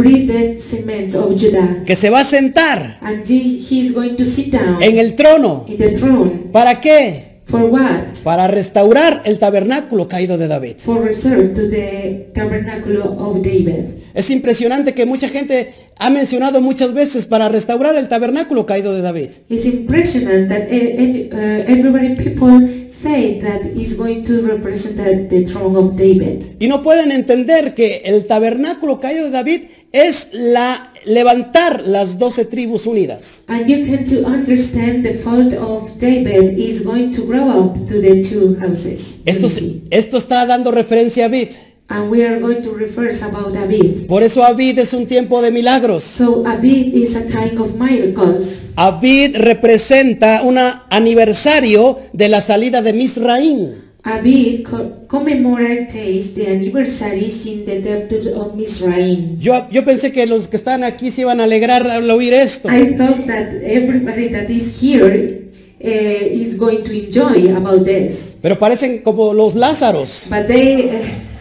cement 0.60 1.14
of 1.16 1.32
Judah. 1.38 1.84
que 1.86 1.96
se 1.96 2.10
va 2.10 2.22
a 2.22 2.26
sentar 2.26 2.98
And 3.02 3.26
he 3.28 3.82
is 3.82 3.94
going 3.94 4.16
to 4.16 4.26
sit 4.26 4.52
down 4.52 4.82
en 4.82 4.98
el 4.98 5.16
trono. 5.16 5.66
in 5.68 5.78
the 5.78 5.90
throne. 5.90 6.50
¿Para 6.52 6.80
qué? 6.80 7.35
For 7.48 7.70
what? 7.70 8.18
Para 8.24 8.48
restaurar 8.48 9.22
el 9.26 9.38
tabernáculo 9.38 10.08
caído 10.08 10.38
de 10.38 10.48
David. 10.48 10.78
For 10.80 11.04
reserve 11.04 11.50
to 11.54 11.70
the 11.70 12.30
tabernacle 12.34 12.98
of 12.98 13.38
David. 13.44 14.02
Es 14.16 14.30
impresionante 14.32 14.94
que 14.94 15.06
mucha 15.06 15.30
gente 15.30 15.74
ha 16.00 16.10
mencionado 16.10 16.60
muchas 16.62 16.94
veces 16.94 17.26
para 17.28 17.48
restaurar 17.50 17.96
el 17.96 18.08
tabernáculo 18.08 18.66
caído 18.66 18.96
de 18.96 19.02
David. 19.02 19.30
It's 19.50 19.66
impressionant 19.66 20.50
that 20.50 20.72
e- 20.72 20.96
e- 20.98 21.30
uh, 21.32 21.72
everybody 21.72 22.16
people 22.16 22.85
say 23.02 23.42
that 23.42 23.66
is 23.66 23.98
going 23.98 24.24
to 24.24 24.42
represent 24.42 25.30
the, 25.30 25.46
throne 25.46 25.76
of 25.76 25.96
David. 25.96 26.58
Y 26.60 26.68
no 26.68 26.82
pueden 26.82 27.12
entender 27.12 27.74
que 27.74 28.02
el 28.06 28.26
tabernáculo 28.26 29.00
caído 29.00 29.26
de 29.26 29.32
David 29.32 29.62
es 29.92 30.30
la 30.34 30.92
levantar 31.06 31.88
las 31.88 32.18
doce 32.18 32.46
tribus 32.46 32.86
unidas. 32.86 33.44
And 33.48 33.68
you 33.68 33.86
can 33.86 34.06
to 34.06 34.26
understand 34.26 35.06
the 35.06 35.16
fault 35.16 35.54
of 35.54 35.98
David 36.00 36.58
is 36.58 36.84
going 36.84 37.14
to 37.14 37.26
grow 37.26 37.50
up 37.50 37.88
to 37.88 38.02
the 38.02 38.24
two 38.24 38.58
houses. 38.60 39.22
Esto, 39.26 40.18
está 40.18 40.46
dando 40.46 40.72
referencia 40.72 41.26
a 41.26 41.28
Aviv. 41.28 41.50
And 41.88 42.10
we 42.10 42.24
are 42.26 42.40
going 42.40 42.64
to 42.64 42.72
refer 42.74 43.12
about 43.12 43.56
Abib. 43.56 44.08
Por 44.08 44.24
eso 44.24 44.44
Aviv 44.44 44.80
es 44.80 44.94
un 44.94 45.06
tiempo 45.06 45.40
de 45.44 45.52
milagros. 45.52 46.04
So 46.04 46.44
Abib 46.48 46.96
is 46.96 47.16
a 47.16 47.28
time 47.28 47.60
of 47.62 47.76
miracles. 47.80 48.72
Aviv 48.76 49.36
representa 49.36 50.42
un 50.42 50.58
aniversario 50.90 52.00
de 52.12 52.28
la 52.30 52.42
salida 52.42 52.82
de 52.82 52.92
Misraín. 52.92 53.86
Aviv 54.04 54.64
co- 54.64 55.08
commemorates 55.08 56.34
the 56.36 56.48
anniversaries 56.48 57.46
in 57.46 57.66
the 57.66 57.80
death 57.82 58.12
of 58.36 58.56
Mizraim. 58.56 59.38
Yo, 59.40 59.68
yo 59.72 59.84
pensé 59.86 60.12
que 60.12 60.26
los 60.26 60.48
que 60.48 60.58
están 60.58 60.84
aquí 60.84 61.12
se 61.12 61.22
iban 61.22 61.40
a 61.40 61.44
alegrar 61.44 61.88
al 61.88 62.10
oír 62.10 62.34
esto. 62.34 62.68
I 62.68 62.96
thought 62.98 63.26
that 63.28 63.54
everybody 63.64 64.30
that 64.30 64.50
is 64.50 64.80
here 64.82 65.42
uh, 65.84 65.88
is 65.88 66.58
going 66.58 66.84
to 66.84 66.92
enjoy 66.94 67.56
about 67.56 67.86
this, 67.86 68.38
Pero 68.42 68.58
parecen 68.58 69.00
como 69.04 69.34
los 69.34 69.54
Lázaros. 69.56 70.28
but 70.32 70.48
they 70.48 70.90
appears 70.90 71.35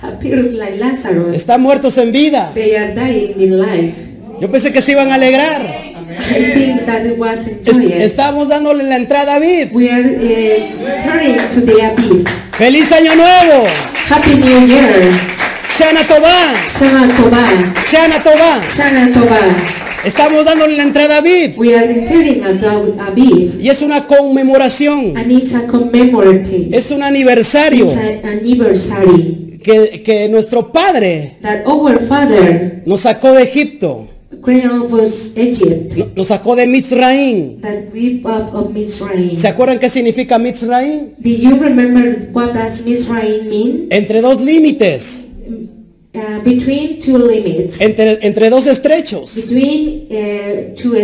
like 0.52 0.76
Lazarus. 0.78 1.34
Están 1.34 1.62
muertos 1.62 1.98
en 1.98 2.12
vida. 2.12 2.52
They 2.54 2.76
are 2.76 2.94
dying 2.94 3.34
in 3.40 3.58
life. 3.58 3.94
Yo 4.40 4.50
pensé 4.50 4.72
que 4.72 4.82
se 4.82 4.92
iban 4.92 5.10
a 5.10 5.14
alegrar. 5.14 5.94
I 6.06 6.52
think 6.54 6.86
that 6.86 7.06
it 7.06 7.18
was 7.18 7.48
Es- 7.48 7.78
estamos 7.78 8.48
dándole 8.48 8.84
la 8.84 8.96
entrada 8.96 9.36
a 9.36 9.38
Viv. 9.38 9.70
We 9.72 9.90
are 9.90 10.02
uh, 10.02 11.54
to 11.54 11.60
the 11.62 11.82
Aviv. 11.82 12.28
¡Feliz 12.52 12.92
Año 12.92 13.14
Nuevo! 13.16 13.64
Happy 14.08 14.34
New 14.34 14.66
Year. 14.66 15.10
¡Shana 15.76 16.06
Tobá! 16.06 16.54
Shana 16.78 17.08
Tova. 17.16 17.48
¡Shana 17.90 18.22
Tobá! 18.22 18.62
Shana 18.76 19.12
Tova. 19.12 19.38
Estamos 20.04 20.44
dándole 20.44 20.76
la 20.76 20.82
entrada 20.82 21.18
a 21.18 21.20
Viv. 21.20 21.54
We 21.56 21.74
are 21.74 22.04
about 22.44 23.00
Aviv. 23.00 23.58
Y 23.60 23.68
es 23.70 23.80
una 23.82 24.06
conmemoración. 24.06 25.16
And 25.16 25.32
it's 25.32 25.54
a. 25.54 25.62
Es 26.70 26.90
un 26.90 27.02
aniversario 27.02 27.86
It's 27.86 28.24
anniversary 28.24 29.43
que, 29.64 30.02
que 30.02 30.28
nuestro 30.28 30.70
Padre 30.70 31.38
that 31.42 31.66
our 31.66 31.98
father 32.06 32.82
nos 32.86 33.00
sacó 33.00 33.32
de 33.32 33.42
Egipto. 33.42 34.08
Nos 36.14 36.28
sacó 36.28 36.54
de 36.54 36.66
Mizraim. 36.66 37.60
¿Se 39.36 39.48
acuerdan 39.48 39.78
qué 39.78 39.88
significa 39.88 40.38
mean? 43.48 43.86
Entre 43.90 44.20
dos 44.20 44.40
límites. 44.40 45.24
Uh, 46.14 46.42
between 46.44 47.00
two 47.00 47.18
limits. 47.18 47.80
Entre, 47.80 48.24
entre 48.24 48.48
dos 48.50 48.66
estrechos. 48.66 49.34
Between 49.34 50.06
uh, 50.10 50.74
two. 50.76 50.94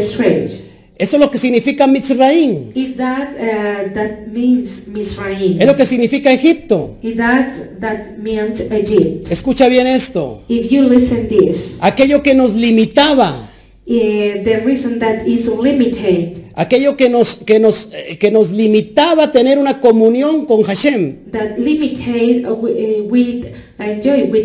Eso 1.01 1.17
es 1.17 1.21
lo 1.21 1.31
que 1.31 1.39
significa. 1.39 1.87
Is 1.87 2.97
that 2.99 3.33
uh, 3.35 3.95
that 3.95 4.27
means 4.31 4.87
Mizraim? 4.87 5.59
Es 5.59 5.67
lo 5.67 5.75
que 5.75 5.87
significa 5.87 6.31
Egipto. 6.31 6.99
Is 7.03 7.17
that 7.17 7.81
that 7.81 8.19
means 8.19 8.61
Egypt? 8.71 9.31
Escucha 9.31 9.67
bien 9.69 9.87
esto. 9.87 10.43
If 10.47 10.71
you 10.71 10.83
listen 10.83 11.27
this, 11.31 11.79
Aquello 11.81 12.23
que 12.23 12.35
nos 12.35 12.55
limitaba, 12.55 13.49
uh, 13.87 14.45
the 14.45 14.61
reason 14.67 14.99
that 14.99 15.27
is 15.27 15.49
limited, 15.49 16.37
aquello 16.55 16.99
que 16.99 17.09
nos, 17.09 17.37
que 17.47 17.59
nos, 17.59 17.95
eh, 17.95 18.19
que 18.19 18.31
nos 18.31 18.51
limitaba 18.51 19.25
a 19.25 19.33
tener 19.33 19.57
una 19.59 19.81
comunión 19.81 20.45
con 20.45 20.63
Hashem. 20.65 21.31
that 21.33 21.59
limited 21.59 22.45
uh, 22.45 22.53
wi- 22.55 23.01
uh, 23.01 23.09
with 23.09 23.47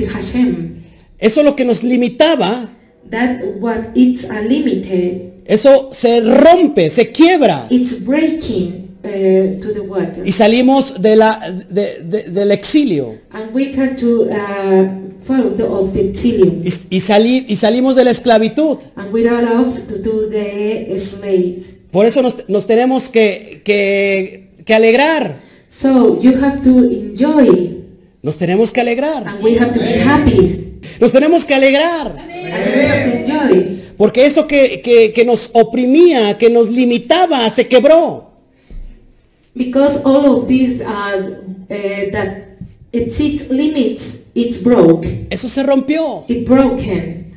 Hashem, 0.08 0.76
Eso 1.20 1.42
es 1.42 1.46
lo 1.46 1.54
que 1.58 1.66
nos 1.66 1.84
limitaba. 1.84 2.70
that 3.12 3.42
what 3.60 3.92
it's 3.94 4.24
a 4.30 4.42
limited, 4.42 5.34
Eso 5.46 5.90
se 5.94 6.22
rompe, 6.22 6.90
se 6.90 7.12
quiebra. 7.12 7.68
it's 7.70 8.04
breaking 8.04 8.98
uh, 9.04 9.62
to 9.62 9.74
the 9.74 9.82
water, 9.82 10.24
Y 10.26 10.32
salimos 10.32 11.00
de 11.02 11.16
la, 11.16 11.40
de- 11.70 12.02
de- 12.04 12.24
del 12.32 12.52
exilio. 12.52 13.16
and 13.32 13.54
we 13.54 13.72
had 13.78 13.96
to 13.98 14.24
uh, 14.24 15.06
of 15.68 15.94
the 15.94 16.12
Y, 16.64 16.74
y 16.90 17.00
salí- 17.00 17.46
y 17.48 17.56
salimos 17.56 17.96
de 17.96 18.04
la 18.06 18.12
esclavitud. 18.12 18.78
and 18.96 19.12
we 19.14 19.28
are 19.28 19.46
off 19.56 19.78
to 19.88 19.98
do 20.00 20.30
the 20.30 20.98
slave. 21.00 21.64
Por 21.92 22.06
eso 22.08 22.22
nos, 22.22 22.50
nos 22.50 22.66
tenemos 22.66 23.08
que, 23.10 23.62
que, 23.64 24.50
que 24.66 24.74
alegrar. 24.74 25.38
So 25.70 26.20
you 26.22 26.34
have 26.44 26.62
to 26.64 26.70
enjoy, 26.84 27.84
Nos 28.24 28.38
tenemos 28.38 28.72
que 28.72 28.82
alegrar. 28.82 29.28
and 29.28 29.44
we 29.44 29.58
have 29.60 29.74
to 29.74 29.80
be 29.80 30.00
happy, 30.00 30.80
Nos 31.00 31.12
tenemos 31.12 31.46
que 31.46 31.54
alegrar. 31.54 32.08
and 32.18 32.76
we 32.76 32.86
have 32.86 33.12
to 33.12 33.18
enjoy. 33.20 33.82
Porque 33.98 34.26
eso 34.26 34.46
que, 34.48 34.82
que- 34.82 35.12
que 35.14 35.24
nos 35.26 35.50
oprimía, 35.54 36.38
que 36.38 36.50
nos 36.50 36.70
limitaba, 36.70 37.50
se 37.50 37.68
quebró. 37.68 38.32
Because 39.56 40.02
all 40.04 40.26
of 40.26 40.48
these 40.48 40.82
uh, 40.82 41.36
that 42.12 42.58
exceeds 42.92 43.50
limits, 43.50 44.24
it's 44.36 44.62
broke. 44.62 45.08
Eso 45.30 45.48
se 45.48 45.64
rompió. 45.64 46.26
It 46.28 46.46
broken. 46.48 47.34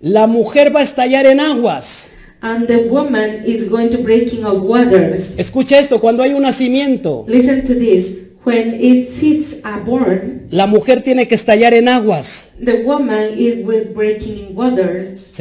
La 0.00 0.26
mujer 0.26 0.74
va 0.74 0.80
a 0.80 0.82
estallar 0.82 1.26
en 1.26 1.38
aguas. 1.40 2.10
And 2.42 2.66
the 2.66 2.88
woman 2.88 3.44
is 3.46 3.68
going 3.68 3.90
to 3.90 3.98
breaking 3.98 4.44
of 4.46 4.62
waters. 4.62 5.34
Escucha 5.38 5.78
esto, 5.78 6.00
cuando 6.00 6.22
hay 6.22 6.32
un 6.32 6.42
nacimiento, 6.42 7.24
Listen 7.28 7.64
to 7.66 7.74
this. 7.74 8.16
When 8.42 8.74
it 8.80 9.10
sits 9.10 9.60
a 9.64 9.80
born, 9.80 10.46
la 10.50 10.66
mujer 10.66 11.02
tiene 11.02 11.28
que 11.28 11.34
estallar 11.34 11.74
en 11.74 11.88
aguas. 11.88 12.52
the 12.64 12.82
woman 12.84 13.38
is 13.38 13.64
with 13.66 13.92
breaking 13.94 14.38
in 14.38 14.54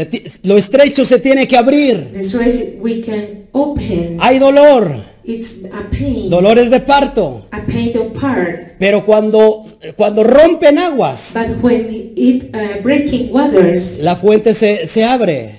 ti- 0.05 0.23
lo 0.43 0.57
estrecho 0.57 1.05
se 1.05 1.17
tiene 1.19 1.47
que 1.47 1.55
abrir. 1.55 2.11
The 2.11 2.23
stretch 2.25 2.75
we 2.81 3.01
can 3.01 3.47
open. 3.53 4.17
Hay 4.19 4.37
dolor, 4.39 4.97
It's 5.23 5.63
a 5.71 5.89
pain. 5.89 6.29
dolores 6.29 6.69
de 6.69 6.81
parto. 6.81 7.45
A 7.51 7.65
pain 7.65 7.93
apart. 7.97 8.71
Pero 8.79 9.05
cuando, 9.05 9.63
cuando 9.95 10.25
rompen 10.25 10.77
aguas, 10.77 11.31
But 11.35 11.63
when 11.63 12.13
it 12.17 12.53
uh, 12.53 12.81
breaking 12.83 13.31
waters, 13.31 13.99
la 13.99 14.17
fuente 14.17 14.53
se, 14.53 14.87
se 14.89 15.05
abre. 15.05 15.55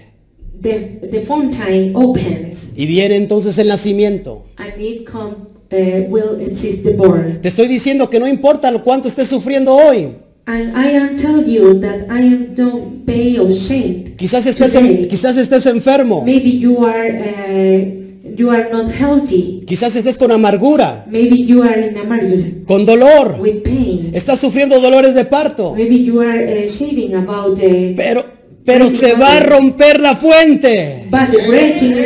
the, 0.61 1.09
the 1.11 1.23
fountain 1.23 1.93
opens. 1.97 2.69
Y 2.77 2.85
viene 2.85 3.17
entonces 3.17 3.57
el 3.57 3.69
nacimiento. 3.69 4.45
and 4.59 4.79
it 4.79 5.07
come 5.11 5.37
uh, 5.73 6.09
will 6.09 6.41
exist 6.41 6.83
the 6.85 6.93
born. 6.93 7.41
Te 7.41 7.49
estoy 7.49 7.69
diciendo 7.69 8.09
que 8.11 8.19
no 8.21 8.27
importa 8.29 8.71
lo 8.71 8.83
cuánto 8.83 9.09
estés 9.09 9.29
sufriendo 9.29 9.75
hoy. 9.75 10.09
And 10.47 10.73
I 10.77 10.97
am 10.97 11.17
tell 11.17 11.45
you 11.47 11.79
that 11.81 12.07
I 12.11 12.23
am 12.27 12.55
no 12.57 12.93
pay 13.07 13.39
or 13.39 13.51
shame. 13.53 14.15
Quizás 14.17 14.47
estés, 14.47 14.75
en- 14.75 15.07
quizás 15.09 15.37
estés 15.37 15.67
enfermo. 15.67 16.23
Maybe 16.25 16.51
you 16.59 16.85
are 16.85 17.21
uh, 17.21 18.01
you 18.37 18.51
are 18.51 18.69
not 18.73 18.91
healthy. 18.91 19.63
Quizás 19.67 19.95
estés 19.95 20.19
con 20.19 20.33
amargura, 20.33 21.05
Maybe 21.09 21.37
you 21.45 21.63
are 21.63 21.89
in 21.89 21.97
a 21.99 22.05
marriage 22.05 22.65
con 22.67 22.85
dolor. 22.85 23.39
with 23.41 23.63
pain. 23.63 24.11
Estás 24.13 24.41
sufriendo 24.41 24.81
dolores 24.81 25.15
de 25.15 25.25
parto. 25.25 25.75
Maybe 25.77 26.03
you 26.03 26.21
are 26.21 26.65
uh, 26.65 27.17
about 27.17 27.59
the 27.61 27.95
Pero, 27.97 28.25
pero 28.71 28.91
se 28.91 29.15
va 29.15 29.37
a 29.37 29.41
romper 29.41 30.01
la 30.01 30.15
fuente. 30.15 31.05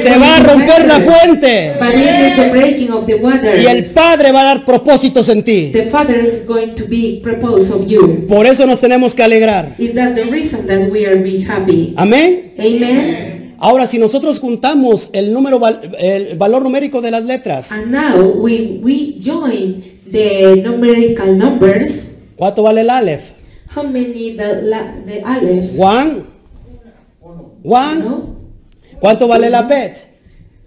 Se 0.01 0.19
va 0.19 0.37
a 0.37 0.41
romper 0.41 0.87
la 0.87 1.01
fuente. 1.01 1.73
Y 3.63 3.67
el 3.67 3.85
Padre 3.87 4.33
va 4.33 4.41
a 4.41 4.45
dar 4.45 4.65
propósitos 4.65 5.29
en 5.29 5.45
ti. 5.45 5.73
Por 8.29 8.47
eso 8.47 8.67
nos 8.67 8.81
tenemos 8.81 9.15
que 9.15 9.23
alegrar. 9.23 9.77
Amén. 11.97 12.55
Ahora, 13.59 13.87
si 13.87 13.99
nosotros 13.99 14.41
juntamos 14.41 15.11
el 15.13 15.33
número, 15.33 15.61
el 15.99 16.37
valor 16.37 16.63
numérico 16.63 17.01
de 17.01 17.11
las 17.11 17.25
letras. 17.25 17.71
¿cuánto 22.37 22.63
vale 22.63 22.81
el 22.81 22.91
Aleph? 22.91 23.23
How 23.75 23.83
many 23.83 24.37
the 24.37 24.63
la, 24.63 24.95
the 25.05 25.21
aleph? 25.25 25.75
One. 25.77 26.34
One. 27.65 27.99
No. 28.01 28.37
¿Cuánto 29.01 29.27
vale 29.27 29.49
la 29.49 29.63
Bet? 29.63 29.97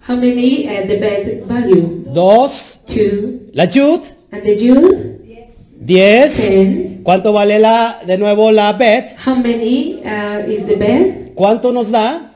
How 0.08 0.16
many 0.16 0.68
uh, 0.68 0.88
the 0.88 0.98
bed 0.98 1.44
value? 1.48 2.04
Dos. 2.12 2.80
Two. 2.88 3.48
La 3.54 3.66
Yud. 3.66 4.02
And 4.32 4.44
the 4.44 4.58
Jude? 4.58 5.20
Diez. 5.80 6.50
Ten. 6.50 7.02
¿Cuánto 7.04 7.34
vale 7.34 7.60
la, 7.60 8.00
de 8.06 8.18
nuevo 8.18 8.52
la 8.52 8.74
Bet? 8.74 9.16
How 9.26 9.36
many 9.36 10.02
uh, 10.04 10.50
is 10.50 10.66
the 10.66 10.76
bed? 10.76 11.34
¿Cuánto 11.36 11.72
nos 11.72 11.92
da? 11.92 12.34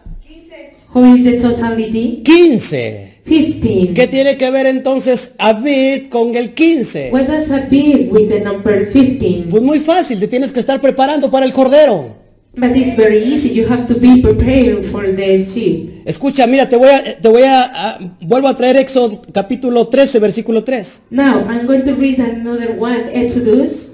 How 0.94 1.06
is 1.06 1.24
the 1.24 1.40
totality? 1.40 2.22
15. 2.24 3.12
Fifteen. 3.24 3.94
¿Qué 3.94 4.08
tiene 4.08 4.36
que 4.36 4.50
ver 4.52 4.66
entonces 4.66 5.32
Abid 5.38 6.10
con 6.10 6.36
el 6.36 6.54
15? 6.54 7.12
What 7.12 7.28
does 7.28 7.50
a 7.52 7.68
be 7.70 8.10
with 8.12 8.30
the 8.30 8.42
number 8.42 8.92
fifteen? 8.92 9.48
Pues 9.50 9.64
muy 9.64 9.80
fácil, 9.80 10.20
te 10.20 10.28
tienes 10.28 10.52
que 10.52 10.60
estar 10.60 10.82
preparando 10.82 11.32
para 11.32 11.46
el 11.46 11.54
cordero. 11.54 12.21
But 12.54 12.76
it's 12.76 12.98
very 12.98 13.24
easy. 13.24 13.54
You 13.54 13.66
have 13.68 13.88
to 13.88 13.98
be 14.00 14.22
prepared 14.22 14.84
for 14.86 15.04
the 15.04 15.46
sheep. 15.46 16.04
Escucha, 16.06 16.46
mira, 16.48 16.68
te 16.68 16.76
voy 16.76 16.90
a, 16.90 17.16
te 17.22 17.30
voy 17.30 17.44
a, 17.44 17.64
a- 17.64 18.00
vuelvo 18.22 18.50
a 18.50 18.58
traer 18.58 18.76
Éxodo 18.76 19.22
capítulo 19.34 19.88
13, 19.88 20.20
versículo 20.20 20.62
3. 20.64 21.04
Now 21.12 21.46
I'm 21.50 21.66
going 21.66 21.84
to 21.84 21.96
read 21.96 22.20
another 22.20 22.76
one, 22.78 23.10
Exodus 23.14 23.94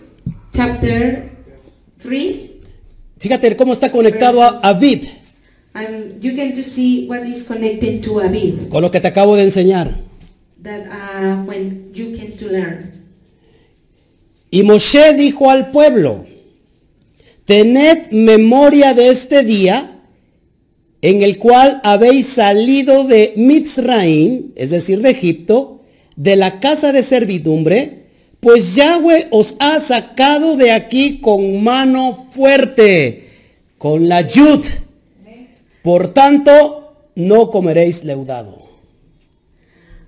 chapter 0.52 1.30
3. 2.00 2.52
Fíjate 3.20 3.56
cómo 3.56 3.74
está 3.74 3.92
conectado 3.92 4.42
a 4.44 4.60
Abid 4.64 5.08
And 5.74 6.22
you 6.24 6.36
can 6.36 6.56
just 6.56 6.72
see 6.74 7.06
what 7.08 7.24
is 7.28 7.44
connected 7.46 8.02
to 8.04 8.20
Abib. 8.22 8.70
con 8.70 8.82
lo 8.82 8.90
que 8.90 9.00
te 9.00 9.08
acabo 9.08 9.36
de 9.36 9.44
enseñar. 9.44 10.00
That 10.64 10.88
uh, 10.88 11.44
when 11.46 11.92
you 11.94 12.16
can 12.18 12.32
to 12.38 12.48
learn. 12.48 12.92
Y 14.50 14.64
Moshe 14.64 15.14
dijo 15.14 15.50
al 15.52 15.70
pueblo, 15.72 16.26
tened 17.48 18.12
memoria 18.12 18.94
de 18.94 19.10
este 19.10 19.44
día 19.44 20.02
en 21.02 21.24
el 21.24 21.40
cual 21.40 21.80
habéis 21.84 22.28
salido 22.28 23.06
de 23.06 23.34
Mitzraim, 23.38 24.52
es 24.56 24.70
decir, 24.70 25.02
de 25.02 25.12
Egipto, 25.12 25.82
de 26.18 26.36
la 26.36 26.60
casa 26.60 26.92
de 26.92 27.04
servidumbre, 27.04 27.98
Pues 28.40 28.76
Yahweh 28.76 29.28
os 29.32 29.56
ha 29.60 29.80
sacado 29.80 30.58
de 30.58 30.72
aquí 30.72 31.20
con 31.20 31.64
mano 31.64 32.28
fuerte, 32.30 33.24
con 33.80 34.08
la 34.08 34.22
yud. 34.22 34.64
Por 35.82 36.14
tanto, 36.14 36.94
no 37.16 37.50
comeréis 37.50 38.04
leudado. 38.04 38.68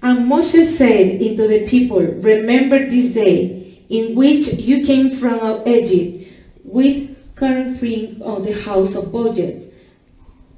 And 0.02 0.28
Moses 0.28 0.78
said 0.78 1.22
unto 1.22 1.48
the 1.48 1.66
people, 1.68 2.02
Remember 2.22 2.88
this 2.88 3.14
day 3.14 3.84
in 3.90 4.16
which 4.16 4.54
you 4.60 4.86
came 4.86 5.10
from 5.10 5.64
Egypt 5.66 6.28
with 6.64 7.10
covering 7.40 8.22
of 8.22 8.44
the 8.44 8.54
house 8.54 8.96
of 8.96 9.12
budget. 9.12 9.74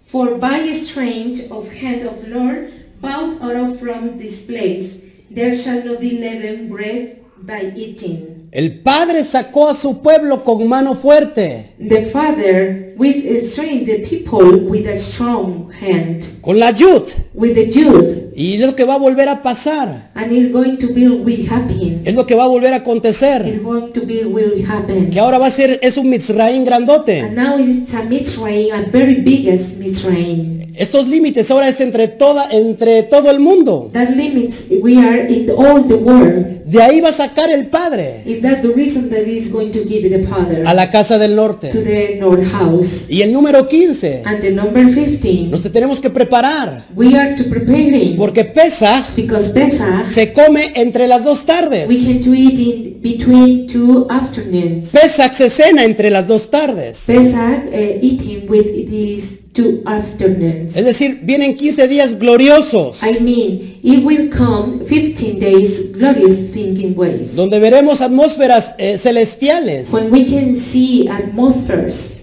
For 0.04 0.38
by 0.38 0.58
a 0.58 0.76
strange 0.76 1.50
of 1.52 1.72
hand 1.72 2.08
of 2.08 2.28
Lord 2.28 2.74
bowed 3.00 3.42
out 3.42 3.56
of 3.56 3.80
from 3.80 4.18
this 4.18 4.46
place, 4.46 5.02
there 5.30 5.56
shall 5.56 5.86
not 5.86 6.02
be 6.02 6.18
leavened 6.18 6.70
bread 6.70 7.24
by 7.38 7.72
eating. 7.76 8.41
El 8.52 8.80
Padre 8.82 9.24
sacó 9.24 9.70
a 9.70 9.74
su 9.74 10.02
pueblo 10.02 10.43
con 10.43 10.68
mano 10.68 10.93
fuerte, 10.95 11.68
The 11.80 12.02
Father 12.08 12.93
with 12.97 13.24
strength 13.47 13.86
the 13.86 13.99
people 13.99 14.58
with 14.70 14.86
a 14.88 14.99
strong 14.99 15.72
hand, 15.72 16.26
con 16.41 16.60
la 16.60 16.72
yud. 16.72 17.04
with 17.34 17.54
the 17.56 17.72
Jude, 17.72 18.32
Y 18.36 18.56
es 18.56 18.62
lo 18.68 18.76
que 18.76 18.84
va 18.84 18.95
a 18.95 18.99
volver 18.99 19.30
a 19.30 19.41
pasar. 19.41 20.12
and 20.16 20.34
it's 20.34 20.52
going 20.52 20.76
to 20.78 20.88
be 20.93 21.08
will 21.08 21.47
happen. 21.49 22.02
Es 22.04 22.14
lo 22.14 22.26
que 22.28 22.36
va 22.36 22.43
a 22.43 22.47
volver 22.47 22.74
a 22.74 22.78
acontecer. 22.78 23.47
It's 23.47 23.64
going 23.64 23.89
to 23.93 24.02
be 24.06 24.26
will 24.26 24.66
happen. 24.70 25.10
Que 25.10 25.20
ahora 25.22 25.38
va 25.38 25.47
a 25.47 25.52
ser, 25.52 25.80
es 25.82 25.97
un 25.97 26.10
Mitzraim 26.10 26.66
grandote. 26.66 27.22
And 27.22 27.36
now 27.38 27.58
it's 27.58 27.93
a 27.93 28.04
Mitzrayim, 28.04 28.74
a 28.74 28.89
very 28.91 29.22
biggest 29.22 29.78
Mitzrayim. 29.80 30.60
Estos 30.76 31.08
límites 31.08 31.52
ahora 31.52 31.68
es 31.68 31.80
entre 31.82 32.08
toda, 32.08 32.49
entre 32.52 33.04
todo 33.04 33.30
el 33.30 33.39
mundo. 33.39 33.89
That 33.93 34.10
limits 34.16 34.66
we 34.82 34.97
are 34.97 35.28
in 35.28 35.49
all 35.52 35.86
the 35.88 35.95
world. 35.95 36.62
De 36.66 36.82
ahí 36.82 37.02
va 37.02 37.10
a 37.10 37.14
sacar 37.14 37.49
el 37.52 37.68
Padre 37.68 38.22
Is 38.42 38.50
that 38.50 38.64
the 38.64 38.74
reason 38.74 39.12
that 39.12 39.28
going 39.52 39.72
to 39.72 39.86
give 39.86 40.10
the 40.10 40.28
Father 40.28 40.64
a 40.66 40.74
la 40.74 40.89
casa 40.89 41.20
del 41.20 41.30
to 41.30 41.36
norte. 41.36 41.68
the 41.72 42.18
North 42.20 42.52
House? 42.52 43.06
Y 43.08 43.22
el 43.22 43.32
número 43.32 43.68
15. 43.70 44.24
And 44.26 44.42
the 44.42 44.50
number 44.50 44.84
15, 44.84 45.52
Nos 45.52 45.62
tenemos 45.62 46.02
que 46.02 46.10
preparar. 46.10 46.86
we 46.96 47.16
are 47.16 47.36
to 47.36 47.44
preparing 47.44 48.16
Porque 48.18 48.44
Pesach 48.44 49.14
because 49.16 49.52
Pesach 49.52 50.08
se 50.08 50.34
come 50.34 50.72
entre 50.74 51.08
las 51.08 51.24
dos 51.24 51.46
tardes. 51.46 51.88
we 51.88 52.04
can 52.04 52.20
to 52.20 52.34
eat 52.34 52.58
in 52.58 53.00
between 53.00 53.68
two 53.68 54.08
afternoons. 54.10 54.89
Pesach 54.89 55.36
se 55.36 55.52
cena 55.52 55.84
entre 55.84 56.10
las 56.10 56.28
dos 56.28 56.50
tardes. 56.50 57.04
Pesach 57.06 57.66
uh, 57.68 58.00
eating 58.02 58.50
with 58.50 58.89
these 58.89 59.41
two 59.54 59.82
afternoons. 59.86 60.76
Es 60.76 60.86
decir, 60.86 61.20
vienen 61.24 61.56
15 61.56 61.88
días 61.88 62.18
gloriosos. 62.18 63.04
I 63.04 63.20
mean, 63.22 63.80
it 63.84 64.04
will 64.04 64.30
come 64.30 64.86
15 64.86 65.39
days 65.39 65.91
glorious 65.93 66.52
thinking 66.54 66.97
ways. 66.97 67.36
Donde 67.36 67.60
veremos 67.60 68.02
atmósferas 68.02 68.74
eh, 68.78 68.97
celestiales. 68.97 69.91
When 69.91 70.12
we 70.12 70.26
can 70.26 70.56
see 70.56 71.08
atmospheres 71.10 72.21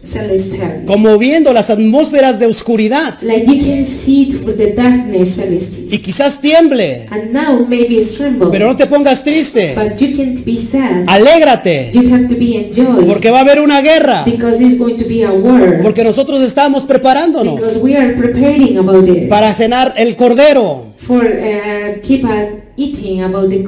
Como 0.87 1.19
viendo 1.19 1.53
las 1.53 1.71
atmósferas 1.71 2.39
de 2.39 2.47
oscuridad. 2.47 3.21
Like 3.23 3.47
you 3.47 3.63
can 3.65 3.85
see 3.85 4.27
through 4.27 4.57
the 4.57 4.73
darkness 4.73 5.35
celestial. 5.37 5.89
Y 5.93 5.99
quizás 5.99 6.41
tiemble. 6.41 7.07
And 7.11 7.33
now 7.33 7.67
maybe 7.67 7.99
it's 7.99 8.15
tremble. 8.15 8.49
Pero 8.51 8.69
no 8.69 8.77
te 8.77 8.87
pongas 8.87 9.23
triste. 9.23 9.75
But 9.75 10.01
you 10.01 10.17
can't 10.17 10.45
be 10.45 10.57
sad. 10.57 11.05
Alégrate. 11.07 11.91
You 11.93 12.13
have 12.13 12.29
to 12.29 12.37
be 12.37 12.57
enjoyed. 12.57 13.07
Porque 13.07 13.31
va 13.31 13.39
a 13.39 13.41
haber 13.43 13.61
una 13.61 13.81
guerra. 13.83 14.25
Because 14.25 14.65
it's 14.65 14.79
going 14.79 14.97
to 14.97 15.05
be 15.07 15.25
a 15.25 15.33
war. 15.33 15.81
Porque 15.83 16.05
nosotros 16.05 16.41
estamos 16.41 16.83
Because 16.83 16.87
preparándonos 16.87 17.77
we 17.83 17.97
are 17.97 18.15
preparing 18.15 18.79
about 18.79 19.09
it. 19.09 19.29
para 19.29 19.53
cenar 19.53 19.95
el 19.97 20.17
cordero. 20.17 20.93
For 20.97 21.25
uh, 21.25 22.01
keep 22.03 22.25
on 22.25 22.63
eating 22.77 23.23
about 23.23 23.51
the. 23.51 23.59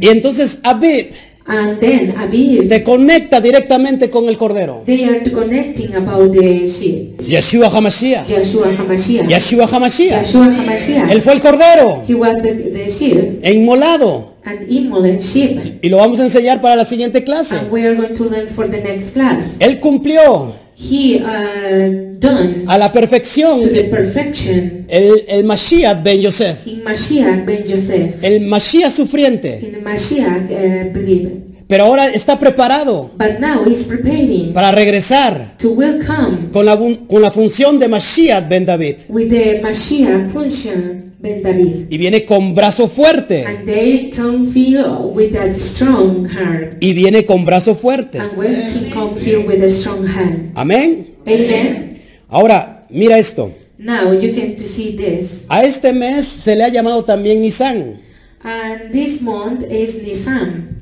Y 0.00 0.08
entonces 0.08 0.58
Abib 0.62 1.12
And 1.50 1.80
then 1.80 2.14
Aviv, 2.18 2.68
te 2.68 2.82
conecta 2.82 3.40
directamente 3.40 4.10
con 4.10 4.28
el 4.28 4.36
cordero. 4.36 4.82
they 4.84 5.04
are 5.04 5.20
connecting 5.30 5.94
about 5.94 6.30
the 6.30 6.68
sheep. 6.68 7.18
Yeshua 7.22 7.70
Hamashiach. 7.70 8.26
Yeshua 8.28 8.76
HaMashiach. 8.76 9.26
Yeshua 9.28 9.66
Hamashiach. 9.66 10.20
Yeshua 10.22 10.54
HaMashiach. 10.54 11.10
Él 11.10 11.22
fue 11.22 11.32
el 11.32 11.40
cordero 11.40 12.04
He 12.06 12.14
was 12.14 12.42
the, 12.42 12.52
the 12.54 12.90
sheep 12.90 13.40
inmolado. 13.42 14.34
and 14.44 14.70
immolate 14.70 15.22
sheep. 15.22 15.82
Y 15.82 15.88
lo 15.88 15.96
vamos 15.96 16.20
a 16.20 16.24
enseñar 16.24 16.60
para 16.60 16.76
la 16.76 16.84
siguiente 16.84 17.24
clase. 17.24 17.54
And 17.56 17.70
we 17.72 17.86
are 17.86 17.94
going 17.94 18.14
to 18.14 18.24
learn 18.28 18.46
for 18.46 18.68
the 18.70 18.82
next 18.82 19.14
class. 19.14 19.56
Él 19.58 19.80
cumplió 19.80 20.52
He 20.80 21.20
uh, 21.20 22.18
done 22.20 22.64
a 22.68 22.78
la 22.78 22.92
perfección 22.92 23.60
to 23.60 23.68
the 23.68 23.84
perfection 23.90 24.86
el, 24.88 25.24
el 25.26 25.42
Mashiach 25.42 26.04
ben 26.04 26.20
Yosef. 26.22 26.68
in 26.68 26.84
Mashiach 26.84 27.44
ben 27.44 27.64
Joseph. 27.66 28.14
El 28.22 28.42
Mashiach 28.42 28.92
sufriente. 28.92 29.58
In 29.60 29.72
the 29.72 29.80
Mashiach 29.80 30.44
uh, 30.48 30.92
believe. 30.92 31.47
Pero 31.68 31.84
ahora 31.84 32.08
está 32.08 32.38
preparado 32.40 33.10
But 33.18 33.40
now 33.40 33.62
he's 33.66 33.84
preparing 33.84 34.54
para 34.54 34.72
regresar 34.72 35.56
to 35.58 35.72
welcome 35.72 36.50
con 36.50 36.64
la, 36.64 36.78
con 36.78 37.20
la 37.20 37.30
función 37.30 37.78
de 37.78 37.88
Mashiach 37.88 38.48
ben 38.48 38.64
David. 38.64 38.96
with 39.10 39.28
the 39.28 39.60
Mashiach 39.62 40.30
function 40.30 41.12
ben 41.18 41.42
David. 41.42 41.88
Y 41.90 41.98
viene 41.98 42.24
con 42.24 42.54
brazo 42.54 42.88
fuerte. 42.88 43.44
And 43.44 43.66
they 43.66 44.10
can 44.10 44.48
feel 44.48 45.10
with 45.12 45.36
a 45.36 45.52
strong 45.52 46.26
heart. 46.26 46.76
Y 46.80 46.94
viene 46.94 47.26
con 47.26 47.44
brazo 47.44 47.74
fuerte. 47.74 48.18
And 48.18 48.36
when 48.38 48.54
he 48.54 48.90
come 48.90 49.20
here 49.20 49.40
with 49.40 49.62
a 49.62 49.68
strong 49.68 50.06
hand. 50.06 50.52
Amén. 50.54 51.16
Amen. 51.26 52.00
Ahora, 52.28 52.86
mira 52.88 53.18
esto. 53.18 53.52
Now 53.76 54.12
you 54.12 54.32
can 54.34 54.56
to 54.56 54.66
see 54.66 54.96
this. 54.96 55.44
A 55.48 55.64
este 55.64 55.92
mes 55.92 56.26
se 56.26 56.56
le 56.56 56.64
ha 56.64 56.68
llamado 56.68 57.04
también 57.04 57.42
Nisan. 57.42 58.00
And 58.42 58.92
this 58.92 59.20
month 59.20 59.64
is 59.70 60.02
Nisan. 60.02 60.77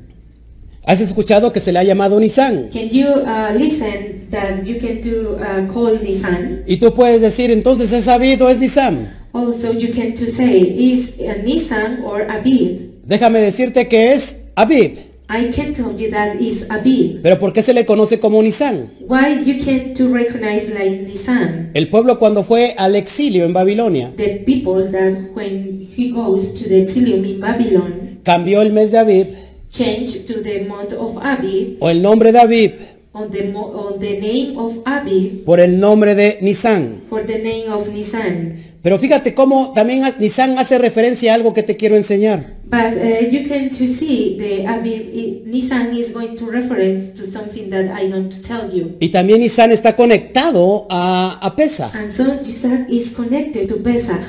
¿Has 0.87 1.01
escuchado 1.01 1.51
que 1.51 1.59
se 1.59 1.73
le 1.73 1.79
ha 1.79 1.83
llamado 1.83 2.17
Nisan? 2.17 2.69
Can 2.71 2.87
you 2.87 3.07
uh, 3.07 3.53
listen 3.59 4.29
that 4.31 4.63
you 4.63 4.79
can 4.79 5.01
do 5.01 5.35
uh, 5.35 5.67
call 5.67 6.01
Nisan? 6.01 6.63
Y 6.65 6.77
tú 6.77 6.93
puedes 6.93 7.19
decir, 7.19 7.51
entonces 7.51 7.91
es 7.91 8.05
sabido, 8.05 8.49
es 8.49 8.57
Nisan. 8.57 9.13
Also 9.33 9.73
you 9.73 9.89
can 9.93 10.15
to 10.15 10.31
say 10.31 10.61
is 10.61 11.19
a 11.19 11.43
Nisan 11.43 12.03
or 12.05 12.21
Abib. 12.31 13.03
Déjame 13.05 13.41
decirte 13.41 13.89
que 13.89 14.13
es 14.13 14.37
Abib. 14.55 14.97
I 15.29 15.51
can 15.51 15.73
tell 15.73 15.93
you 15.97 16.09
that 16.09 16.35
is 16.39 16.65
Abib. 16.69 17.21
Pero 17.21 17.37
¿por 17.37 17.51
qué 17.51 17.61
se 17.63 17.73
le 17.73 17.85
conoce 17.85 18.17
como 18.17 18.41
Nisan? 18.41 18.89
Why 19.01 19.43
you 19.43 19.61
can 19.61 19.93
to 19.95 20.07
recognize 20.07 20.69
like 20.73 21.03
Nisan? 21.05 21.71
El 21.73 21.89
pueblo 21.89 22.17
cuando 22.17 22.45
fue 22.45 22.75
al 22.77 22.95
exilio 22.95 23.43
en 23.43 23.51
Babilonia 23.51 24.13
The 24.15 24.45
people 24.45 24.89
that 24.89 25.35
when 25.35 25.81
he 25.81 26.11
goes 26.11 26.53
to 26.53 26.69
the 26.69 26.81
exilium 26.81 27.25
in 27.25 27.41
Babylon 27.41 28.19
cambió 28.23 28.61
el 28.61 28.71
mes 28.71 28.91
de 28.91 28.99
Abib 28.99 29.46
change 29.71 30.25
to 30.27 30.41
the 30.43 30.65
month 30.67 30.93
of 30.93 31.17
Abib 31.21 31.77
o 31.79 31.89
el 31.89 32.01
nombre 32.01 32.31
de 32.31 32.39
Abib 32.39 32.71
on 33.13 33.31
the 33.31 33.51
on 33.53 33.99
the 33.99 34.19
name 34.19 34.57
of 34.57 34.75
Abib 34.85 35.43
por 35.45 35.59
el 35.59 35.79
nombre 35.79 36.15
de 36.15 36.37
Nisan. 36.41 37.01
for 37.09 37.25
the 37.25 37.39
name 37.39 37.69
of 37.71 37.87
Nisan. 37.89 38.63
Pero 38.83 38.97
fíjate 38.99 39.33
cómo 39.33 39.73
también 39.73 40.01
Nisan 40.19 40.57
hace 40.59 40.77
referencia 40.77 41.31
a 41.31 41.35
algo 41.35 41.53
que 41.53 41.63
te 41.63 41.75
quiero 41.75 41.95
enseñar. 41.97 42.55
But 42.69 42.93
uh, 42.95 43.29
you 43.31 43.47
can 43.47 43.69
to 43.71 43.87
see 43.87 44.37
the 44.37 44.65
Abib 44.67 45.09
i- 45.13 45.41
Nisan 45.45 45.95
is 45.97 46.13
going 46.13 46.35
to 46.37 46.45
reference 46.49 47.13
to 47.17 47.25
something 47.29 47.69
that 47.71 47.85
I'm 47.99 48.11
going 48.11 48.29
to 48.29 48.41
tell 48.41 48.71
you. 48.71 48.95
Y 49.01 49.09
también 49.09 49.39
Nisan 49.41 49.71
está 49.71 49.95
conectado 49.95 50.85
a, 50.89 51.37
a 51.41 51.55
Pesach. 51.55 51.93
And 51.95 52.11
so 52.11 52.23
Isaac 52.41 52.87
is 52.89 53.13
connected 53.13 53.67
to 53.67 53.77
Pesach. 53.83 54.21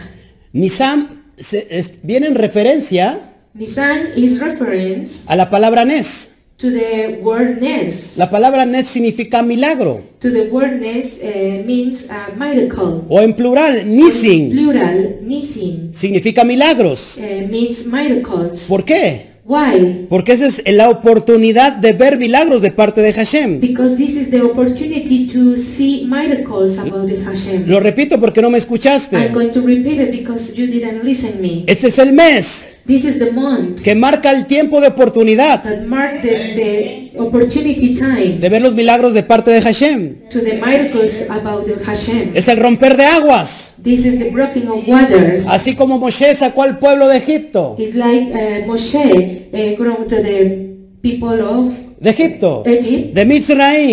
Nisan 0.52 1.22
se- 1.36 1.66
es- 1.70 1.92
viene 2.02 2.26
en 2.26 2.34
referencia 2.34 3.27
Nisan 3.58 4.12
is 4.14 4.38
reference 4.40 5.24
a 5.26 5.34
la 5.34 5.50
palabra 5.50 5.84
Nes. 5.84 6.30
to 6.58 6.70
the 6.70 7.18
word 7.22 7.60
Nes. 7.60 8.16
La 8.16 8.30
palabra 8.30 8.64
Nes 8.64 8.86
significa 8.86 9.42
milagro. 9.42 10.00
To 10.20 10.30
the 10.30 10.48
word 10.48 10.80
Nes 10.80 11.18
uh, 11.20 11.64
means 11.66 12.06
a 12.08 12.36
miracle. 12.36 13.02
O 13.08 13.20
en 13.20 13.32
plural, 13.34 13.82
Nisin 13.84 14.50
Plural, 14.50 15.16
Nisim, 15.22 15.92
significa 15.92 16.44
milagros. 16.44 17.18
uh, 17.18 17.48
means 17.48 17.84
miracles. 17.86 18.66
¿Por 18.68 18.84
qué? 18.84 19.26
Why? 19.44 20.06
Porque 20.08 20.32
esa 20.32 20.46
es 20.46 20.62
la 20.72 20.88
oportunidad 20.90 21.72
de 21.72 21.94
ver 21.94 22.16
milagros 22.16 22.60
de 22.60 22.70
parte 22.70 23.00
de 23.00 23.12
Hashem. 23.12 23.60
Because 23.60 23.96
this 23.96 24.14
is 24.14 24.30
the 24.30 24.42
opportunity 24.42 25.26
to 25.32 25.56
see 25.56 26.04
miracles 26.06 26.78
about 26.78 27.08
the 27.08 27.24
Hashem. 27.24 27.64
Lo 27.66 27.80
repito 27.80 28.20
porque 28.20 28.40
no 28.40 28.50
me 28.50 28.58
escuchaste. 28.58 29.16
I'm 29.16 29.32
going 29.32 29.50
to 29.50 29.62
repeat 29.62 29.98
it 30.00 30.10
because 30.12 30.54
you 30.54 30.66
didn't 30.66 31.02
listen 31.02 31.40
me. 31.40 31.64
Este 31.66 31.88
es 31.88 31.98
el 31.98 32.12
mes 32.12 32.77
This 32.88 33.04
is 33.04 33.18
the 33.18 33.32
month 33.32 33.82
que 33.82 33.94
marca 33.94 34.30
el 34.30 34.46
tiempo 34.46 34.80
de 34.80 34.88
oportunidad 34.88 35.62
that 35.62 35.86
mark 35.86 36.22
the, 36.22 37.10
the 37.12 37.20
opportunity 37.20 37.94
time 37.94 38.38
de 38.40 38.48
ver 38.48 38.62
los 38.62 38.74
milagros 38.74 39.12
de 39.12 39.22
parte 39.22 39.50
de 39.50 39.60
Hashem. 39.60 40.30
to 40.30 40.40
the 40.40 40.54
miracles 40.54 41.28
about 41.28 41.66
the 41.66 41.84
Hashem. 41.84 42.30
Es 42.34 42.48
el 42.48 42.56
romper 42.56 42.96
de 42.96 43.04
aguas. 43.04 43.74
This 43.82 44.06
is 44.06 44.18
the 44.18 44.30
breaking 44.30 44.68
of 44.68 44.88
waters. 44.88 45.46
Así 45.48 45.74
como 45.76 45.98
Moshe 45.98 46.34
sacó 46.34 46.62
al 46.62 46.78
pueblo 46.78 47.08
de 47.08 47.18
Egipto. 47.18 47.76
It's 47.78 47.94
like 47.94 48.32
uh, 48.32 48.66
Moshe 48.66 49.50
uh, 49.52 49.76
going 49.76 50.08
to 50.08 50.22
the 50.22 50.76
people 51.02 51.42
of 51.42 51.87
de 52.00 52.10
Egipto, 52.10 52.62
Egypt, 52.64 53.14
de 53.14 53.22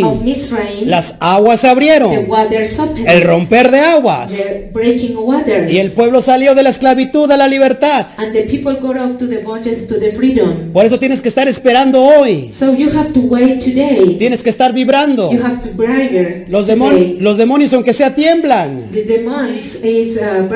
of. 0.03 0.21
Mizraim, 0.21 0.85
Las 0.87 1.15
aguas 1.19 1.59
se 1.61 1.67
the 1.67 1.71
abrieron, 1.71 2.25
waters 2.29 2.77
opened, 2.79 3.07
el 3.07 3.21
romper 3.23 3.71
de 3.71 3.79
aguas. 3.79 4.31
the 4.31 4.69
breaking 4.71 5.15
waters, 5.17 5.71
Y 5.71 5.79
el 5.79 5.91
pueblo 5.91 6.21
salió 6.21 6.53
de 6.53 6.61
la 6.63 6.69
esclavitud 6.69 7.29
a 7.31 7.37
la 7.37 7.47
libertad. 7.47 8.07
and 8.17 8.31
the 8.33 8.43
people 8.43 8.73
got 8.79 8.95
off 8.97 9.17
to 9.17 9.27
the 9.27 9.39
bondage 9.39 9.87
to 9.87 9.99
the 9.99 10.11
freedom. 10.11 10.71
Por 10.71 10.85
eso 10.85 10.99
tienes 10.99 11.21
que 11.21 11.29
estar 11.29 11.47
esperando 11.47 12.03
hoy. 12.03 12.51
So 12.53 12.75
you 12.75 12.89
have 12.91 13.11
to 13.13 13.21
wait 13.21 13.59
today. 13.63 14.15
Tienes 14.19 14.43
que 14.43 14.49
estar 14.51 14.71
vibrando. 14.73 15.31
You 15.31 15.41
have 15.43 15.61
to 15.63 15.69
bribe 15.75 16.45
Los, 16.49 16.67
demon- 16.67 17.17
los 17.19 17.37
demonios 17.37 17.73
aunque 17.73 17.93
sea 17.93 18.13
tiemblan. 18.13 18.91
The 18.91 19.03
demons 19.03 19.83
is 19.83 20.17
uh, 20.17 20.47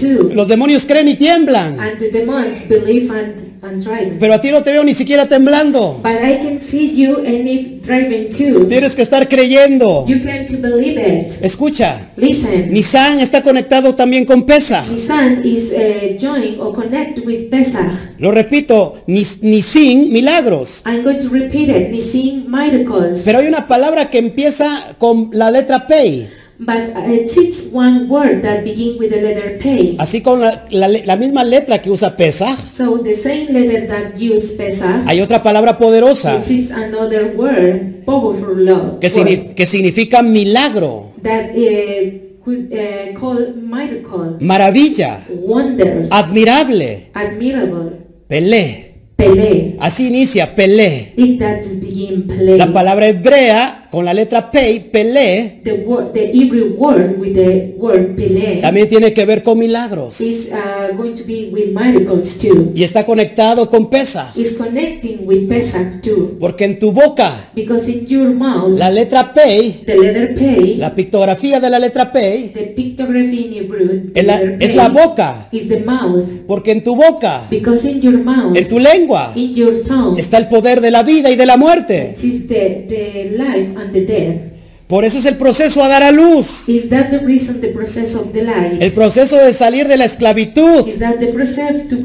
too, 0.00 0.30
Los 0.34 0.46
demonios 0.48 0.86
creen 0.86 1.08
y 1.08 1.14
tiemblan. 1.14 1.78
and 1.80 1.98
the 1.98 2.10
demons 2.10 2.68
believe 2.68 3.10
and, 3.10 3.51
and. 3.62 4.18
Pero 4.18 4.34
a 4.34 4.40
ti 4.40 4.50
no 4.50 4.62
te 4.62 4.72
veo 4.72 4.82
ni 4.84 4.94
siquiera 4.94 5.26
temblando. 5.26 6.00
But 6.02 6.20
I 6.22 6.38
can 6.42 6.58
see 6.58 6.90
you 6.94 7.18
and 7.18 7.46
it 7.48 7.82
driving 7.82 8.30
too. 8.30 8.66
Tienes 8.68 8.94
que 8.94 9.02
estar 9.02 9.28
creyendo. 9.28 10.04
You 10.08 10.22
can 10.22 10.46
to 10.48 10.56
believe 10.56 10.98
it. 11.00 11.32
Escucha, 11.42 12.10
Listen. 12.16 12.72
Nissan 12.72 13.20
está 13.20 13.42
conectado 13.42 13.94
también 13.94 14.24
con 14.24 14.44
Pesa. 14.44 14.84
Nisan 14.90 15.42
is 15.44 15.72
uh, 15.72 16.60
or 16.60 16.74
connect 16.74 17.24
with 17.24 17.50
Pesach. 17.50 17.92
Lo 18.18 18.30
repito, 18.30 19.02
Nis- 19.06 19.42
Nisin, 19.42 20.12
milagros. 20.12 20.82
I'm 20.84 21.02
going 21.02 21.20
to 21.20 21.28
repeat 21.28 21.68
it. 21.68 21.90
Nisim 21.90 22.46
miracles. 22.48 23.22
Pero 23.24 23.38
hay 23.38 23.46
una 23.46 23.68
palabra 23.68 24.10
que 24.10 24.18
empieza 24.18 24.94
con 24.98 25.30
la 25.32 25.50
letra 25.50 25.86
P. 25.86 26.28
But 26.58 26.94
uh, 26.94 27.02
it's 27.08 27.72
one 27.72 28.08
word 28.08 28.42
that 28.42 28.62
begin 28.62 28.98
with 28.98 29.10
the 29.10 29.20
letter 29.20 29.58
P. 29.58 29.96
Así 29.98 30.20
con 30.22 30.40
la, 30.40 30.64
la 30.70 30.86
la 30.88 31.16
misma 31.16 31.42
letra 31.44 31.80
que 31.82 31.90
usa 31.90 32.16
Pesaj. 32.16 32.56
So 32.58 32.98
the 32.98 33.14
same 33.14 33.52
letter 33.52 33.86
that 33.88 34.16
use 34.20 34.54
Pesach. 34.56 35.04
Hay 35.06 35.20
otra 35.20 35.42
palabra 35.42 35.76
poderosa 35.78 36.38
is 36.48 36.70
another 36.70 37.34
word, 37.36 38.04
powerful 38.04 38.54
love. 38.56 39.00
que, 39.00 39.08
word, 39.08 39.12
signi- 39.28 39.54
que 39.54 39.66
significa 39.66 40.22
milagro, 40.22 41.12
that 41.22 41.50
uh, 41.50 42.44
could 42.44 42.72
uh, 42.72 43.18
call 43.18 43.54
miracle, 43.56 44.36
maravilla, 44.40 45.20
wonders, 45.30 46.10
admirable, 46.12 47.08
admirable, 47.14 47.92
pelé. 48.28 48.92
pele. 49.16 49.76
Así 49.80 50.08
inicia, 50.08 50.54
pelé. 50.54 51.12
It 51.16 51.40
begin. 51.80 52.28
La 52.58 52.72
palabra 52.72 53.08
hebrea 53.08 53.81
con 53.92 54.06
la 54.06 54.14
letra 54.14 54.50
P, 54.50 54.88
pelé, 54.90 55.60
the 55.64 55.84
word, 55.84 56.14
the 56.14 56.32
Hebrew 56.32 56.76
word 56.78 57.18
with 57.20 57.34
the 57.34 57.74
word 57.76 58.16
pele 58.16 58.62
también 58.62 58.88
tiene 58.88 59.12
que 59.12 59.26
ver 59.26 59.42
con 59.42 59.58
milagros. 59.58 60.18
is 60.18 60.50
uh, 60.50 60.96
going 60.96 61.14
to 61.14 61.22
be 61.24 61.50
with 61.52 61.74
miracles 61.74 62.38
too. 62.38 62.72
Y 62.74 62.84
está 62.84 63.04
conectado 63.04 63.68
con 63.68 63.90
Pesaj. 63.90 64.34
Is 64.34 64.56
connecting 64.56 65.26
with 65.26 65.46
Pesach 65.46 66.00
too, 66.00 66.38
Porque 66.40 66.64
en 66.64 66.78
tu 66.78 66.90
boca, 66.90 67.50
because 67.54 67.86
in 67.86 68.06
your 68.06 68.30
mouth, 68.32 68.78
la 68.78 68.88
letra 68.88 69.34
P, 69.34 69.82
the 69.84 69.98
letter 69.98 70.78
la 70.78 70.94
pictografía 70.94 71.60
de 71.60 71.68
la 71.68 71.78
letra 71.78 72.10
P, 72.10 72.50
the 72.54 72.72
pictography 72.74 73.44
in 73.44 73.52
Hebrew, 73.52 74.10
the 74.14 74.20
es 74.20 74.74
la, 74.74 74.86
es 74.86 74.92
boca. 74.94 75.48
is 75.52 75.68
the 75.68 75.80
mouth, 75.80 76.26
Porque 76.46 76.72
en 76.72 76.82
tu 76.82 76.96
boca, 76.96 77.42
because 77.50 77.86
in 77.86 78.00
your 78.00 78.16
mouth, 78.24 78.56
en 78.56 78.66
tu 78.66 78.78
lengua, 78.78 79.34
in 79.36 79.54
your 79.54 79.82
tongue, 79.82 80.18
está 80.18 80.38
el 80.38 80.48
poder 80.48 80.80
de 80.80 80.90
la 80.90 81.02
vida 81.02 81.30
y 81.30 81.36
de 81.36 81.44
la 81.44 81.58
muerte. 81.58 82.14
it 82.16 82.24
is 82.24 82.46
the, 82.48 82.86
the 82.88 83.36
life 83.36 83.81
the 83.90 84.00
death. 84.06 84.52
Por 84.86 85.04
eso 85.04 85.18
es 85.18 85.24
el 85.26 85.36
proceso 85.36 85.82
a 85.82 85.88
dar 85.88 86.02
a 86.02 86.12
luz. 86.12 86.68
Is 86.68 86.90
that 86.90 87.08
the 87.10 87.18
reason 87.20 87.60
the 87.60 87.68
process 87.68 88.14
of 88.14 88.32
the 88.32 88.42
life? 88.42 88.76
El 88.80 88.92
proceso 88.92 89.36
de 89.38 89.52
salir 89.54 89.88
de 89.88 89.96
la 89.96 90.04
esclavitud. 90.04 90.86
Is 90.86 90.98
that 90.98 91.18
the 91.18 91.28
process 91.28 91.88
to 91.88 91.96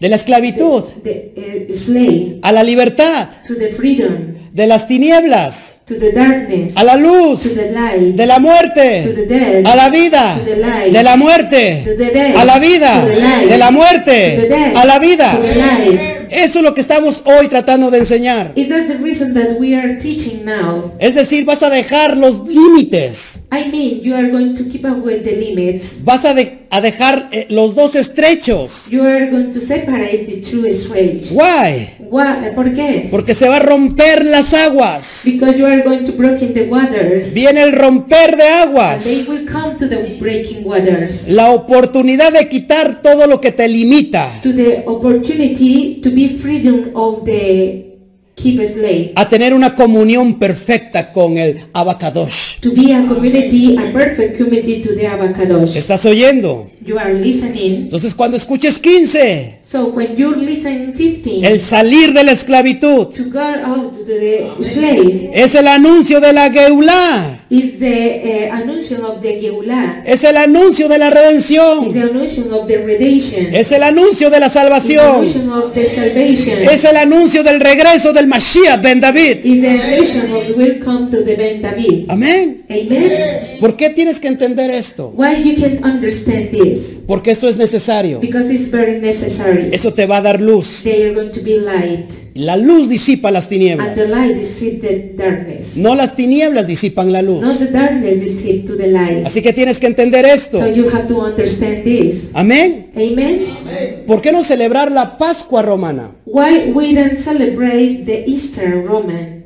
De 0.00 0.08
la 0.08 0.16
esclavitud 0.16 0.84
the 1.04 1.68
uh, 1.70 1.74
slave 1.76 2.38
a 2.42 2.52
la 2.52 2.62
libertad. 2.62 3.28
to 3.46 3.54
the 3.54 3.68
freedom, 3.72 4.34
De 4.50 4.66
las 4.66 4.88
tinieblas 4.88 5.80
to 5.84 5.94
the 5.98 6.10
darkness, 6.12 6.72
a 6.74 6.84
la 6.84 6.94
to 6.94 7.00
luz. 7.00 7.54
the 7.54 7.70
light, 7.70 8.16
De 8.16 8.24
la 8.24 8.36
to 8.36 8.40
muerte 8.40 9.02
the 9.14 9.26
death, 9.26 9.66
a 9.66 9.76
la 9.76 9.90
vida. 9.90 10.36
to 10.38 10.44
the 10.50 10.56
light, 10.56 10.92
De 10.94 11.02
la 11.02 11.16
muerte 11.16 11.82
to 11.84 11.96
the 11.96 12.10
death, 12.14 12.34
a 12.40 12.44
la 12.46 12.58
vida. 12.58 13.00
to 13.02 13.08
the 13.08 13.20
light, 13.20 13.48
De 13.50 13.58
la 13.58 13.66
to 13.68 13.72
the 13.72 13.78
muerte 13.78 14.48
death, 14.48 14.72
a 14.76 14.86
la 14.86 14.94
to 14.94 15.00
the 15.00 15.06
vida. 15.06 16.19
Eso 16.30 16.58
es 16.60 16.64
lo 16.64 16.74
que 16.74 16.80
estamos 16.80 17.22
hoy 17.24 17.48
tratando 17.48 17.90
de 17.90 17.98
enseñar. 17.98 18.52
Is 18.56 18.68
that 18.68 18.86
the 18.86 18.98
reason 18.98 19.34
that 19.34 19.58
we 19.58 19.74
are 19.74 19.96
teaching 19.96 20.44
now? 20.44 20.92
Es 20.98 21.14
decir, 21.14 21.44
vas 21.44 21.62
a 21.62 21.70
dejar 21.70 22.16
los 22.16 22.46
límites. 22.48 23.40
I 23.52 23.68
mean, 23.70 24.00
you 24.02 24.14
are 24.14 24.30
going 24.30 24.54
to 24.56 24.64
keep 24.64 24.84
with 24.84 25.24
the 25.24 25.36
limits. 25.36 26.04
Vas 26.04 26.24
a, 26.24 26.34
de- 26.34 26.60
a 26.70 26.80
dejar 26.80 27.28
eh, 27.32 27.46
los 27.50 27.74
dos 27.74 27.94
estrechos. 27.96 28.88
You 28.90 29.02
are 29.02 29.26
going 29.28 29.52
to 29.52 29.60
separate 29.60 30.24
the 30.24 30.40
true 30.40 30.66
strange. 30.70 31.30
Why? 31.32 31.90
Why? 31.98 32.52
¿Por 32.54 32.72
qué? 32.74 33.08
Porque 33.10 33.34
se 33.34 33.48
va 33.48 33.56
a 33.56 33.60
romper 33.60 34.24
las 34.24 34.54
aguas. 34.54 35.22
Because 35.24 35.58
you 35.58 35.66
are 35.66 35.82
going 35.82 36.04
to 36.04 36.12
break 36.12 36.40
in 36.42 36.54
the 36.54 36.64
waters. 36.64 37.34
Viene 37.34 37.62
el 37.62 37.72
romper 37.72 38.36
de 38.36 38.42
And 38.42 38.42
they 38.42 38.62
aguas. 38.62 39.28
will 39.28 39.46
come 39.46 39.76
to 39.78 39.88
the 39.88 40.16
breaking 40.20 40.64
waters. 40.64 41.28
La 41.28 41.50
oportunidad 41.50 42.32
de 42.32 42.48
quitar 42.48 43.02
todo 43.02 43.26
lo 43.26 43.40
que 43.40 43.50
te 43.52 43.68
limita. 43.68 44.40
To 44.42 44.52
the 44.52 44.84
opportunity 44.86 46.00
to 46.02 46.10
be 46.10 46.19
freedom 46.28 46.90
of 46.94 47.24
the 47.24 47.90
keep 48.34 48.60
slave. 48.68 49.12
A 49.16 49.28
tener 49.28 49.54
una 49.54 49.74
comunión 49.74 50.38
perfecta 50.38 51.12
con 51.12 51.38
el 51.38 51.60
abacadosh. 51.72 52.60
To 52.60 52.72
be 52.72 52.94
a 52.94 53.06
community, 53.06 53.76
a 53.76 53.92
perfect 53.92 54.38
community 54.38 54.82
to 54.82 54.94
the 54.94 55.06
Abacadosh. 55.06 55.76
¿Estás 55.76 56.04
oyendo? 56.06 56.70
You 56.84 56.98
are 56.98 57.12
listening. 57.12 57.82
Entonces 57.84 58.14
cuando 58.14 58.36
escuches 58.36 58.78
15, 58.78 59.58
So 59.70 59.86
when 59.90 60.16
you 60.16 60.34
listen 60.34 60.92
15, 60.94 61.46
el 61.46 61.60
salir 61.60 62.12
de 62.12 62.24
la 62.24 62.32
esclavitud, 62.32 63.14
to 63.14 63.24
go 63.30 63.38
out 63.38 63.92
to 63.92 64.04
the 64.04 64.50
slave 64.64 65.30
es 65.32 65.54
el 65.54 65.68
anuncio 65.68 66.20
de 66.20 66.32
la 66.32 66.48
Geulah. 66.50 67.38
is 67.50 67.78
the 67.78 68.48
uh, 68.50 68.56
announcement 68.62 69.04
of 69.04 69.20
the 69.20 69.38
Geulah. 69.40 70.02
Es 70.06 70.24
el 70.24 70.36
anuncio 70.36 70.88
de 70.88 70.98
la 70.98 71.08
Is 71.08 71.14
redención. 71.14 71.92
the 71.92 72.00
announcement 72.10 72.52
of 72.52 72.66
the 72.66 72.78
redemption. 72.78 73.54
Es 73.54 73.70
el 73.70 73.82
anuncio 73.84 74.28
de 74.30 74.40
la 74.40 74.46
Is 74.46 74.52
the 74.52 74.58
salvación. 74.58 75.14
announcement 75.16 75.52
of 75.64 75.74
the 75.74 75.86
salvation. 75.86 76.58
Es 76.68 76.84
el 76.84 76.96
anuncio 76.96 77.42
del 77.44 77.60
regreso 77.60 78.12
del 78.12 78.26
Mashiach 78.26 78.82
Ben 78.82 79.00
David. 79.00 79.44
Is 79.44 79.60
the 79.60 79.68
announcement 79.68 80.32
of 80.32 80.46
the 80.48 80.54
welcome 80.54 81.10
to 81.10 81.22
the 81.24 81.36
Ben 81.36 81.62
David. 81.62 82.06
Amén. 82.10 82.59
Amen. 82.70 83.58
¿Por 83.58 83.76
qué 83.76 83.90
tienes 83.90 84.20
que 84.20 84.28
entender 84.28 84.70
esto? 84.70 85.12
Why 85.16 85.42
you 85.42 85.60
can 85.60 85.84
understand 85.84 86.50
this? 86.50 86.98
Porque 87.06 87.32
esto 87.32 87.48
es 87.48 87.56
necesario. 87.56 88.20
Because 88.20 88.52
it's 88.54 88.70
very 88.70 89.00
necessary. 89.00 89.70
Eso 89.72 89.92
te 89.92 90.06
va 90.06 90.18
a 90.18 90.22
dar 90.22 90.40
luz. 90.40 90.82
They 90.84 91.02
are 91.02 91.14
going 91.14 91.32
to 91.32 91.42
be 91.42 91.58
light. 91.58 92.12
La 92.34 92.56
luz 92.56 92.88
disipa 92.88 93.32
las 93.32 93.44
And 93.46 93.50
tinieblas. 93.50 93.94
the 93.96 94.06
light 94.06 94.36
deceive 94.36 94.80
the 94.80 95.14
darkness. 95.16 95.76
No 95.76 95.96
las 95.96 96.14
tinieblas 96.14 96.66
disipan 96.68 97.10
la 97.12 97.22
luz. 97.22 97.58
the 97.58 97.66
darkness 97.66 98.20
deceive 98.20 98.66
to 98.66 98.76
the 98.76 98.86
light. 98.86 99.26
Así 99.26 99.42
que 99.42 99.52
tienes 99.52 99.80
que 99.80 99.88
entender 99.88 100.24
esto. 100.24 100.60
So 100.60 100.68
you 100.68 100.88
have 100.90 101.08
to 101.08 101.20
understand 101.20 101.82
this. 101.82 102.28
Amén. 102.32 102.92
Amen. 102.94 104.04
¿Por 104.06 104.22
qué 104.22 104.30
no 104.30 104.44
celebrar 104.44 104.92
la 104.92 105.18
Pascua 105.18 105.62
romana? 105.62 106.14
Why 106.24 106.70
we 106.72 106.94
don't 106.94 107.18
celebrate 107.18 108.04
the 108.06 108.24
Easter 108.26 108.84
Roman? 108.86 109.39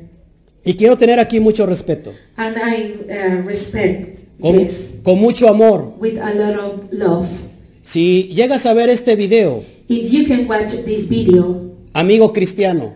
Y 0.65 0.73
quiero 0.73 0.97
tener 0.97 1.19
aquí 1.19 1.39
mucho 1.39 1.65
respeto. 1.67 2.13
And 2.37 2.57
I 2.57 2.95
uh, 3.07 3.47
respect 3.47 4.23
Con, 4.41 4.57
this 4.57 4.95
con 5.03 5.19
mucho 5.19 5.47
amor. 5.47 5.93
with 5.99 6.17
a 6.19 6.33
lot 6.33 6.59
of 6.59 6.91
love. 6.91 7.27
Si 7.83 8.29
llegas 8.33 8.65
a 8.65 8.73
ver 8.73 8.89
este 8.89 9.15
video, 9.15 9.63
If 9.87 10.11
you 10.11 10.25
can 10.27 10.47
watch 10.49 10.73
this 10.85 11.07
video, 11.07 11.71
amigo 11.93 12.33
cristiano, 12.33 12.95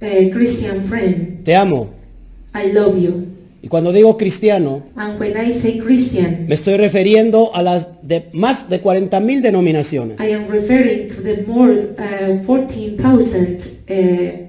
uh, 0.00 0.30
Christian 0.32 0.84
friend, 0.84 1.42
te 1.44 1.56
amo. 1.56 1.90
I 2.54 2.72
love 2.72 2.96
you. 2.96 3.26
Y 3.60 3.66
cuando 3.66 3.92
digo 3.92 4.16
cristiano, 4.16 4.84
And 4.94 5.18
when 5.20 5.36
I 5.36 5.52
say 5.52 5.78
Christian, 5.80 6.46
me 6.48 6.54
estoy 6.54 6.76
refiriendo 6.76 7.50
a 7.52 7.62
las 7.62 7.88
de 8.06 8.26
más 8.32 8.70
de 8.70 8.78
40 8.80 9.18
mil 9.18 9.42
denominaciones. 9.42 10.20
I 10.20 10.32
am 10.32 10.46
referring 10.48 11.08
to 11.08 11.22
the 11.22 11.42
more 11.48 11.72
uh, 11.98 12.44
14,000 12.46 13.82
uh, 13.90 14.48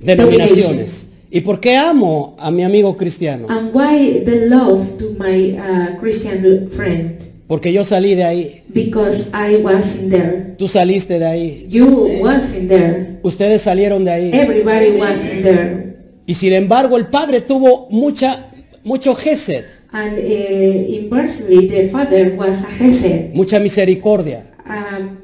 Denominaciones. 0.00 1.05
¿Y 1.36 1.42
por 1.42 1.60
qué 1.60 1.76
amo 1.76 2.34
a 2.38 2.50
mi 2.50 2.62
amigo 2.64 2.96
cristiano? 2.96 3.46
and 3.50 3.70
why 3.74 4.24
the 4.24 4.46
love 4.48 4.96
to 4.96 5.10
my 5.18 5.58
uh, 5.58 6.00
Christian 6.00 6.70
friend? 6.70 7.22
Porque 7.46 7.74
yo 7.74 7.84
salí 7.84 8.14
de 8.14 8.24
ahí. 8.24 8.62
Because 8.72 9.28
I 9.34 9.62
was 9.62 10.00
in 10.02 10.08
there. 10.08 10.54
Tú 10.56 10.66
saliste 10.66 11.18
de 11.18 11.26
ahí. 11.26 11.66
You 11.68 12.22
was 12.22 12.54
in 12.54 12.68
there. 12.68 13.18
Ustedes 13.22 13.60
salieron 13.60 14.06
de 14.06 14.12
ahí. 14.12 14.30
Everybody 14.32 14.92
was 14.98 15.18
in 15.30 15.42
there. 15.42 15.96
Y 16.24 16.32
sin 16.32 16.54
embargo, 16.54 16.96
el 16.96 17.08
Padre 17.08 17.42
tuvo 17.42 17.86
mucha, 17.90 18.50
mucho 18.82 19.14
gesed, 19.14 19.64
And 19.92 20.16
uh, 20.16 20.22
inversely, 20.22 21.68
the 21.68 21.90
father 21.90 22.34
was 22.34 22.64
a 22.64 22.68
Hesed, 22.82 23.34
mucha 23.34 23.60
misericordia, 23.60 24.42
um, 24.66 25.18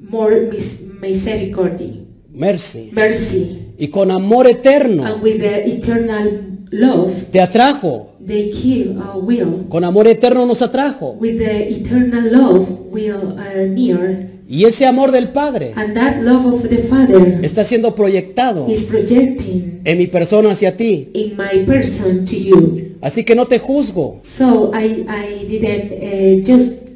more 0.00 0.48
mis- 0.50 0.84
misericordia, 0.98 2.06
mercy. 2.32 2.88
mercy. 2.94 3.67
Y 3.78 3.88
con 3.88 4.10
amor 4.10 4.46
eterno 4.48 5.04
And 5.04 5.22
with 5.22 5.38
the 5.38 5.68
eternal 5.70 6.42
love, 6.70 7.12
te 7.30 7.40
atrajo. 7.40 8.10
they 8.26 8.50
kill 8.50 9.00
our 9.00 9.22
will. 9.22 9.66
Con 9.68 9.84
amor 9.84 10.08
eterno 10.08 10.44
nos 10.46 10.60
atrajo. 10.62 11.16
With 11.20 11.38
the 11.38 11.70
eternal 11.70 12.30
love 12.32 12.68
will 12.90 13.36
uh, 13.38 13.66
near 13.72 14.30
Y 14.50 14.64
ese 14.64 14.86
amor 14.86 15.12
del 15.12 15.28
Padre 15.28 15.72
And 15.76 15.94
that 15.94 16.22
love 16.22 16.46
of 16.46 16.62
the 16.68 16.78
Father 16.78 17.40
está 17.42 17.64
siendo 17.64 17.94
proyectado 17.94 18.66
is 18.68 18.84
projecting 18.84 19.82
en 19.84 19.98
mi 19.98 20.06
persona 20.06 20.50
hacia 20.52 20.74
ti. 20.76 21.10
in 21.14 21.36
my 21.36 21.64
person 21.66 22.24
to 22.24 22.34
you. 22.34 22.96
Así 23.00 23.24
que 23.24 23.34
no 23.34 23.46
te 23.46 23.58
juzgo. 23.58 24.20
So 24.24 24.72
I, 24.74 25.06
I 25.08 25.46
didn't 25.46 25.92
uh, 25.92 26.44
just 26.44 26.87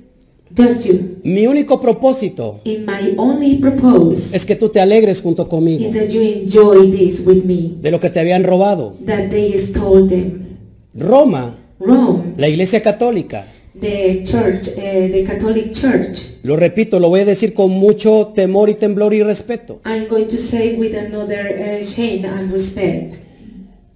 just 0.56 0.84
you. 0.86 1.18
Mi 1.24 1.46
único 1.46 1.80
propósito 1.80 2.60
In 2.64 2.84
my 2.86 3.14
only 3.16 3.56
propose 3.56 4.34
es 4.36 4.44
que 4.44 4.56
tú 4.56 4.68
te 4.68 4.80
alegres 4.80 5.20
junto 5.22 5.48
conmigo. 5.48 5.84
is 5.86 5.92
that 5.94 6.10
you 6.10 6.20
enjoy 6.20 6.90
this 6.90 7.26
with 7.26 7.44
me, 7.44 7.76
de 7.80 7.90
lo 7.90 8.00
que 8.00 8.10
te 8.10 8.20
habían 8.20 8.44
robado. 8.44 8.94
that 9.06 9.30
they 9.30 9.56
stole 9.58 10.06
them. 10.08 10.58
Roma, 10.94 11.54
Rome, 11.80 12.34
la 12.36 12.48
iglesia 12.48 12.82
católica, 12.82 13.46
the 13.80 14.22
church, 14.24 14.74
the 14.74 15.24
Catholic 15.26 15.72
Church, 15.72 16.18
lo 16.42 16.56
repito, 16.56 17.00
lo 17.00 17.08
voy 17.08 17.20
a 17.20 17.24
decir 17.24 17.54
con 17.54 17.70
mucho 17.70 18.32
temor 18.34 18.68
y 18.68 18.74
temblor 18.74 19.14
y 19.14 19.22
respeto, 19.22 19.80
I'm 19.86 20.06
going 20.08 20.26
to 20.28 20.36
say 20.36 20.76
with 20.76 20.94
another 20.94 21.82
shame 21.82 22.26
and 22.26 22.52
respect, 22.52 23.14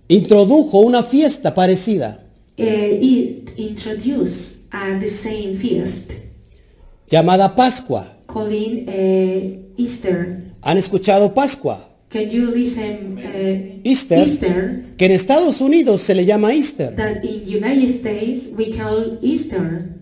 introdujo 0.08 0.78
una 0.80 1.02
fiesta 1.02 1.54
parecida. 1.54 2.22
It 2.56 3.50
introduced 3.58 4.64
uh, 4.72 4.98
the 4.98 5.08
same 5.10 5.54
feast, 5.56 6.12
llamada 7.08 7.54
Pascua. 7.54 8.16
calling 8.26 8.88
uh, 8.88 9.80
Easter. 9.80 10.42
¿Han 10.62 10.78
escuchado 10.78 11.32
Pascua? 11.32 11.88
Can 12.08 12.30
you 12.30 12.46
listen 12.46 13.18
uh, 13.18 13.80
Easter. 13.84 14.18
Easter? 14.18 14.84
Que 14.96 15.06
en 15.06 15.12
Estados 15.12 15.60
Unidos 15.60 16.00
se 16.02 16.14
le 16.14 16.24
llama 16.24 16.52
Easter. 16.52 16.94
That 16.96 17.24
in 17.24 17.42
United 17.46 17.90
States 17.90 18.50
we 18.56 18.70
call 18.72 19.18
Easter. 19.22 19.96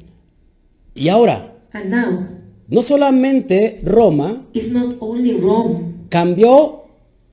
Y 0.94 1.08
ahora, 1.08 1.52
And 1.72 1.90
now, 1.90 2.28
no 2.68 2.82
solamente 2.82 3.80
Roma 3.82 4.46
it's 4.52 4.70
not 4.70 4.96
only 5.00 5.32
Rome 5.32 6.06
cambió 6.08 6.84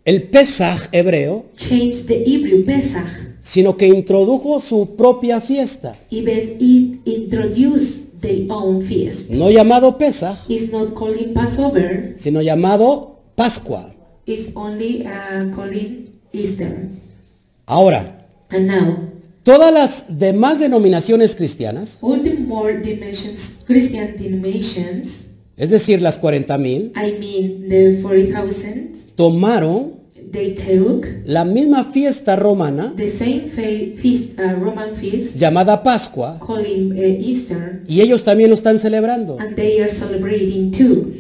el 0.04 0.24
Pesaj 0.30 0.90
hebreo, 0.92 1.46
changed 1.58 2.08
the 2.08 2.24
Hebrew 2.26 2.66
Pesach, 2.66 3.06
sino 3.42 3.78
que 3.78 3.88
introdujo 3.88 4.60
su 4.60 4.96
propia 4.96 5.40
fiesta, 5.40 5.96
even 6.10 6.58
it 6.60 7.31
own 8.56 8.82
feast. 8.84 9.30
no 9.30 9.50
llamado 9.50 9.98
Pesaj, 9.98 10.38
It's 10.50 10.72
not 10.72 10.94
calling 10.94 11.34
Passover, 11.34 12.14
sino 12.18 12.42
llamado 12.42 13.20
Pascua. 13.36 13.94
it's 14.26 14.52
only 14.56 15.06
uh, 15.06 15.54
calling 15.56 16.10
Easter. 16.34 16.88
Ahora, 17.66 18.18
And 18.50 18.68
now, 18.68 18.98
todas 19.44 19.74
las 19.74 20.04
demás 20.20 20.60
denominaciones 20.60 21.36
cristianas, 21.36 21.98
all 22.02 22.22
the 22.22 22.34
more 22.36 22.74
denominations, 22.80 23.64
Christian 23.66 24.18
denominations, 24.18 25.28
es 25.58 25.70
decir, 25.70 26.02
las 26.02 26.20
40.000, 26.22 26.92
I 26.96 27.18
mean 27.20 27.70
the 27.70 28.02
40,000, 28.02 29.16
tomaron 29.16 30.01
they 30.32 30.56
took 30.56 31.06
la 31.26 31.44
misma 31.44 31.84
fiesta 31.84 32.36
romana 32.36 32.94
the 32.96 33.10
same 33.10 33.50
feast, 33.98 34.40
uh, 34.40 34.54
Roman 34.60 34.96
feast, 34.96 35.36
llamada 35.38 35.84
Pascua 35.84 36.40
calling 36.46 36.92
uh, 36.94 37.02
Easter, 37.30 37.82
y 37.88 38.02
ellos 38.02 38.24
también 38.24 38.50
lo 38.50 38.56
están 38.56 38.80
celebrando. 38.80 39.38
and 39.40 39.56
they 39.56 39.82
are 39.82 39.92
celebrating 39.92 40.72
too. 40.72 41.12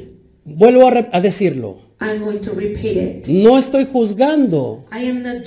Vuelvo 0.46 0.88
a, 1.12 1.22
decirlo, 1.22 1.78
I'm 2.00 2.20
going 2.24 2.40
to 2.42 2.52
repeat 2.54 2.98
it. 2.98 3.28
no 3.28 3.58
estoy 3.58 3.86
juzgando 3.86 4.86
I 4.92 5.08
am 5.10 5.22
not 5.22 5.46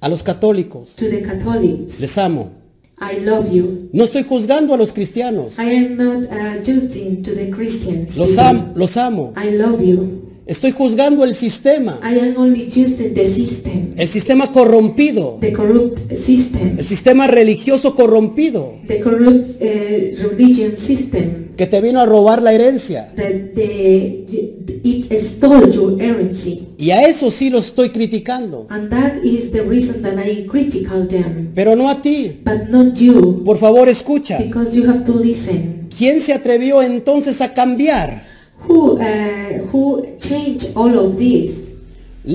a 0.00 0.08
los 0.08 0.22
católicos, 0.22 0.94
to 0.96 1.08
the 1.08 1.22
Catholics. 1.22 2.00
les 2.00 2.18
amo. 2.18 2.50
I 3.00 3.18
love 3.20 3.52
you. 3.52 3.88
No 3.92 4.04
estoy 4.04 4.22
juzgando 4.22 4.72
a 4.72 4.76
los 4.76 4.92
cristianos, 4.92 5.58
I 5.58 5.74
am 5.76 5.96
not 5.96 6.22
uh, 6.30 6.62
to 6.62 7.34
the 7.34 7.50
Christians. 7.50 8.16
los, 8.16 8.38
am- 8.38 8.72
los 8.76 8.96
amo. 8.96 9.32
I 9.36 9.50
love 9.56 9.80
you. 9.82 10.33
Estoy 10.46 10.72
juzgando 10.72 11.24
el 11.24 11.34
sistema, 11.34 11.98
I 12.02 12.18
am 12.20 12.36
only 12.36 12.66
judging 12.66 13.14
the 13.14 13.26
system, 13.26 13.94
el 13.96 14.08
sistema 14.08 14.52
corrompido, 14.52 15.38
the 15.40 15.54
corrupt 15.54 15.98
system, 16.18 16.78
el 16.78 16.84
sistema 16.84 17.26
religioso 17.26 17.94
corrompido 17.94 18.74
the 18.86 19.00
corrupt 19.00 19.62
uh, 19.62 20.28
religion 20.28 20.76
system 20.76 21.46
que 21.56 21.66
te 21.66 21.80
vino 21.80 21.98
a 21.98 22.04
robar 22.04 22.42
la 22.42 22.52
herencia. 22.52 23.10
that 23.16 23.54
the, 23.54 24.26
it 24.84 25.10
stole 25.22 25.70
your 25.72 25.98
heresy. 25.98 26.68
Y 26.76 26.90
a 26.90 27.08
eso 27.08 27.30
sí 27.30 27.48
lo 27.48 27.58
estoy 27.60 27.88
criticando, 27.88 28.66
And 28.68 28.90
that 28.90 29.24
is 29.24 29.50
the 29.50 29.62
reason 29.62 30.02
that 30.02 30.18
I 30.26 30.46
critical 30.46 31.08
them, 31.08 31.52
pero 31.54 31.74
no 31.74 31.88
a 31.88 32.02
ti. 32.02 32.40
but 32.44 32.68
not 32.68 32.96
you, 32.98 33.42
Por 33.46 33.56
favor, 33.56 33.88
escucha. 33.88 34.36
because 34.36 34.76
you 34.76 34.86
have 34.90 35.06
to 35.06 35.14
listen. 35.14 35.88
¿Quién 35.96 36.20
se 36.20 36.34
atrevió 36.34 36.82
entonces 36.82 37.40
a 37.40 37.54
cambiar 37.54 38.33
Who 38.68 38.98
uh, 38.98 39.68
who 39.72 40.16
changed 40.18 40.76
all 40.76 40.96
of 40.98 41.16
this? 41.18 41.50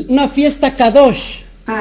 una 0.09 0.27
fiesta 0.27 0.75
kadosh 0.75 1.43
Uh, 1.67 1.71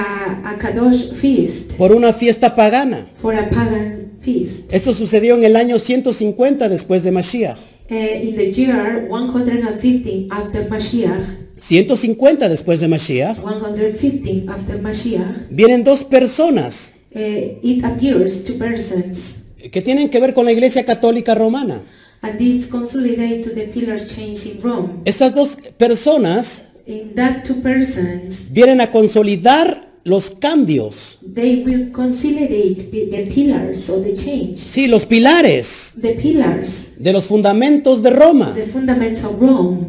a 0.44 0.58
Kadosh 0.58 1.12
feast 1.14 1.72
por 1.78 1.92
una 1.92 2.12
fiesta 2.12 2.54
pagana? 2.54 3.06
for 3.22 3.34
a 3.34 3.48
pagan 3.48 4.12
feast. 4.20 4.70
Esto 4.70 4.92
sucedió 4.92 5.34
en 5.34 5.44
el 5.44 5.56
año 5.56 5.78
150 5.78 6.68
después 6.68 7.02
de 7.04 7.10
Mashiach. 7.10 7.56
Uh, 7.90 7.94
in 7.94 8.36
the 8.36 8.52
year 8.52 9.06
150 9.08 10.28
after 10.30 10.68
Mashiach, 10.68 11.22
150 11.58 12.48
después 12.50 12.80
de 12.80 12.88
Mashiach, 12.88 13.38
115 13.38 14.44
after 14.48 14.78
Mashiach, 14.82 15.48
vienen 15.50 15.82
dos 15.84 16.04
personas 16.04 16.92
uh, 17.14 17.18
it 17.62 17.82
appears 17.82 18.44
two 18.44 18.58
persons, 18.58 19.44
que 19.72 19.80
tienen 19.80 20.10
que 20.10 20.20
ver 20.20 20.34
con 20.34 20.44
la 20.44 20.52
iglesia 20.52 20.84
católica 20.84 21.34
romana. 21.34 21.80
And 22.22 22.38
this 22.38 22.66
consolidate 22.70 23.42
to 23.44 23.50
the 23.54 23.68
pillar 23.68 23.98
change 24.04 24.46
in 24.46 24.60
Rome. 24.62 25.02
Estas 25.04 25.34
dos 25.34 25.56
personas 25.76 26.64
In 26.86 27.14
that 27.16 27.44
two 27.44 27.60
persons, 27.60 28.50
vienen 28.50 28.80
a 28.80 28.90
consolidar 28.90 29.90
los 30.04 30.30
cambios, 30.30 31.18
they 31.34 31.62
will 31.62 31.92
consolidate 31.92 32.90
the 32.90 33.26
pillars 33.30 33.90
of 33.90 34.02
the 34.04 34.14
change, 34.16 34.56
sí, 34.56 34.86
los 34.86 35.04
pilares 35.04 35.92
the 36.00 36.14
pillars, 36.14 36.94
de 36.98 37.12
los 37.12 37.26
fundamentos 37.26 38.02
de 38.02 38.08
Roma, 38.08 38.54
the 38.54 38.64
fundaments 38.64 39.22
of 39.22 39.38
Rome, 39.38 39.86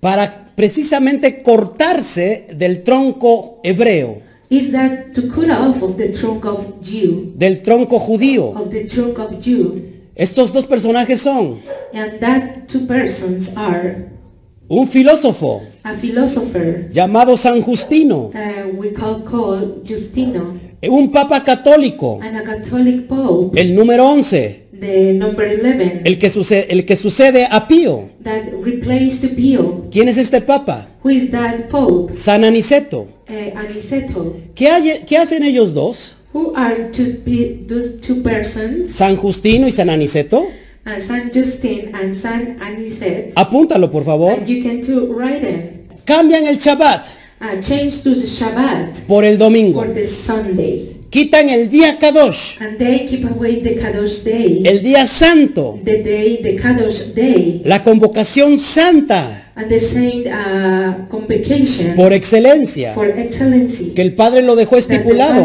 para 0.00 0.52
precisamente 0.54 1.42
cortarse 1.42 2.46
del 2.54 2.82
tronco 2.82 3.60
hebreo, 3.64 4.20
is 4.50 4.70
that 4.72 5.14
to 5.14 5.22
cut 5.28 5.48
off 5.50 5.82
of 5.82 5.96
the 5.96 6.12
trunk 6.12 6.44
of 6.44 6.82
Jew, 6.82 7.32
del 7.36 7.62
tronco 7.62 7.98
judío. 7.98 8.52
of 8.54 8.70
the 8.70 8.86
trunk 8.86 9.18
of 9.18 9.40
Jew. 9.40 9.95
Estos 10.16 10.52
dos 10.52 10.64
personajes 10.64 11.20
son 11.20 11.60
And 11.92 12.18
that 12.20 12.66
two 12.68 12.86
persons 12.86 13.52
are 13.56 14.08
un 14.68 14.86
filósofo 14.88 15.62
a 15.84 15.94
philosopher 15.94 16.88
llamado 16.90 17.36
San 17.36 17.62
Justino, 17.62 18.32
uh, 18.34 18.76
we 18.76 18.92
call 18.92 19.22
called 19.22 19.84
Justino 19.86 20.58
un 20.88 21.10
papa 21.12 21.44
católico, 21.44 22.18
and 22.22 22.36
a 22.36 22.42
Catholic 22.42 23.06
Pope, 23.06 23.60
el 23.60 23.74
número 23.74 24.06
11, 24.08 24.66
the 24.80 25.12
number 25.14 25.46
11, 25.60 26.02
el 26.04 26.18
que, 26.18 26.30
sucede, 26.30 26.66
el 26.70 26.84
que 26.84 26.96
sucede 26.96 27.46
a 27.50 27.66
Pío. 27.68 28.08
that 28.24 28.42
replaced 28.62 29.34
Pio. 29.36 29.86
¿Quién 29.90 30.08
es 30.08 30.16
este 30.18 30.40
papa? 30.40 30.88
Who 31.04 31.10
is 31.10 31.30
that 31.30 31.68
Pope? 31.70 32.14
San 32.16 32.44
Aniceto. 32.44 33.06
Aniceto. 33.56 34.36
¿Qué, 34.54 34.68
hay- 34.68 35.04
qué 35.06 35.16
hacen 35.18 35.42
ellos 35.44 35.72
dos? 35.72 36.15
Who 36.36 36.52
are 36.54 36.90
two, 36.92 37.22
those 37.66 37.98
two 38.02 38.22
persons? 38.22 38.94
San 38.94 39.16
Justino 39.16 39.66
y 39.66 39.70
San 39.72 39.88
Aniceto. 39.88 40.48
Uh, 40.84 41.00
San 41.00 41.30
Justin 41.32 41.94
and 41.94 42.14
San 42.14 42.58
Anicet. 42.60 43.32
Apúntalo, 43.34 43.90
por 43.90 44.04
favor. 44.04 44.32
And 44.38 44.46
you 44.46 44.62
can 44.62 44.82
too 44.82 45.14
write 45.14 45.42
it. 45.42 46.04
Cambian 46.04 46.44
el 46.46 46.56
Shabbat 46.58 47.06
Uh, 47.40 47.60
change 47.62 48.02
to 48.02 48.10
the 48.14 48.26
Shabbat 48.26 49.06
por 49.08 49.24
el 49.24 49.38
domingo. 49.38 49.82
for 49.82 49.94
the 49.94 50.04
Sunday. 50.04 50.96
Quitan 51.10 51.48
el 51.48 51.70
día 51.70 51.98
Kadosh, 51.98 52.60
And 52.60 52.78
they 52.78 53.06
keep 53.08 53.24
away 53.24 53.60
the 53.62 53.76
Kadosh 53.80 54.22
day. 54.22 54.62
el 54.66 54.82
día 54.82 55.06
santo, 55.06 55.78
the 55.84 56.02
day, 56.02 56.42
the 56.42 56.56
Kadosh 56.56 57.14
day. 57.14 57.62
la 57.64 57.82
convocación 57.82 58.58
santa 58.58 59.45
and 59.56 59.68
the 59.70 59.80
saint 59.80 60.26
uh, 60.26 61.08
convocation 61.08 61.96
por 61.96 62.12
excelencia, 62.12 62.92
for 62.94 63.06
que 63.94 64.02
el 64.02 64.14
Padre 64.14 64.42
lo 64.42 64.54
dejó 64.54 64.76
that 64.76 64.86
the 64.86 64.94
estipulado 64.96 65.44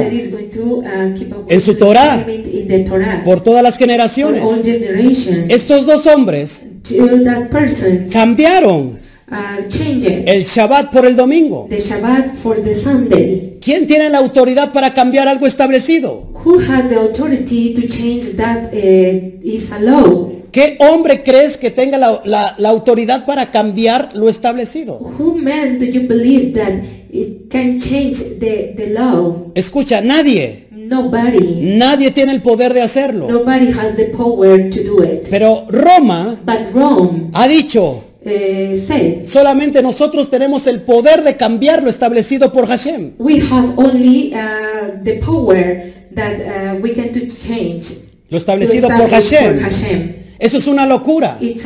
to 0.52 0.80
uh, 0.80 1.46
En 1.48 1.62
su 1.62 1.76
Torah. 1.76 2.16
assignment 2.16 2.48
in 2.48 2.68
the 2.68 2.80
Torah 2.84 3.24
por 3.24 3.42
todas 3.42 3.64
las 3.64 3.76
for 3.78 3.84
all 3.84 3.88
generaciones. 3.88 4.64
generations. 4.64 5.46
Estos 5.50 5.86
dos 5.86 6.06
hombres 6.08 6.64
to 6.84 7.24
that 7.24 7.50
person 7.50 8.10
cambiaron 8.12 9.00
uh, 9.32 9.70
change 9.70 10.24
el 10.28 10.44
Shabbat 10.44 10.92
por 10.92 11.06
el 11.06 11.16
domingo. 11.16 11.68
the 11.70 11.80
Shabbat 11.80 12.36
for 12.38 12.62
the 12.62 12.76
Sunday. 12.76 13.58
¿Quién 13.62 13.88
tiene 13.88 14.10
la 14.10 14.18
autoridad 14.20 14.74
para 14.74 14.94
cambiar 14.94 15.28
algo 15.28 15.46
establecido? 15.48 16.28
Who 16.44 16.60
has 16.60 16.90
the 16.90 16.96
authority 16.96 17.74
to 17.76 17.88
change 17.88 18.36
that 18.38 18.74
uh, 18.74 19.40
is 19.44 19.72
allowed? 19.72 20.42
¿Qué 20.52 20.76
hombre 20.82 21.24
crees 21.24 21.56
que 21.56 21.70
tenga 21.70 21.98
la, 21.98 22.22
la- 22.26 22.56
la 22.58 22.70
autoridad 22.70 23.26
para 23.26 23.52
cambiar 23.52 24.10
lo 24.16 24.28
establecido? 24.28 25.00
Who 25.00 25.38
man 25.38 25.80
do 25.80 25.86
you 25.86 26.08
believe 26.08 26.54
that 26.60 26.74
it 27.10 27.50
can 27.50 27.80
change 27.80 28.18
the, 28.40 28.74
the 28.76 28.88
law? 28.94 29.52
Escucha, 29.56 30.02
nadie, 30.02 30.68
Nobody. 30.72 31.78
nadie 31.78 32.12
tiene 32.12 32.34
el 32.34 32.42
poder 32.42 32.74
de 32.74 32.82
hacerlo. 32.82 33.30
Nobody 33.30 33.68
has 33.72 33.96
the 33.96 34.06
power 34.08 34.70
to 34.70 34.84
do 34.84 35.02
it. 35.04 35.30
Pero 35.30 35.68
Roma 35.70 36.38
But 36.46 36.74
Rome 36.74 37.30
ha 37.34 37.48
dicho, 37.48 38.04
said. 38.24 39.26
Solamente 39.26 39.82
nosotros 39.82 40.30
tenemos 40.30 40.68
el 40.68 40.82
poder 40.82 41.24
de 41.24 41.38
cambiar 41.38 41.84
lo 41.84 41.90
establecido 41.90 42.52
por 42.52 42.68
Hashem. 42.68 43.14
We 43.18 43.42
have 43.42 43.74
only 43.78 44.34
uh, 44.34 45.04
the 45.04 45.20
power 45.26 45.92
that 46.16 46.40
uh, 46.40 46.82
we 46.82 46.94
can 46.94 47.14
to 47.14 47.28
change. 47.28 48.12
Lo 48.30 48.38
establecido 48.38 48.88
por 48.90 49.10
Hashem. 49.10 49.56
for 49.56 49.64
Hashem. 49.64 50.16
Eso 50.40 50.58
es 50.58 50.68
una 50.68 50.86
locura. 50.86 51.38
It's. 51.40 51.66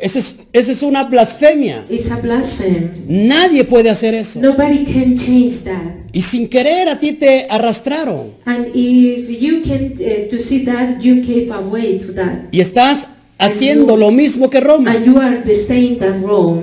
Eso 0.00 0.20
es, 0.20 0.46
eso 0.52 0.70
es 0.70 0.82
una 0.82 1.04
blasfemia. 1.04 1.84
It's 1.88 2.10
a 2.10 2.16
blasphemy. 2.16 2.88
Nadie 3.08 3.64
puede 3.64 3.90
hacer 3.90 4.14
eso. 4.14 4.40
Nobody 4.40 4.84
can 4.84 5.16
change 5.16 5.64
that. 5.64 5.96
Y 6.12 6.22
sin 6.22 6.48
querer 6.48 6.88
a 6.88 7.00
ti 7.00 7.12
te 7.12 7.46
arrastraron. 7.50 8.32
And 8.44 8.66
if 8.74 9.28
you 9.28 9.62
can 9.62 9.94
uh, 9.94 10.30
to 10.30 10.38
see 10.40 10.64
that, 10.64 11.00
you 11.00 11.22
away 11.52 11.98
to 11.98 12.12
that. 12.14 12.48
Y 12.52 12.60
estás 12.60 13.08
haciendo 13.38 13.96
lo 13.96 14.10
mismo 14.10 14.50
que 14.50 14.60
Roma. 14.60 14.90
And 14.92 15.04
you 15.06 15.18
are 15.18 15.38
the 15.42 15.54
same 15.54 15.96
than 15.98 16.22
Rome. 16.22 16.62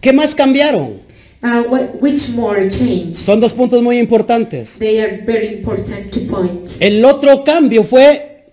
¿Qué 0.00 0.12
más 0.12 0.34
cambiaron? 0.34 1.04
Uh, 1.42 1.62
what, 1.68 2.00
which 2.00 2.30
more 2.34 2.68
change? 2.68 3.16
Son 3.16 3.40
dos 3.40 3.52
puntos 3.52 3.82
muy 3.82 3.98
importantes. 3.98 4.78
They 4.78 5.00
are 5.00 5.22
very 5.24 5.48
important 5.58 6.10
to 6.12 6.20
point. 6.28 6.68
El 6.80 7.04
otro 7.04 7.44
cambio 7.44 7.84
fue 7.84 8.44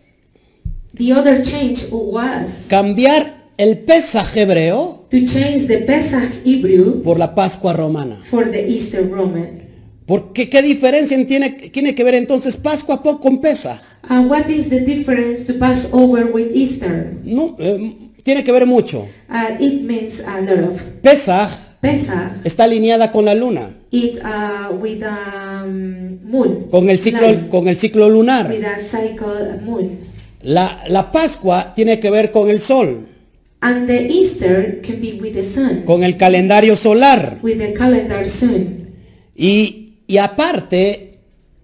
The 0.96 1.12
other 1.14 1.42
change 1.44 1.88
was 1.92 2.66
cambiar 2.70 3.44
el 3.58 3.80
Pesaj 3.80 4.36
hebreo 4.38 5.06
to 5.10 5.18
change 5.26 5.66
the 5.68 5.80
Pesach 5.80 6.30
Hebrew 6.46 7.02
por 7.02 7.18
la 7.18 7.34
Pascua 7.34 7.74
romana. 7.74 8.18
for 8.30 8.52
the 8.52 8.68
Easter 8.68 9.04
Roman. 9.10 9.64
Porque 10.06 10.49
qué 10.49 10.62
diferencia 10.62 11.26
tiene, 11.26 11.49
tiene 11.49 11.95
que 11.95 12.04
ver 12.04 12.16
entonces 12.16 12.58
Pascua 12.58 13.01
con 13.01 13.39
Pesaj? 13.39 13.80
Uh, 14.10 14.28
what 14.28 14.47
is 14.49 14.70
the 14.70 14.82
difference 14.82 15.45
to 15.45 15.58
pass 15.58 15.88
over 15.93 16.26
with 16.34 16.51
Easter? 16.54 17.14
No, 17.24 17.56
eh, 17.60 17.95
tiene 18.24 18.43
que 18.43 18.51
ver 18.51 18.66
mucho. 18.66 19.08
Uh, 19.30 19.56
it 19.64 19.82
means 19.84 20.20
a 20.20 20.41
lot 20.41 20.60
of. 20.74 20.82
Pesaj 21.01 21.49
Pesach, 21.80 22.32
está 22.45 22.64
alineada 22.64 23.12
con 23.12 23.26
la 23.26 23.34
luna, 23.36 23.70
it's 23.91 24.18
uh, 24.24 24.74
with 24.74 25.04
a 25.04 25.64
um, 25.66 26.18
moon. 26.24 26.68
con 26.72 26.89
el 26.89 26.97
ciclo, 26.97 27.28
line, 27.30 27.49
con 27.49 27.68
el 27.68 27.76
ciclo 27.76 28.10
lunar. 28.10 28.49
with 28.49 28.64
a 28.66 28.80
cycle 28.80 29.60
moon. 29.66 29.99
La, 30.43 30.82
la 30.88 31.12
Pascua 31.12 31.74
tiene 31.76 31.99
que 31.99 32.10
ver 32.10 32.32
con 32.32 32.49
el 32.49 32.62
sol, 32.62 33.08
And 33.62 33.88
the 33.88 34.08
Easter 34.10 34.82
can 34.82 35.01
be 35.01 35.20
with 35.22 35.34
the 35.34 35.43
sun, 35.43 35.84
con 35.86 36.04
el 36.04 36.16
calendario 36.18 36.76
solar. 36.78 37.39
with 37.41 37.58
the 37.58 37.74
calendar 37.74 38.28
sun. 38.30 38.93
Y, 39.36 39.83
y 40.14 40.18
aparte, 40.20 41.18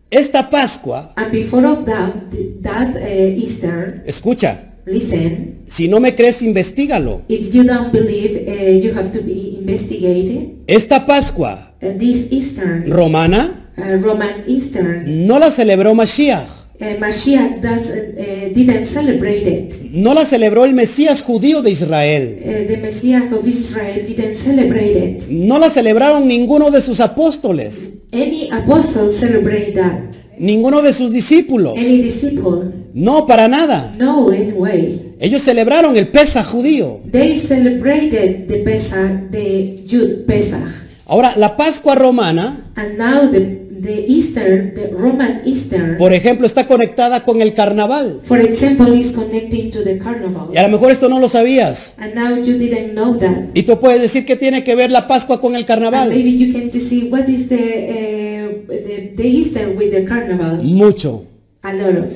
esta 0.09 0.49
Pascua, 0.49 1.13
And 1.17 1.31
before 1.31 1.67
of 1.67 1.85
that, 1.85 2.31
that 2.63 2.95
uh, 2.95 3.37
Easter, 3.37 4.01
escucha, 4.07 4.71
listen, 4.87 5.59
si 5.67 5.87
no 5.87 5.99
me 5.99 6.15
crees, 6.15 6.41
investigalo. 6.41 7.21
if 7.27 7.53
you 7.53 7.63
don't 7.63 7.91
believe, 7.91 8.47
uh, 8.47 8.71
you 8.83 8.91
have 8.95 9.11
to 9.13 9.21
be 9.21 9.55
investigated. 9.59 10.63
Esta 10.67 11.05
Pascua 11.05 11.67
Uh, 11.81 11.93
this 11.97 12.27
Easter, 12.31 12.83
romana 12.87 13.51
uh, 13.77 13.97
Roman 14.01 14.43
Easter, 14.47 15.03
no 15.07 15.37
la 15.37 15.51
celebró 15.51 15.93
Mashiach, 15.93 16.59
Mashiach 16.99 17.61
does, 17.61 17.89
uh, 17.89 18.53
didn't 18.55 18.86
celebrate 18.86 19.45
it. 19.47 19.75
no 19.91 20.13
la 20.13 20.25
celebró 20.25 20.63
el 20.65 20.73
Mesías 20.73 21.23
judío 21.23 21.61
de 21.61 21.71
Israel, 21.71 22.39
Uh, 22.43 22.67
the 22.67 22.77
Messiah 22.77 23.23
of 23.34 23.45
Israel 23.47 24.05
didn't 24.07 24.36
celebrate 24.36 24.97
it. 24.97 25.27
no 25.30 25.59
la 25.59 25.69
celebraron 25.69 26.27
ninguno 26.27 26.71
de 26.71 26.82
sus 26.82 26.99
apóstoles, 26.99 27.93
Any 28.11 28.49
apostle 28.51 29.11
celebrate 29.13 29.73
that? 29.73 30.15
ninguno 30.38 30.82
de 30.82 30.93
sus 30.93 31.11
discípulos, 31.11 31.73
Any 31.77 32.01
disciple? 32.01 32.71
no 32.93 33.27
para 33.27 33.47
nada. 33.47 33.93
No, 33.97 34.32
anyway. 34.32 35.15
Ellos 35.19 35.41
celebraron 35.41 35.97
el 35.97 36.07
Pesaj 36.07 36.45
judío. 36.45 37.01
They 37.11 37.38
celebrated 37.39 38.47
the 38.47 38.59
Pesach, 38.63 39.30
the 39.32 39.84
Pesach. 40.25 40.63
Ahora, 41.05 41.34
la 41.36 41.57
Pascua 41.57 41.93
romana, 41.95 42.71
And 42.75 42.97
now 42.97 43.30
the, 43.30 43.67
the 43.82 44.05
Easter, 44.07 44.73
the 44.73 44.89
Roman 44.91 45.41
Easter, 45.45 45.97
por 45.97 46.13
ejemplo, 46.13 46.45
está 46.45 46.67
conectada 46.67 47.23
con 47.23 47.41
el 47.41 47.53
carnaval. 47.53 48.21
for 48.23 48.39
example, 48.39 48.93
is 48.93 49.11
connecting 49.11 49.71
to 49.71 49.84
the 49.84 49.97
carnival. 49.97 50.49
Y 50.53 50.57
a 50.57 50.63
lo 50.63 50.69
mejor 50.69 50.91
esto 50.91 51.09
no 51.09 51.19
lo 51.19 51.30
sabías. 51.30 51.95
And 51.97 52.15
now 52.15 52.36
you 52.36 52.57
didn't 52.57 52.93
know 52.93 53.17
that. 53.17 53.49
Y 53.53 53.63
tú 53.63 53.80
puedes 53.80 54.01
decir 54.01 54.25
que 54.25 54.36
tiene 54.36 54.63
que 54.63 54.75
ver 54.75 54.91
la 54.91 55.07
Pascua 55.07 55.39
con 55.39 55.55
el 55.55 55.65
carnaval. 55.65 56.09
maybe 56.09 56.38
you 56.38 56.53
can 56.53 56.69
to 56.69 56.80
see 56.80 57.09
what 57.09 57.27
is 57.27 57.49
the, 57.49 58.65
the, 58.67 59.13
the 59.15 59.27
Easter 59.27 59.69
with 59.69 59.91
the 59.91 60.05
carnival. 60.05 60.57
Mucho. 60.63 61.25
A 61.63 61.73
lot 61.73 61.97
of. 61.97 62.13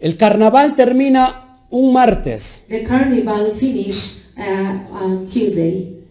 El 0.00 0.16
carnaval 0.16 0.74
termina 0.74 1.58
un 1.70 1.92
martes. 1.92 2.64
The 2.68 2.84
carnival 2.84 3.52
finish 3.54 4.22
uh, 4.36 5.04
on 5.04 5.26
Tuesday. 5.26 6.01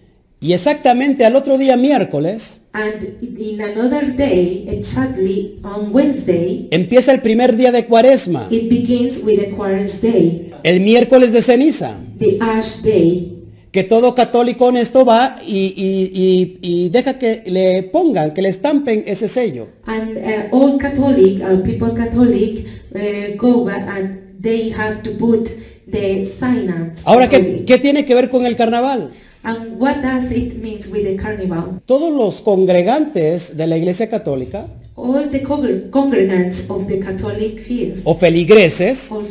Y 0.44 0.54
exactamente 0.54 1.24
al 1.24 1.36
otro 1.36 1.58
día 1.60 1.78
miércoles 1.78 2.58
And 2.74 3.04
in 3.38 3.62
another 3.62 4.16
day, 4.16 4.66
exactly 4.70 5.60
on 5.64 5.94
Wednesday, 5.94 6.68
empieza 6.72 7.12
el 7.12 7.22
primer 7.22 7.56
día 7.58 7.72
de 7.72 7.86
cuaresma. 7.86 8.48
it 8.50 8.70
begins 8.70 9.22
with 9.24 9.39
the 9.39 9.52
Quartz 9.52 10.02
Day, 10.02 10.52
El 10.64 10.80
miércoles 10.80 11.32
de 11.34 11.42
ceniza. 11.42 11.96
the 12.18 12.38
Ash 12.39 12.82
Day. 12.82 13.38
Que 13.72 13.84
todo 13.84 14.16
católico 14.16 14.66
honesto 14.66 15.06
va 15.06 15.36
y, 15.46 15.74
y- 15.78 16.12
y- 16.14 16.58
y 16.62 16.89
deja 16.89 17.18
que 17.20 17.44
le 17.46 17.84
pongan, 17.84 18.34
que 18.34 18.42
le 18.42 18.50
estampen 18.50 19.04
ese 19.06 19.28
sello. 19.28 19.68
And 19.86 20.18
uh, 20.18 20.56
all 20.56 20.78
Catholic, 20.78 21.42
uh, 21.44 21.62
people 21.64 21.94
Catholic, 21.96 22.66
uh, 22.96 23.36
go 23.38 23.64
back 23.66 23.86
and 23.88 24.42
they 24.42 24.72
have 24.72 25.04
to 25.04 25.12
put 25.18 25.50
the 25.89 26.26
sign 26.26 26.70
at 26.70 26.98
Ahora, 27.06 27.28
¿qué, 27.30 27.38
Catholic. 27.38 27.66
qué 27.66 27.78
tiene 27.80 28.06
que 28.06 28.16
ver 28.16 28.30
con 28.30 28.46
el 28.46 28.56
carnaval? 28.56 29.12
And 29.44 29.80
what 29.80 30.02
does 30.04 30.32
it 30.32 30.58
mean 30.62 30.80
with 30.92 31.04
the 31.04 31.16
carnival? 31.18 31.82
Todos 31.86 32.12
los 32.14 32.42
congregantes 32.42 33.58
de 33.58 33.66
la 33.68 33.78
Iglesia 33.78 34.10
Católica 34.10 34.68
All 34.96 35.30
the 35.32 35.42
congr- 35.44 35.89
congregants 35.89 36.70
of 36.70 36.88
the 36.88 37.00
Catholic 37.00 37.60
feast 37.66 38.02
o 38.04 38.14
feligreses 38.16 39.12
or 39.12 39.24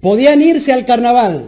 podían 0.00 0.42
irse 0.42 0.72
al 0.72 0.84
carnaval. 0.84 1.44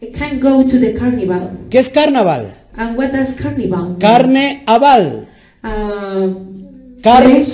they 0.00 0.12
can 0.12 0.38
go 0.40 0.62
to 0.68 0.78
the 0.78 0.94
carnival. 0.94 1.50
¿Qué 1.70 1.78
es 1.78 1.88
carnaval? 1.88 2.48
And 2.76 2.98
what 2.98 3.12
does 3.12 3.36
carnival 3.36 3.84
mean? 3.90 3.98
Carne 3.98 4.62
aval, 4.66 5.26
uh, 5.64 6.28
Carne. 7.02 7.44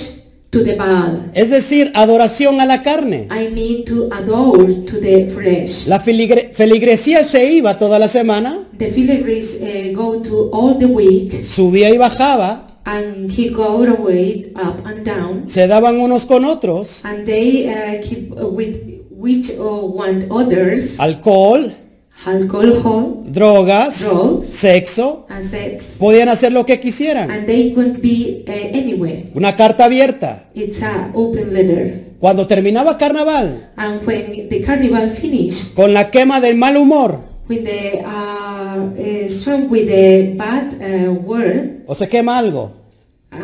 to 0.49 0.63
the 0.63 0.75
Baal. 0.75 1.31
es 1.33 1.49
decir, 1.49 1.91
adoración 1.95 2.59
a 2.59 2.65
la 2.65 2.83
carne. 2.83 3.27
I 3.31 3.49
mean 3.51 3.85
to 3.85 4.09
adore 4.13 4.71
to 4.85 4.99
the 4.99 5.27
flesh. 5.33 5.87
La 5.87 5.99
feligre- 5.99 6.51
feligresía 6.53 7.23
se 7.23 7.53
iba 7.53 7.79
toda 7.79 7.97
la 7.97 8.07
semana, 8.07 8.67
The 8.83 8.91
filigree 8.91 9.39
uh, 9.39 9.95
go 9.95 10.21
to 10.21 10.49
all 10.51 10.77
the 10.77 10.87
week 10.87 11.41
subía 11.41 11.89
y 11.89 11.97
bajaba, 11.97 12.67
and 12.85 13.31
he 13.31 13.47
go 13.49 13.81
away 13.85 14.51
up 14.55 14.85
and 14.85 15.05
down 15.05 15.47
se 15.47 15.67
daban 15.67 16.01
unos 16.01 16.25
con 16.25 16.43
otros, 16.43 17.05
and 17.05 17.25
they 17.25 17.69
uh, 17.69 18.01
keep 18.05 18.31
with 18.31 18.75
which 19.09 19.51
uh, 19.57 19.63
want 19.63 20.25
others 20.29 20.99
alcohol, 20.99 21.71
alcohol 22.25 23.21
drogas, 23.31 24.01
Drugs. 24.01 24.47
sexo, 24.49 25.25
and 25.29 25.49
sex 25.49 25.95
podían 25.97 26.27
hacer 26.27 26.51
lo 26.51 26.65
que 26.65 26.77
quisieran. 26.81 27.31
and 27.31 27.45
they 27.47 27.73
could 27.73 28.01
be 28.01 28.43
uh, 28.47 28.51
anywhere. 28.51 29.23
Una 29.33 29.55
carta 29.55 29.85
abierta. 29.85 30.49
It's 30.53 30.81
a 30.83 31.09
open 31.13 31.53
letter. 31.53 32.03
Cuando 32.19 32.47
terminaba 32.47 32.97
carnaval, 32.97 33.69
And 33.77 34.05
when 34.05 34.49
the 34.49 34.61
carnival 34.61 35.09
finished, 35.11 35.73
con 35.73 35.93
la 35.93 36.09
quema 36.11 36.41
del 36.41 36.55
mal 36.57 36.75
humor, 36.75 37.32
with 37.53 37.63
the 37.65 37.99
uh, 38.05 38.77
uh, 38.97 39.29
strong 39.29 39.69
with 39.69 39.87
the 39.87 40.33
bad 40.37 40.73
uh, 40.81 41.11
word 41.13 41.83
o 41.87 41.93
se 41.95 42.07
quema 42.07 42.37
algo, 42.37 42.71
uh, 43.31 43.37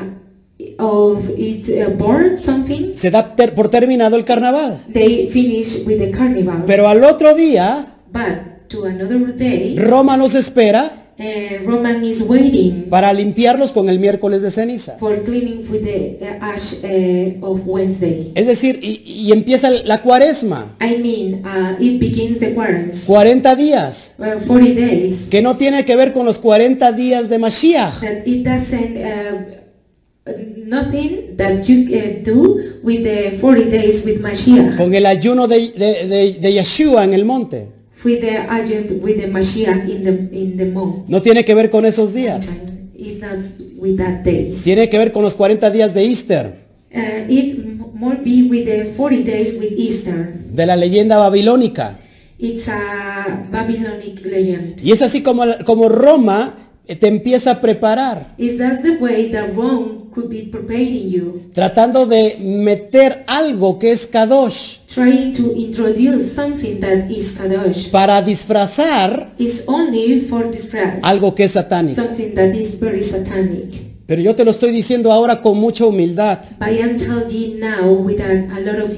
of 0.80 1.30
it 1.38 1.68
uh, 1.70 1.90
born 1.98 2.38
something, 2.40 2.96
se 2.96 3.12
da 3.12 3.36
ter- 3.36 3.54
por 3.54 3.70
terminado 3.70 4.16
el 4.16 4.24
carnaval. 4.26 4.80
they 4.92 5.30
finish 5.30 5.86
with 5.86 6.00
the 6.00 6.12
carnival. 6.12 6.64
Pero 6.66 6.88
al 6.88 7.04
otro 7.04 7.36
día, 7.36 7.86
but 8.12 8.68
to 8.70 8.86
another 8.86 9.36
day, 9.38 9.76
Roma 9.78 10.18
los 10.18 10.36
espera 10.36 10.99
uh, 11.20 11.66
Roman 11.66 12.04
is 12.06 12.22
waiting 12.28 12.86
para 12.90 13.12
limpiarlos 13.14 13.74
con 13.74 13.90
el 13.90 14.00
miércoles 14.00 14.42
de 14.42 14.50
ceniza. 14.52 14.98
for 15.00 15.22
cleaning 15.24 15.66
with 15.70 15.84
the 15.84 16.18
uh, 16.22 16.44
ash 16.46 16.76
uh, 16.84 17.46
of 17.46 17.62
Wednesday. 17.66 18.32
Es 18.36 18.48
decir, 18.48 18.80
y, 18.82 19.02
y 19.06 19.32
empieza 19.32 19.70
la 19.70 20.02
cuaresma, 20.02 20.76
I 20.82 20.98
mean, 21.02 21.46
uh, 21.46 21.76
it 21.80 22.00
begins 22.00 22.40
the 22.40 22.54
quarantine. 22.54 22.94
40 23.06 23.56
días, 23.56 24.12
Uh, 24.18 24.40
40 24.48 24.74
days. 24.80 25.28
que 25.30 25.42
no 25.42 25.58
tiene 25.58 25.86
que 25.86 25.96
ver 25.96 26.14
con 26.14 26.26
los 26.26 26.40
40 26.40 26.92
días 26.94 27.30
de 27.30 27.38
Mashiach. 27.40 28.00
That 28.02 28.26
it 28.26 28.44
doesn't, 28.46 28.98
uh, 28.98 30.32
nothing 30.66 31.36
that 31.38 31.68
you 31.68 31.88
uh, 31.96 32.24
do 32.24 32.80
with 32.84 33.04
the 33.04 33.38
40 33.40 33.70
days 33.72 34.06
with 34.06 34.22
Mashiach. 34.22 34.78
con 34.78 34.94
el 34.94 35.06
ayuno 35.06 35.48
de, 35.48 35.70
de, 35.72 36.08
de- 36.08 36.34
de 36.40 36.54
Yeshua 36.54 37.04
en 37.04 37.14
el 37.14 37.26
monte. 37.26 37.68
With 38.04 38.22
the 38.22 38.48
agent 38.52 39.02
with 39.04 39.20
the 39.22 39.28
Mashiach 39.28 39.88
in 39.90 40.04
the 40.04 40.12
in 40.38 40.58
the. 40.58 40.66
No 41.08 41.22
tiene 41.22 41.44
que 41.46 41.54
ver 41.56 41.70
con 41.70 41.86
esos 41.86 42.14
días. 42.14 42.58
It's 42.96 43.22
not 43.22 43.40
with 43.78 43.98
that 43.98 44.24
days. 44.24 44.62
Tiene 44.64 44.90
que 44.90 44.98
ver 44.98 45.12
con 45.12 45.24
los 45.24 45.36
40 45.36 45.70
días 45.72 45.94
de 45.94 46.04
Easter, 46.06 46.70
Uh, 46.92 47.30
it 47.30 47.60
more 47.94 48.16
be 48.24 48.48
with 48.50 48.66
the 48.66 48.86
40 48.98 49.24
days 49.24 49.56
with 49.60 49.72
Easter. 49.78 50.34
de 50.54 50.66
la 50.66 50.76
leyenda 50.76 51.18
babilónica. 51.18 52.00
It's 52.40 52.68
a 52.70 53.46
Babylonic 53.52 54.26
legend. 54.26 54.82
Y 54.82 54.92
es 54.92 55.02
así 55.02 55.22
como, 55.22 55.44
como 55.66 55.88
Roma 55.90 56.69
te 56.96 57.08
empieza 57.08 57.52
a 57.52 57.62
preparar, 57.62 58.34
Is 58.38 58.58
that 58.58 58.82
the 58.82 58.98
way 59.00 59.30
that 59.32 59.50
Rome 59.56 60.10
could 60.14 60.30
be 60.30 60.50
preparing 60.52 61.10
you? 61.10 61.42
tratando 61.54 62.06
de 62.06 62.38
meter 62.40 63.24
algo 63.28 63.78
que 63.80 63.92
es 63.92 64.08
Kadosh 64.08 64.78
Trying 64.94 65.34
to 65.34 65.54
introduce 65.56 66.34
something 66.34 66.80
that 66.80 67.10
is 67.12 67.38
Kadosh. 67.38 67.90
para 67.92 68.22
disfrazar 68.22 69.34
It's 69.38 69.64
only 69.68 70.22
for 70.22 70.52
disfraz. 70.52 71.00
algo 71.04 71.36
que 71.36 71.44
es 71.46 71.52
satánico. 71.52 72.02
Something 72.02 72.34
that 72.36 72.54
is 72.56 72.80
very 72.80 73.04
satanic. 73.04 73.90
Pero 74.08 74.24
yo 74.24 74.34
te 74.36 74.44
lo 74.44 74.50
estoy 74.50 74.72
diciendo 74.72 75.12
ahora 75.12 75.40
con 75.40 75.58
mucha 75.60 75.86
humildad 75.86 76.40
But 76.58 76.70
I 76.70 76.82
am 76.82 76.98
telling 76.98 77.30
you 77.30 77.60
now 77.60 77.92
with 77.94 78.20
a, 78.20 78.48
a 78.56 78.60
lot 78.62 78.80
of 78.84 78.90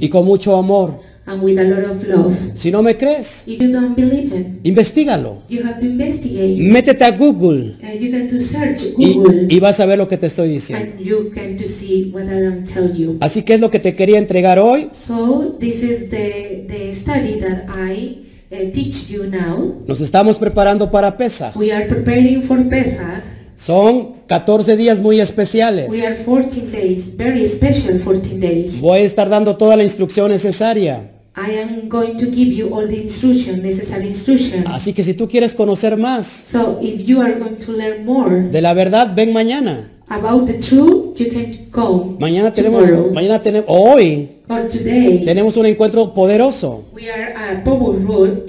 y 0.00 0.08
con 0.08 0.24
mucho 0.24 0.56
amor. 0.56 1.11
And 1.24 1.40
with 1.42 1.56
a 1.58 1.64
lot 1.64 1.84
of 1.84 2.06
love. 2.08 2.34
Si 2.54 2.70
no 2.70 2.82
me 2.82 2.96
crees, 2.96 3.44
If 3.46 3.60
you 3.62 3.70
don't 3.72 3.94
believe 3.94 4.32
him, 4.32 4.60
investigalo. 4.64 5.42
you 5.48 5.62
have 5.62 5.78
to 5.78 5.86
investigate. 5.86 6.58
Métete 6.60 7.04
a 7.04 7.12
Google 7.12 7.76
And 7.82 8.00
you 8.00 8.10
can 8.10 8.26
to 8.28 8.40
search 8.40 8.82
y, 8.98 9.14
Google 9.14 9.46
y 9.48 9.60
vas 9.60 9.78
a 9.80 9.86
ver 9.86 9.98
lo 9.98 10.08
que 10.08 10.16
te 10.16 10.26
estoy 10.26 10.48
diciendo. 10.48 10.84
and 10.84 11.00
you 11.00 11.30
can 11.32 11.56
to 11.56 11.68
see 11.68 12.10
what 12.12 12.24
I 12.24 12.44
am 12.46 12.64
tell 12.64 12.92
you. 12.92 13.18
Así 13.20 13.42
que 13.42 13.54
es 13.54 13.60
lo 13.60 13.70
que 13.70 13.78
te 13.78 13.94
quería 13.94 14.18
entregar 14.18 14.58
hoy. 14.58 14.88
So 14.92 15.56
this 15.60 15.82
is 15.82 16.10
the, 16.10 16.66
the 16.68 16.92
study 16.94 17.38
that 17.40 17.66
I 17.68 18.26
uh, 18.50 18.72
teach 18.72 19.08
you 19.08 19.24
now. 19.30 19.80
Nos 19.86 20.00
estamos 20.00 20.38
preparando 20.38 20.90
para 20.90 21.16
Pesach. 21.16 21.54
We 21.56 21.72
are 21.72 21.86
preparing 21.86 22.42
for 22.42 22.68
Pesach. 22.68 23.22
Son 23.54 24.14
14 24.26 24.76
días 24.76 24.98
muy 24.98 25.20
especiales. 25.20 25.88
We 25.88 26.04
are 26.04 26.16
14 26.24 26.72
days, 26.72 27.16
very 27.16 27.46
special 27.46 28.00
14 28.02 28.40
days. 28.40 28.80
Voy 28.80 28.98
a 29.00 29.02
estar 29.02 29.28
dando 29.28 29.56
toda 29.56 29.76
la 29.76 29.84
instrucción 29.84 30.32
necesaria. 30.32 31.11
I 31.34 31.50
am 31.60 31.88
going 31.88 32.18
to 32.18 32.26
give 32.26 32.48
you 32.48 32.74
all 32.74 32.86
the 32.86 33.00
instruction, 33.02 33.62
necessary 33.62 34.08
instruction. 34.08 34.64
Así 34.66 34.92
que 34.92 35.02
si 35.02 35.14
tú 35.14 35.28
quieres 35.28 35.54
conocer 35.54 35.96
más 35.96 36.26
So 36.26 36.78
if 36.82 37.06
you 37.06 37.22
are 37.22 37.38
going 37.38 37.56
to 37.56 37.72
learn 37.72 38.04
more 38.04 38.48
de 38.50 38.60
la 38.60 38.74
verdad, 38.74 39.14
ven 39.14 39.32
mañana. 39.32 39.88
about 40.08 40.46
the 40.46 40.58
truth, 40.58 41.18
you 41.18 41.30
can 41.30 41.70
go 41.70 42.16
Mañana 42.18 42.52
tenemos, 42.52 42.84
tomorrow 42.84 43.12
mañana 43.14 43.40
tenemos, 43.42 43.64
hoy 43.68 44.28
today. 44.70 45.24
tenemos 45.24 45.56
un 45.56 45.66
encuentro 45.66 46.14
poderoso. 46.14 46.84
We 46.94 47.10
are 47.10 47.34
a 47.34 47.64
powerful. 47.64 48.44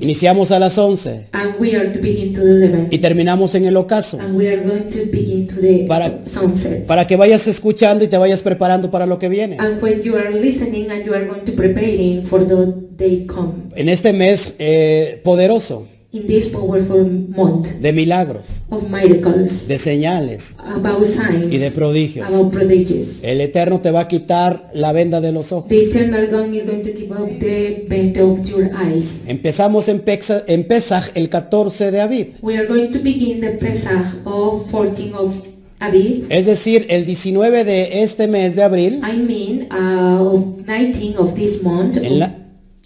Iniciamos 0.00 0.50
a 0.50 0.58
las 0.58 0.76
11 0.78 1.26
And 1.32 1.54
we 1.58 1.74
are 1.76 1.92
to 1.92 2.00
begin 2.00 2.32
to 2.34 2.40
the 2.40 2.66
11. 2.66 2.88
y 2.90 2.98
terminamos 2.98 3.54
en 3.54 3.64
el 3.66 3.76
ocaso. 3.76 4.18
And 4.20 4.36
we 4.36 4.48
are 4.48 4.62
going 4.62 4.88
to 4.90 4.98
begin 5.10 5.46
to 5.46 5.60
the 5.60 5.86
Para- 5.88 6.22
sunset. 6.26 6.86
Para 6.86 7.06
que 7.06 7.16
vayas 7.16 7.46
escuchando 7.46 8.04
y 8.04 8.08
te 8.08 8.16
vayas 8.18 8.42
preparando 8.42 8.90
para 8.90 9.06
lo 9.06 9.18
que 9.18 9.28
viene. 9.28 9.56
And 9.58 9.82
when 9.82 10.02
you 10.02 10.16
are 10.16 10.30
listening 10.30 10.90
and 10.90 11.04
you 11.04 11.14
are 11.14 11.26
going 11.26 11.44
to 11.44 11.52
preparing 11.52 12.22
for 12.22 12.46
the 12.46 12.74
day 12.96 13.26
come. 13.26 13.70
En 13.76 13.88
este 13.88 14.12
mes 14.12 14.54
eh, 14.58 15.20
poderoso 15.24 15.88
In 16.14 16.28
this 16.28 16.50
powerful 16.50 17.04
month 17.36 17.80
de 17.80 17.92
milagros, 17.92 18.62
of 18.70 18.84
miracles, 18.88 19.66
de 19.66 19.78
señales 19.78 20.54
about 20.58 21.04
signs, 21.04 21.52
y 21.52 21.58
de 21.58 21.72
prodigios. 21.72 22.28
about 22.32 22.52
prodigies. 22.52 23.18
El 23.24 23.40
Eterno 23.40 23.80
te 23.80 23.90
va 23.90 24.02
a 24.02 24.06
quitar 24.08 24.68
la 24.74 24.92
venda 24.92 25.20
de 25.20 25.32
los 25.32 25.50
ojos. 25.50 25.68
The 25.68 25.82
eternal 25.82 26.28
God 26.30 26.54
is 26.54 26.66
going 26.66 26.82
to 26.84 26.92
give 26.92 27.10
up 27.10 27.28
the 27.40 27.84
bent 27.88 28.16
of 28.18 28.48
your 28.48 28.70
eyes. 28.76 29.22
Empezamos 29.26 29.88
en, 29.88 30.04
Pexa- 30.04 30.44
en 30.46 30.62
Pesaj 30.68 31.10
el 31.16 31.28
14 31.28 31.90
de 31.90 32.00
Aviv. 32.00 32.34
We 32.42 32.56
are 32.58 32.66
going 32.68 32.92
to 32.92 33.00
begin 33.00 33.40
the 33.40 33.50
Pesach 33.58 34.06
of 34.24 34.70
14 34.70 35.14
of 35.14 35.32
Aviv. 35.80 36.26
Es 36.28 36.46
decir, 36.46 36.86
el 36.90 37.06
19 37.06 37.64
de 37.64 38.04
este 38.04 38.28
mes 38.28 38.54
de 38.54 38.62
abril, 38.62 39.00
I 39.02 39.16
mean, 39.16 39.68
uh, 39.72 40.22
of 40.22 40.64
19 40.64 41.16
of 41.18 41.34
this 41.34 41.60
month, 41.64 41.96
en 41.96 42.20
la, 42.20 42.36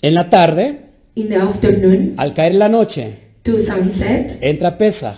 en 0.00 0.14
la 0.14 0.30
tarde, 0.30 0.87
in 1.20 1.28
the 1.28 1.36
afternoon 1.36 2.14
al 2.16 2.32
caer 2.34 2.54
la 2.54 2.68
noche, 2.68 3.16
to 3.42 3.60
sunset, 3.60 4.38
entra 4.40 4.76
Pesaj. 4.78 5.16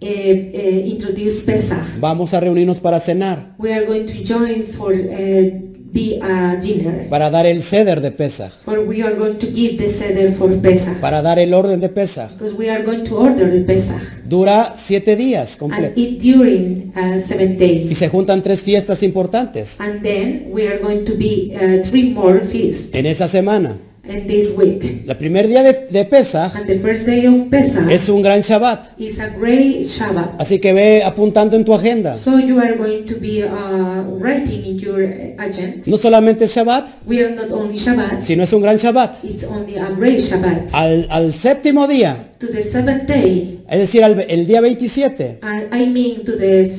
uh, 0.00 0.06
uh, 0.06 0.86
introduce 0.92 1.44
Pesach. 1.44 1.84
Vamos 2.00 2.32
a 2.34 2.40
reunirnos 2.40 2.80
para 2.80 3.00
cenar, 3.00 3.54
We 3.58 3.72
are 3.72 3.86
going 3.86 4.06
to 4.06 4.24
join 4.24 4.64
for 4.64 4.92
uh, 4.92 5.68
be 5.90 6.20
a 6.22 6.56
dinner. 6.62 7.08
para 7.08 7.30
dar 7.30 7.46
el 7.46 7.62
ceder 7.62 8.00
de 8.02 8.10
Pesaj, 8.10 8.52
For 8.64 8.80
we 8.80 9.02
are 9.02 9.14
going 9.16 9.38
to 9.38 9.46
give 9.46 9.78
the 9.78 9.88
seder 9.90 10.32
for 10.32 10.54
Pesach. 10.60 11.00
para 11.00 11.22
dar 11.22 11.38
el 11.38 11.54
orden 11.54 11.80
de 11.80 11.88
Pesaj. 11.88 12.32
Because 12.32 12.54
we 12.54 12.68
are 12.70 12.84
going 12.84 13.04
to 13.04 13.16
order 13.16 13.50
the 13.50 13.64
Pesach. 13.64 14.02
Dura 14.26 14.74
siete 14.76 15.16
días 15.16 15.52
And 15.52 15.58
completos. 15.60 15.96
eat 15.96 16.20
during 16.20 16.92
uh, 16.94 17.18
seven 17.26 17.52
Y 17.52 17.56
days. 17.56 17.98
se 17.98 18.08
juntan 18.08 18.42
tres 18.42 18.62
fiestas 18.62 19.02
importantes 19.02 19.80
And 19.80 20.02
then 20.02 20.48
we 20.52 20.68
are 20.68 20.78
going 20.78 21.04
to 21.06 21.14
be 21.16 21.54
uh, 21.56 21.82
three 21.88 22.10
more 22.12 22.40
feasts 22.40 22.90
en 22.94 23.06
esa 23.06 23.26
semana. 23.26 23.76
In 24.08 24.26
this 24.26 24.56
week. 24.56 25.04
El 25.06 25.16
primer 25.16 25.46
día 25.48 25.62
de, 25.62 25.86
de 25.90 26.04
Pesaj 26.04 26.54
And 26.56 26.66
the 26.66 26.78
first 26.78 27.06
day 27.06 27.26
of 27.26 27.48
Pesach 27.50 27.90
es 27.90 28.08
un 28.08 28.22
gran 28.22 28.40
Shabbat. 28.40 28.98
is 28.98 29.20
a 29.20 29.28
great 29.38 29.86
Shabbat. 29.86 30.40
Así 30.40 30.58
que 30.60 30.72
ve 30.72 31.02
apuntando 31.04 31.56
en 31.56 31.64
tu 31.64 31.74
agenda. 31.74 32.16
So 32.16 32.38
you 32.38 32.58
are 32.58 32.74
going 32.76 33.04
to 33.06 33.16
be 33.20 33.42
uh, 33.44 34.02
writing 34.20 34.64
in 34.64 34.78
your 34.78 35.00
agenda. 35.38 35.82
No 35.86 35.98
solamente 35.98 36.44
es 36.44 36.54
Shabbat, 36.54 36.88
We 37.06 37.22
are 37.24 37.34
not 37.34 37.50
only 37.52 37.76
Shabbat, 37.76 38.20
sino 38.22 38.42
es 38.42 38.52
un 38.52 38.62
gran 38.62 38.76
Shabbat. 38.78 39.24
it's 39.24 39.44
only 39.44 39.76
a 39.76 39.86
great 39.90 40.20
Shabbat. 40.20 40.72
Al, 40.72 41.06
al 41.10 41.32
séptimo 41.32 41.86
día, 41.86 42.16
To 42.38 42.46
the 42.46 42.62
seventh 42.62 43.08
day, 43.08 43.60
es 43.68 43.78
decir, 43.80 44.04
al- 44.04 44.24
el 44.28 44.46
día 44.46 44.60
27, 44.60 45.40
uh, 45.42 45.74
I 45.74 45.86
mean 45.90 46.24
to 46.24 46.36
the 46.36 46.70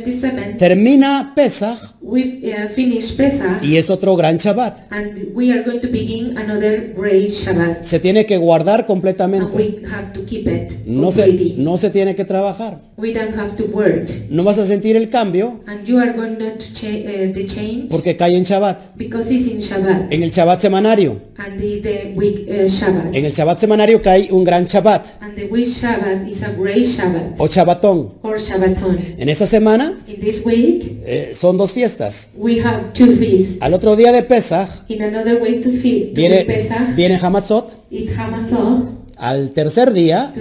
27th, 0.00 0.56
termina 0.58 1.32
Pesaj 1.34 1.78
we 2.00 2.42
uh, 2.52 2.68
finish 2.74 3.14
Pesach 3.16 3.62
y 3.62 3.76
es 3.76 3.90
otro 3.90 4.16
gran 4.16 4.38
Shabbat. 4.38 4.86
and 4.90 5.34
we 5.34 5.52
are 5.52 5.62
going 5.62 5.80
to 5.80 5.88
begin 5.88 6.36
another 6.38 6.92
great 6.96 7.30
Shabbat. 7.30 7.84
Se 7.84 7.98
tiene 8.00 8.24
que 8.26 8.36
guardar 8.38 8.80
And 8.80 8.86
completamente. 8.86 9.56
we 9.56 9.82
have 9.90 10.12
to 10.12 10.24
keep 10.26 10.46
it 10.48 10.72
No 10.86 11.10
se, 11.12 11.54
no 11.58 11.76
se 11.78 11.90
tiene 11.90 12.14
que 12.14 12.24
trabajar. 12.24 12.78
We 12.96 13.12
don't 13.12 13.34
have 13.36 13.56
to 13.56 13.64
work. 13.72 14.08
No 14.30 14.44
vas 14.44 14.58
a 14.58 14.66
sentir 14.66 14.96
el 14.96 15.08
cambio 15.10 15.60
And 15.66 15.86
you 15.86 15.98
are 15.98 16.12
going 16.12 16.36
to 16.38 16.58
cha- 16.58 16.88
uh, 16.88 17.32
the 17.34 17.46
change 17.46 17.88
porque 17.90 18.16
cae 18.16 18.36
en 18.36 18.44
Shabbat. 18.44 18.96
because 18.96 19.30
it's 19.32 19.48
in 19.50 19.60
Shabbat. 19.60 20.12
En 20.12 20.22
el 20.22 20.30
Shabbat 20.30 20.60
semanario. 20.60 21.20
And 21.38 21.58
the, 21.60 21.80
the 21.80 22.12
week 22.16 22.46
uh, 22.48 22.68
Shabbat. 22.68 23.14
En 23.14 23.24
el 23.24 23.32
Shabbat 23.32 23.58
semanario 23.60 24.00
cae 24.02 24.28
un 24.30 24.44
gran 24.44 24.66
Shabbat 24.66 25.06
And 25.20 25.34
the 25.36 25.46
week 25.48 25.68
Shabbat 25.68 26.28
is 26.28 26.42
a 26.42 26.52
great 26.52 26.86
Shabbat 26.86 27.34
o 27.38 27.48
Shabbatón. 27.48 28.12
or 28.22 28.38
Shabbaton. 28.40 28.98
En 29.18 29.28
esa 29.28 29.46
semana 29.46 29.81
In 30.06 30.20
this 30.20 30.44
week, 30.44 31.00
eh, 31.04 31.32
son 31.34 31.56
dos 31.58 31.72
fiestas. 31.72 32.28
we 32.36 32.60
have 32.60 32.92
two 32.92 33.12
feasts. 33.16 33.58
Al 33.60 33.74
otro 33.74 33.96
día 33.96 34.12
de 34.12 34.22
Pesaj 34.22 34.68
In 34.88 35.02
another 35.02 35.40
way 35.42 35.60
to 35.60 35.70
feed 35.70 36.10
to 36.10 36.14
viene, 36.14 36.44
Pesach, 36.44 36.94
viene 36.96 37.18
Hamatzot. 37.20 37.72
it's 37.90 38.16
Hamasot. 38.16 39.02
Al 39.16 39.52
tercer 39.52 39.92
día, 39.92 40.32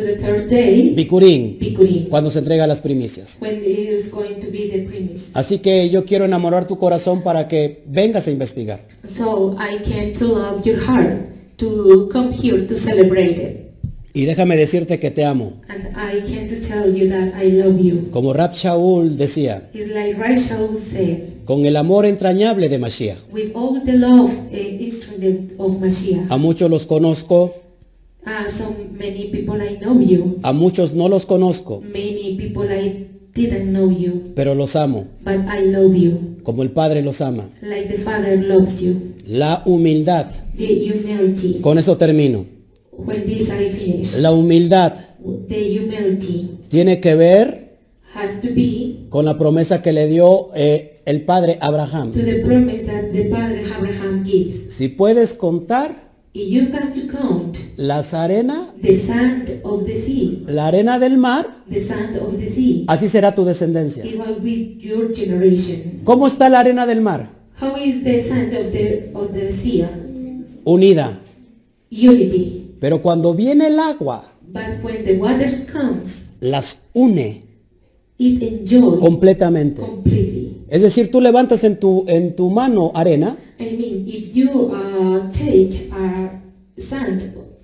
day, 0.49 0.93
Bikurim, 0.95 1.59
Bikurim. 1.59 2.09
cuando 2.09 2.31
se 2.31 2.39
entrega 2.39 2.65
las 2.65 2.79
primicias. 2.79 3.37
Así 5.33 5.59
que 5.59 5.89
yo 5.89 6.05
quiero 6.05 6.25
enamorar 6.25 6.67
tu 6.67 6.77
corazón 6.79 7.21
para 7.21 7.47
que 7.47 7.83
vengas 7.85 8.27
a 8.27 8.31
investigar. 8.31 8.79
So 9.05 9.55
I 9.59 9.83
came 9.83 10.13
to 10.13 10.25
love 10.25 10.63
your 10.65 10.79
heart 10.79 11.27
to 11.57 12.09
come 12.11 12.33
here 12.33 12.65
to 12.65 12.75
celebrate 12.77 13.37
it. 13.37 13.70
Y 14.13 14.25
déjame 14.25 14.57
decirte 14.57 14.99
que 14.99 15.09
te 15.11 15.23
amo. 15.23 15.53
And 15.69 15.87
I 15.95 16.19
came 16.29 16.47
to 16.49 16.55
tell 16.59 16.93
you 16.93 17.07
that 17.09 17.33
I 17.41 17.51
love 17.51 17.79
you. 17.79 18.09
Como 18.11 18.33
Rab 18.33 18.53
Shaul 18.53 19.17
decía, 19.17 19.69
It's 19.73 19.89
like 19.89 20.15
Rachel 20.17 20.77
said, 20.77 21.45
con 21.45 21.65
el 21.65 21.77
amor 21.77 22.05
entrañable 22.05 22.67
de 22.69 22.77
Mashiach. 22.77 23.17
with 23.31 23.51
all 23.55 23.81
the 23.85 23.93
love 23.93 24.29
uh, 24.51 24.55
instrument 24.55 25.53
of 25.57 25.79
Mashiach. 25.79 26.29
A 26.29 26.37
muchos 26.37 26.69
los 26.69 26.85
conozco, 26.85 27.55
Uh, 28.23 28.47
so 28.51 28.75
many 28.99 29.29
people 29.31 29.59
I 29.59 29.77
know 29.79 29.99
you. 29.99 30.37
a 30.43 30.53
muchos 30.53 30.93
no 30.93 31.07
los 31.09 31.25
conozco, 31.25 31.81
Many 31.81 32.35
people 32.37 32.69
I 32.71 33.07
didn't 33.33 33.71
know 33.71 33.89
you. 33.89 34.33
pero 34.35 34.53
los 34.53 34.75
amo, 34.75 35.05
But 35.23 35.37
I 35.49 35.65
love 35.71 35.95
you. 35.95 36.19
como 36.43 36.61
el 36.63 36.69
Padre 36.71 37.01
los 37.01 37.19
ama. 37.21 37.49
Like 37.61 37.87
the 37.87 37.97
Father 37.97 38.37
loves 38.39 38.79
you. 38.81 39.13
La 39.27 39.63
humildad, 39.65 40.27
The 40.57 40.65
humility. 40.91 41.61
con 41.61 41.79
eso 41.79 41.97
termino. 41.97 42.45
When 42.91 43.25
this 43.25 43.49
I 43.51 43.69
finish. 43.71 44.17
La 44.17 44.31
humildad 44.31 44.93
The 45.47 45.79
humility 45.79 46.49
tiene 46.69 46.99
que 46.99 47.15
ver 47.15 47.77
has 48.13 48.41
to 48.41 48.49
be 48.53 49.05
con 49.09 49.25
la 49.25 49.37
promesa 49.37 49.81
que 49.81 49.91
le 49.93 50.07
dio 50.07 50.49
eh, 50.55 51.01
el 51.05 51.21
Padre 51.21 51.57
Abraham. 51.61 52.11
to 52.11 52.19
the 52.21 52.41
promise 52.43 52.85
that 52.85 53.11
the 53.11 53.27
Abraham 53.27 54.23
gives. 54.23 54.73
Si 54.73 54.89
puedes 54.89 55.33
contar 55.33 56.09
If 56.33 56.47
you've 56.49 56.71
got 56.71 56.93
to 56.95 57.07
count 57.09 57.57
las 57.77 58.13
arenas, 58.13 58.73
the 58.81 58.93
sand 58.93 59.49
of 59.63 59.85
the 59.85 59.95
sea, 59.95 60.45
la 60.47 60.67
arena 60.67 60.97
del 60.97 61.17
mar, 61.17 61.45
the 61.69 61.81
sand 61.81 62.15
of 62.17 62.37
the 62.37 62.47
sea, 62.47 62.85
así 62.87 63.09
será 63.09 63.35
tu 63.35 63.43
descendencia. 63.43 64.03
it 64.05 64.17
will 64.17 64.39
be 64.41 64.77
your 64.79 65.13
generation. 65.13 66.01
¿Cómo 66.05 66.27
está 66.27 66.47
la 66.49 66.59
arena 66.61 66.85
del 66.85 67.01
mar? 67.01 67.29
How 67.59 67.75
is 67.75 68.03
the 68.05 68.21
sand 68.23 68.53
of 68.53 68.71
the 68.71 69.11
of 69.13 69.33
the 69.33 69.51
sea? 69.51 69.85
Unida. 70.63 71.19
Unity. 71.89 72.70
Pero 72.81 73.01
cuando 73.01 73.33
viene 73.33 73.67
el 73.67 73.79
agua, 73.79 74.27
But 74.51 74.83
when 74.83 75.05
the 75.05 75.13
waters 75.17 75.65
comes, 75.71 76.31
las 76.41 76.79
une 76.93 77.43
it 78.17 78.41
enjoy 78.41 78.99
completamente. 78.99 79.81
completely. 79.81 80.63
Es 80.67 80.81
decir, 80.81 81.11
tú 81.11 81.21
levantas 81.21 81.63
en 81.63 81.79
tu, 81.79 82.03
en 82.07 82.35
tu 82.35 82.49
mano 82.49 82.91
arena 82.95 83.37
I 83.59 83.77
mean, 83.77 84.03
if 84.07 84.33
you 84.35 84.49
uh, 84.73 85.31
take 85.31 85.89
a 85.93 86.41
sand 86.81 87.21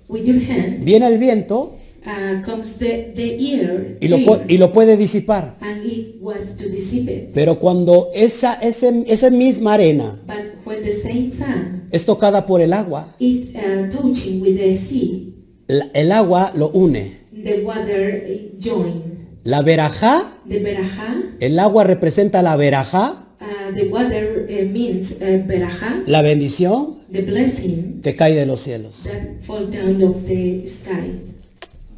with 0.08 0.24
your 0.24 0.38
hand, 0.40 0.84
viene 0.84 1.06
el 1.08 1.18
viento 1.18 1.74
uh, 2.06 2.42
comes 2.44 2.78
the, 2.78 3.12
the 3.16 3.36
ear, 3.40 3.98
y 4.00 4.06
lo, 4.08 4.18
pu- 4.18 4.34
air, 4.42 4.46
y 4.52 4.56
lo 4.58 4.72
puede 4.72 4.96
disipar. 4.96 5.56
and 5.60 5.84
it 5.84 6.16
was 6.22 6.56
to 6.56 6.68
dissipate. 6.68 7.30
Pero 7.34 7.58
cuando 7.58 8.10
esa, 8.14 8.54
ese- 8.54 9.04
esa 9.08 9.30
misma 9.30 9.74
arena 9.74 10.20
But 10.26 10.57
when 10.68 10.82
the 10.84 10.92
same 10.92 11.30
sand 11.30 11.88
es 11.90 12.04
tocada 12.04 12.46
por 12.46 12.60
el 12.60 12.72
agua, 12.72 13.14
is 13.18 13.54
uh, 13.54 13.90
touching 13.90 14.40
with 14.42 14.56
the 14.58 14.76
sea, 14.78 15.34
la- 15.68 15.88
el 15.94 16.12
agua 16.12 16.52
lo 16.54 16.70
une. 16.74 17.16
the 17.32 17.64
water 17.64 18.22
uh, 18.26 18.58
join. 18.60 19.02
La 19.44 19.62
verajá, 19.62 20.30
The 20.46 20.58
beraja, 20.60 21.14
el 21.40 21.58
agua 21.58 21.84
representa 21.84 22.42
la 22.42 22.56
verajá, 22.56 23.26
uh, 23.40 23.74
the 23.74 23.88
water 23.88 24.46
uh, 24.50 24.68
means 24.70 25.12
uh, 25.22 25.42
beraja, 25.46 26.02
la 26.06 26.20
bendición 26.22 26.98
the 27.10 27.22
blessing 27.22 28.00
que 28.02 28.14
cae 28.14 28.34
de 28.34 28.44
los 28.44 28.60
cielos. 28.60 29.04
that 29.04 29.42
fall 29.46 29.66
down 29.70 30.02
of 30.02 30.26
the 30.26 30.66
sky. 30.66 31.12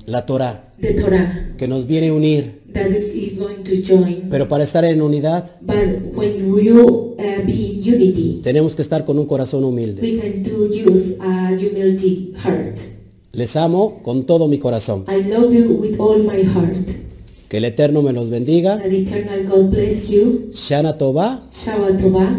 La 0.07 0.25
Torah, 0.27 0.65
The 0.81 0.95
Torah 0.95 1.55
que 1.59 1.67
nos 1.69 1.87
viene 1.87 2.09
a 2.09 2.15
unir. 2.15 2.60
That 2.73 2.87
is 2.91 3.39
going 3.39 3.63
to 3.65 3.83
join. 3.83 4.29
Pero 4.31 4.49
para 4.49 4.65
estar 4.65 4.85
en 4.85 5.03
unidad 5.03 5.51
But 5.61 6.15
when 6.15 6.55
you 6.63 7.17
uh, 7.19 7.47
be 7.47 7.81
in 7.83 7.95
unity, 7.95 8.41
tenemos 8.43 8.75
que 8.77 8.83
estar 8.83 9.05
con 9.05 9.19
un 9.19 9.27
corazón 9.27 9.65
humilde. 9.65 10.01
we 10.03 10.19
can 10.21 10.43
do 10.43 10.67
use 10.67 11.17
a 11.21 11.51
humility 11.57 12.35
heart. 12.43 12.79
Les 13.33 13.55
amo 13.57 14.01
con 14.03 14.27
todo 14.27 14.49
mi 14.49 14.59
corazón. 14.59 15.05
I 15.09 15.23
love 15.29 15.53
you 15.53 15.75
with 15.81 15.99
all 16.01 16.23
my 16.23 16.43
heart. 16.43 16.89
Que 17.51 17.57
el 17.57 17.65
Eterno 17.65 18.01
me 18.01 18.13
los 18.13 18.31
bendiga. 18.31 18.81
Eternal 18.81 19.45
God 19.49 19.71
bless 19.71 20.09
you. 20.09 20.51
Shana 20.53 20.97
Tova. 20.97 21.41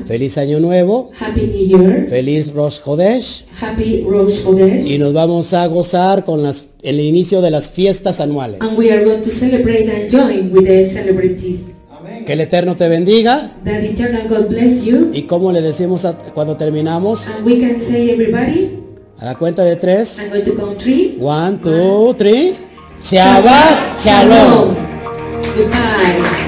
Feliz 0.08 0.38
Año 0.38 0.62
Nuevo. 0.62 1.10
Happy 1.20 1.42
New 1.48 1.68
Year. 1.68 2.08
Feliz 2.08 2.54
Rosh 2.54 2.80
Chodesh. 2.82 3.44
Happy 3.60 4.06
Rosh 4.08 4.42
Chodesh. 4.42 4.90
Y 4.90 4.98
nos 5.00 5.12
vamos 5.12 5.54
a 5.54 5.68
gozar 5.68 6.24
con 6.24 6.42
las, 6.42 6.68
el 6.82 7.02
inicio 7.02 7.42
de 7.42 7.52
las 7.52 7.70
fiestas 7.70 8.22
anuales. 8.22 8.62
And 8.62 8.78
we 8.78 8.90
are 8.90 9.04
going 9.04 9.22
to 9.22 9.30
celebrate 9.30 9.90
and 9.92 10.10
join 10.10 10.50
with 10.54 10.66
the 10.66 10.86
celebrities. 10.86 11.60
Que 12.26 12.32
el 12.32 12.40
Eterno 12.40 12.78
te 12.78 12.88
bendiga. 12.88 13.58
That 13.66 13.84
eternal 13.84 14.30
God 14.30 14.48
bless 14.48 14.86
you. 14.86 15.10
Y 15.14 15.24
como 15.24 15.52
le 15.52 15.62
decimos 15.62 16.06
a- 16.06 16.18
cuando 16.34 16.56
terminamos, 16.56 17.28
And 17.28 17.46
we 17.46 17.60
can 17.60 17.82
say 17.82 18.12
everybody, 18.12 18.80
a 19.18 19.26
la 19.26 19.36
cuenta 19.36 19.66
de 19.66 19.76
tres. 19.76 20.20
I'm 20.20 20.30
going 20.30 20.46
to 20.46 20.56
count 20.56 20.78
three. 20.82 21.18
One, 21.20 21.58
two, 21.62 22.14
three. 22.18 22.54
Shabbat 23.04 24.00
Shalom. 24.02 24.91
Good 25.54 25.70
night. 25.70 26.41